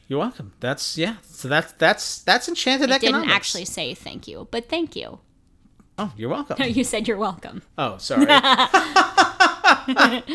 you're 0.07 0.19
welcome. 0.19 0.53
That's 0.59 0.97
yeah. 0.97 1.15
So 1.23 1.47
that's 1.47 1.71
that's 1.73 2.21
that's 2.23 2.47
enchanted 2.49 2.91
I 2.91 2.95
economics. 2.95 3.23
didn't 3.23 3.35
actually 3.35 3.65
say 3.65 3.93
thank 3.93 4.27
you, 4.27 4.47
but 4.51 4.69
thank 4.69 4.95
you. 4.95 5.19
Oh, 5.97 6.11
you're 6.17 6.29
welcome. 6.29 6.57
No, 6.59 6.65
you 6.65 6.83
said 6.83 7.07
you're 7.07 7.17
welcome. 7.17 7.61
Oh, 7.77 7.97
sorry. 7.97 8.25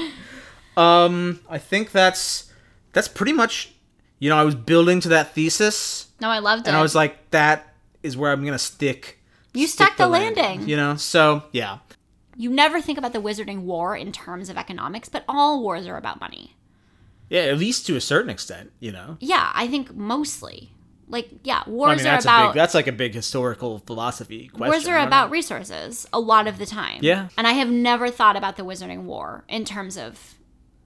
um, 0.79 1.41
I 1.49 1.59
think 1.59 1.93
that's 1.93 2.51
that's 2.93 3.09
pretty 3.09 3.33
much. 3.33 3.73
You 4.21 4.31
know, 4.31 4.37
I 4.37 4.43
was 4.43 4.55
building 4.57 5.01
to 5.03 5.09
that 5.11 5.33
thesis, 5.35 6.09
No, 6.21 6.29
I 6.29 6.41
loved 6.41 6.67
it. 6.67 6.69
and 6.69 6.77
I 6.77 6.83
was 6.83 6.95
like, 6.95 7.31
"That 7.31 7.73
is 8.03 8.17
where 8.17 8.33
I'm 8.33 8.45
gonna 8.45 8.59
stick." 8.59 9.21
you 9.55 9.67
stick 9.67 9.87
stuck 9.87 9.97
the 9.97 10.07
landing. 10.09 10.69
You 10.69 10.77
know, 10.77 10.97
so 10.97 11.45
yeah, 11.53 11.79
You 12.37 12.51
never 12.51 12.81
think 12.81 12.99
about 12.99 13.13
the 13.13 13.21
Wizarding 13.21 13.63
War 13.63 13.97
in 13.97 14.11
terms 14.13 14.49
of 14.51 14.57
economics, 14.57 15.09
but 15.09 15.25
all 15.29 15.63
wars 15.63 15.87
are 15.87 15.97
about 15.97 16.21
money. 16.21 16.57
yeah. 17.29 17.43
At 17.43 17.59
least 17.59 17.87
to 17.87 17.97
a 17.97 18.01
certain 18.01 18.31
extent, 18.31 18.73
you 18.81 18.91
know. 18.93 19.17
Yeah, 19.21 19.51
I 19.55 19.67
think 19.69 19.95
mostly. 19.95 20.73
Like, 21.09 21.31
yeah, 21.45 21.63
I 21.67 21.71
wars 21.71 21.99
mean, 21.99 22.07
are 22.07 22.11
that's 22.11 22.25
a 22.27 22.29
about 22.29 22.49
big. 22.53 22.55
That's 22.61 22.75
like 22.75 22.87
a 22.87 22.93
big 22.93 23.15
historical 23.15 23.79
philosophy 23.79 24.49
question. 24.49 24.69
wars 24.71 24.87
are 24.89 24.99
about 24.99 25.29
know. 25.29 25.33
resources 25.33 26.07
a 26.13 26.21
lot 26.21 26.47
of 26.47 26.59
the 26.59 26.67
time. 26.67 26.99
Yeah. 27.03 27.29
And 27.39 27.47
I 27.47 27.53
have 27.53 27.71
never 27.71 28.11
thought 28.11 28.37
about 28.37 28.57
the 28.57 28.63
Wizarding 28.65 29.05
War 29.05 29.45
in 29.49 29.65
terms 29.65 29.97
of 29.97 30.35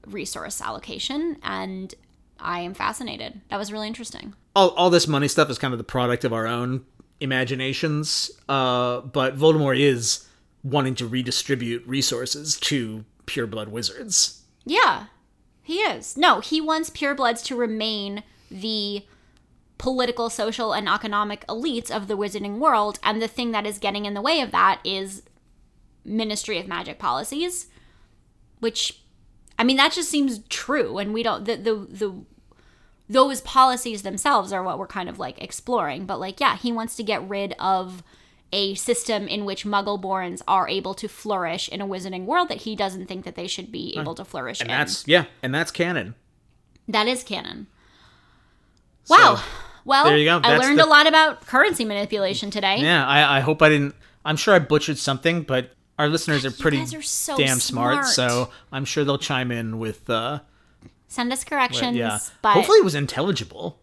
resource 0.07 0.61
allocation 0.61 1.39
and 1.43 1.95
I 2.39 2.61
am 2.61 2.75
fascinated. 2.75 3.41
That 3.51 3.59
was 3.59 3.73
really 3.73 3.87
interesting. 3.87 4.35
all, 4.57 4.71
all 4.71 4.91
this 4.91 5.07
money 5.07 5.29
stuff 5.29 5.49
is 5.51 5.59
kind 5.59 5.73
of 5.73 5.79
the 5.79 5.85
product 5.85 6.25
of 6.25 6.33
our 6.33 6.47
own 6.47 6.85
imaginations. 7.21 8.31
Uh, 8.49 9.01
but 9.01 9.37
Voldemort 9.37 9.79
is 9.79 10.27
wanting 10.65 10.95
to 10.97 11.07
redistribute 11.07 11.87
resources 11.87 12.59
to 12.61 13.05
pureblood 13.27 13.69
wizards. 13.69 14.43
Yeah. 14.65 15.07
He 15.63 15.79
is. 15.79 16.17
No, 16.17 16.41
he 16.41 16.61
wants 16.61 16.91
purebloods 16.91 17.45
to 17.45 17.57
remain 17.57 18.25
the 18.51 19.05
political, 19.79 20.29
social, 20.29 20.73
and 20.73 20.89
economic 20.89 21.47
elites 21.47 21.91
of 21.91 22.09
the 22.09 22.17
wizarding 22.17 22.59
world, 22.59 22.99
and 23.03 23.21
the 23.21 23.29
thing 23.29 23.53
that 23.53 23.67
is 23.67 23.79
getting 23.79 24.05
in 24.05 24.15
the 24.15 24.21
way 24.21 24.41
of 24.41 24.51
that 24.51 24.81
is 24.85 25.23
Ministry 26.05 26.59
of 26.59 26.69
Magic 26.69 26.99
policies, 26.99 27.67
which 28.61 29.02
I 29.63 29.65
mean 29.65 29.77
that 29.77 29.93
just 29.93 30.11
seems 30.11 30.41
true, 30.49 30.99
and 30.99 31.15
we 31.15 31.23
don't 31.23 31.45
the 31.45 31.55
the 31.55 31.75
the 31.89 32.25
those 33.09 33.41
policies 33.43 34.03
themselves 34.03 34.53
are 34.53 34.61
what 34.65 34.77
we're 34.77 34.89
kind 34.89 35.09
of 35.09 35.21
like 35.21 35.41
exploring. 35.41 36.05
But 36.05 36.19
like, 36.19 36.41
yeah, 36.41 36.57
he 36.57 36.73
wants 36.73 36.97
to 36.97 37.05
get 37.05 37.23
rid 37.29 37.55
of 37.61 38.03
a 38.53 38.75
system 38.75 39.29
in 39.29 39.45
which 39.45 39.65
Muggleborns 39.65 40.43
are 40.49 40.69
able 40.69 40.95
to 40.95 41.07
flourish 41.07 41.69
in 41.69 41.81
a 41.81 41.87
wizarding 41.87 42.25
world 42.25 42.49
that 42.49 42.63
he 42.63 42.75
doesn't 42.75 43.07
think 43.07 43.25
that 43.25 43.37
they 43.37 43.47
should 43.47 43.71
be 43.71 43.97
able 43.97 44.17
to 44.17 44.25
flourish 44.25 44.61
And 44.61 44.69
in. 44.69 44.77
that's 44.77 45.07
yeah, 45.07 45.27
and 45.45 45.55
that's 45.55 45.71
canon. 45.71 46.17
That 46.89 47.07
is 47.07 47.23
canon. 47.23 47.69
Wow. 49.09 49.37
So, 49.37 49.43
well, 49.85 50.05
there 50.07 50.19
you 50.19 50.25
go. 50.25 50.41
I 50.43 50.57
learned 50.57 50.81
the- 50.81 50.85
a 50.85 50.91
lot 50.91 51.07
about 51.07 51.47
currency 51.47 51.85
manipulation 51.85 52.51
today. 52.51 52.79
yeah, 52.81 53.07
I, 53.07 53.39
I 53.39 53.41
hope 53.41 53.63
I 53.63 53.69
didn't. 53.69 53.95
I'm 54.25 54.37
sure 54.37 54.55
I 54.55 54.59
butchered 54.59 54.99
something, 54.99 55.43
but 55.45 55.71
our 55.99 56.09
listeners 56.09 56.45
are 56.45 56.51
pretty 56.51 56.81
are 56.81 57.03
so 57.03 57.37
damn 57.37 57.59
smart, 57.61 58.05
smart. 58.07 58.07
so 58.07 58.51
I'm 58.71 58.85
sure 58.85 59.05
they'll 59.05 59.19
chime 59.19 59.51
in 59.53 59.79
with. 59.79 60.09
uh 60.11 60.41
Send 61.09 61.31
us 61.33 61.45
corrections, 61.45 61.97
Yeah, 61.97 62.19
but 62.41 62.55
hopefully 62.55 62.79
it 62.79 62.85
was 62.85 62.95
intelligible. 62.95 63.79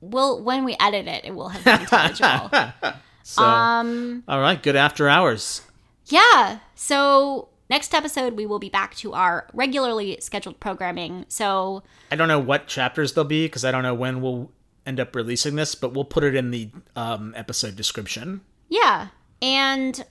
we'll 0.00 0.42
when 0.42 0.64
we 0.64 0.76
edit 0.78 1.06
it, 1.06 1.24
it 1.24 1.34
will 1.34 1.48
have 1.48 1.64
been 1.64 1.80
intelligible. 1.80 2.50
So, 3.26 3.42
um, 3.42 4.22
all 4.28 4.38
right, 4.38 4.62
good 4.62 4.76
after 4.76 5.08
hours. 5.08 5.62
yeah. 6.04 6.58
So 6.74 7.48
next 7.70 7.94
episode, 7.94 8.34
we 8.34 8.44
will 8.44 8.58
be 8.58 8.68
back 8.68 8.94
to 8.96 9.14
our 9.14 9.48
regularly 9.54 10.18
scheduled 10.20 10.60
programming. 10.60 11.24
So, 11.28 11.82
I 12.12 12.16
don't 12.16 12.28
know 12.28 12.38
what 12.38 12.66
chapters 12.66 13.14
they'll 13.14 13.24
be 13.24 13.46
because 13.46 13.64
I 13.64 13.70
don't 13.70 13.82
know 13.82 13.94
when 13.94 14.20
we'll 14.20 14.50
end 14.84 15.00
up 15.00 15.16
releasing 15.16 15.56
this, 15.56 15.74
but 15.74 15.94
we'll 15.94 16.04
put 16.04 16.22
it 16.22 16.34
in 16.34 16.50
the 16.50 16.68
um, 16.96 17.32
episode 17.34 17.76
description. 17.76 18.42
yeah. 18.68 19.08
And 19.40 20.04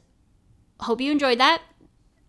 hope 0.83 1.01
you 1.01 1.11
enjoyed 1.11 1.39
that. 1.39 1.61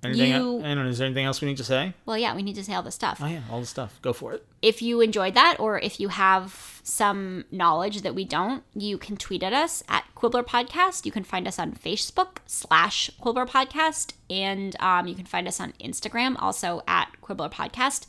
Anything? 0.03 0.33
You- 0.33 0.59
I 0.59 0.75
don't 0.75 0.85
know. 0.85 0.89
Is 0.91 0.99
there 0.99 1.07
anything 1.07 1.25
else 1.25 1.41
we 1.41 1.49
need 1.49 1.57
to 1.57 1.65
say? 1.65 1.95
Well, 2.05 2.19
yeah, 2.19 2.35
we 2.37 2.43
need 2.43 2.57
to 2.57 2.65
say 2.65 2.75
all 2.75 2.83
this 2.83 2.95
stuff. 2.95 3.21
Oh 3.23 3.27
yeah, 3.27 3.41
all 3.51 3.61
the 3.61 3.67
stuff. 3.67 3.99
Go 4.03 4.13
for 4.13 4.35
it. 4.35 4.45
if 4.61 4.83
you 4.83 5.01
enjoyed 5.01 5.33
that 5.35 5.57
or 5.59 5.79
if 5.79 5.99
you 5.99 6.09
have 6.09 6.81
some 6.83 7.45
knowledge 7.51 8.03
that 8.03 8.15
we 8.15 8.25
don't 8.27 8.63
you 8.75 8.99
can 8.99 9.17
tweet 9.17 9.43
at 9.43 9.53
us 9.55 9.83
at 9.89 10.05
quibbler 10.15 10.43
podcast 10.43 11.07
you 11.07 11.13
can 11.13 11.25
find 11.25 11.47
us 11.49 11.59
on 11.59 11.73
facebook 11.73 12.37
slash 12.47 13.11
quibbler 13.19 13.47
podcast 13.47 14.13
and 14.29 14.77
um, 14.81 15.07
you 15.07 15.15
can 15.15 15.25
find 15.25 15.49
us 15.49 15.59
on 15.61 15.73
instagram 15.81 16.37
also 16.39 16.83
at 16.87 17.09
quibbler 17.23 17.49
podcast 17.49 18.07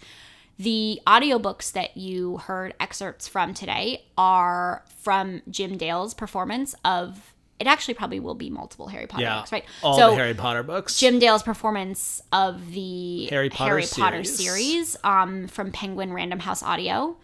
the 0.57 0.99
audiobooks 1.07 1.71
that 1.71 1.95
you 1.95 2.37
heard 2.37 2.73
excerpts 2.79 3.27
from 3.29 3.53
today 3.53 4.03
are 4.17 4.83
from 5.01 5.41
jim 5.49 5.77
dale's 5.77 6.13
performance 6.13 6.75
of 6.83 7.33
it 7.59 7.67
actually 7.67 7.93
probably 7.93 8.19
will 8.19 8.35
be 8.35 8.49
multiple 8.49 8.87
harry 8.87 9.07
potter 9.07 9.23
Yeah, 9.23 9.37
books 9.39 9.51
right 9.51 9.63
all 9.81 9.97
so 9.97 10.09
the 10.11 10.15
Harry 10.17 10.33
Potter 10.33 10.61
books. 10.63 10.99
Jim 10.99 11.19
Dale's 11.19 11.43
performance 11.43 12.21
of 12.31 12.71
the 12.71 13.27
Harry 13.27 13.49
Potter 13.49 13.81
series, 13.81 14.37
series. 14.37 14.97
um, 15.03 15.47
from 15.47 15.71
Penguin 15.71 16.11
Random 16.13 16.39
House 16.39 16.61
Audio. 16.63 17.17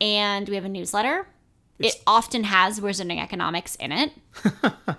And 0.00 0.48
we 0.48 0.54
have 0.56 0.64
a 0.64 0.68
newsletter. 0.68 1.26
it 1.78 2.02
often 2.06 2.44
has 2.44 2.80
Wizarding 2.80 3.20
Economics 3.22 3.74
in 3.76 3.92
it. 3.92 4.12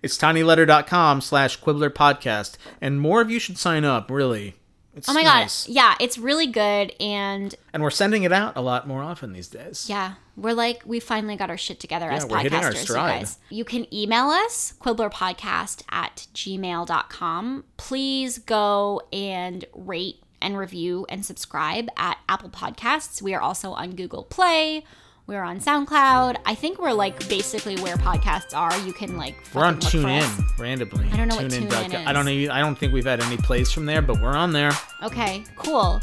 It's 0.00 0.16
tinyletter.com 0.16 1.20
slash 1.20 1.56
quibbler 1.56 1.90
podcast. 1.90 2.56
And 2.80 3.00
more 3.00 3.20
of 3.20 3.32
you 3.32 3.40
should 3.40 3.58
sign 3.58 3.84
up, 3.84 4.10
really. 4.12 4.54
It's 4.98 5.08
Oh 5.08 5.12
my 5.14 5.22
nice. 5.22 5.66
god. 5.66 5.72
Yeah, 5.74 5.94
it's 6.00 6.18
really 6.18 6.46
good. 6.46 6.92
And 7.00 7.54
And 7.72 7.82
we're 7.82 7.90
sending 7.90 8.22
it 8.24 8.32
out 8.32 8.56
a 8.56 8.60
lot 8.60 8.86
more 8.86 9.02
often 9.02 9.32
these 9.32 9.48
days. 9.48 9.86
yeah, 9.88 10.14
we're 10.36 10.52
like, 10.54 10.82
we 10.84 11.00
finally 11.00 11.36
got 11.36 11.50
our 11.50 11.56
shit 11.56 11.80
together 11.80 12.10
as 12.10 12.24
hitting 12.24 12.36
our 12.54 12.70
podcasters, 12.70 12.88
you 12.88 12.94
guys. 12.94 13.38
You 13.50 13.64
can 13.64 13.92
email 13.94 14.26
us, 14.26 14.74
quibblerpodcast 14.80 15.82
at 15.90 16.26
gmail.com. 16.34 17.64
Please 17.76 18.38
go 18.38 19.02
and 19.12 19.64
rate 19.74 20.22
and 20.40 20.56
review 20.56 21.04
and 21.08 21.24
subscribe 21.24 21.88
at 21.96 22.18
Apple 22.28 22.50
Podcasts. 22.50 23.20
We 23.20 23.34
are 23.34 23.40
also 23.40 23.72
on 23.72 23.96
Google 23.96 24.22
Play. 24.22 24.84
We're 25.28 25.42
on 25.42 25.60
SoundCloud. 25.60 26.36
I 26.46 26.54
think 26.54 26.78
we're 26.80 26.94
like 26.94 27.28
basically 27.28 27.76
where 27.82 27.96
podcasts 27.96 28.56
are. 28.56 28.74
You 28.86 28.94
can 28.94 29.18
like 29.18 29.36
We're 29.52 29.62
on 29.66 29.78
fucking 29.78 30.00
look 30.00 30.22
for 30.22 30.26
TuneIn 30.54 30.58
randomly. 30.58 31.10
I 31.12 31.16
don't 31.18 31.28
know 31.28 31.36
what 31.36 31.44
TuneIn.com. 31.48 31.90
TuneIn 31.90 32.06
I 32.06 32.12
don't 32.14 32.24
know. 32.24 32.50
I 32.50 32.60
don't 32.60 32.78
think 32.78 32.94
we've 32.94 33.04
had 33.04 33.22
any 33.22 33.36
plays 33.36 33.70
from 33.70 33.84
there, 33.84 34.00
but 34.00 34.22
we're 34.22 34.34
on 34.34 34.52
there. 34.54 34.70
Okay, 35.02 35.44
cool. 35.56 36.00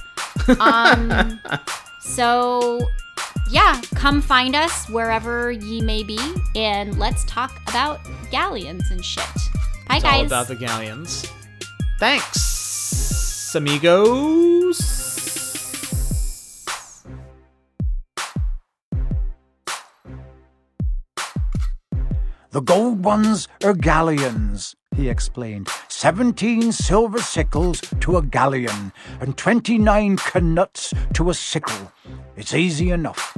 Um, 0.59 1.39
so 2.01 2.87
yeah, 3.49 3.81
come 3.95 4.21
find 4.21 4.55
us 4.55 4.87
wherever 4.89 5.51
ye 5.51 5.81
may 5.81 6.03
be, 6.03 6.19
and 6.55 6.99
let's 6.99 7.23
talk 7.25 7.59
about 7.67 8.01
galleons 8.29 8.91
and 8.91 9.03
shit. 9.03 9.25
Bye, 9.87 9.95
It's 9.95 10.03
guys. 10.03 10.19
all 10.19 10.25
about 10.27 10.47
the 10.49 10.55
galleons. 10.55 11.25
Thanks, 11.99 13.55
amigos. 13.55 14.94
The 22.55 22.61
gold 22.61 23.03
ones 23.03 23.49
are 23.65 23.73
galleons, 23.73 24.77
he 24.95 25.09
explained. 25.09 25.67
Seventeen 25.89 26.71
silver 26.71 27.19
sickles 27.19 27.81
to 27.99 28.15
a 28.15 28.21
galleon, 28.21 28.93
and 29.19 29.35
twenty 29.35 29.77
nine 29.77 30.15
Knuts 30.15 30.93
to 31.15 31.29
a 31.29 31.33
sickle. 31.33 31.91
It's 32.37 32.53
easy 32.53 32.91
enough. 32.91 33.35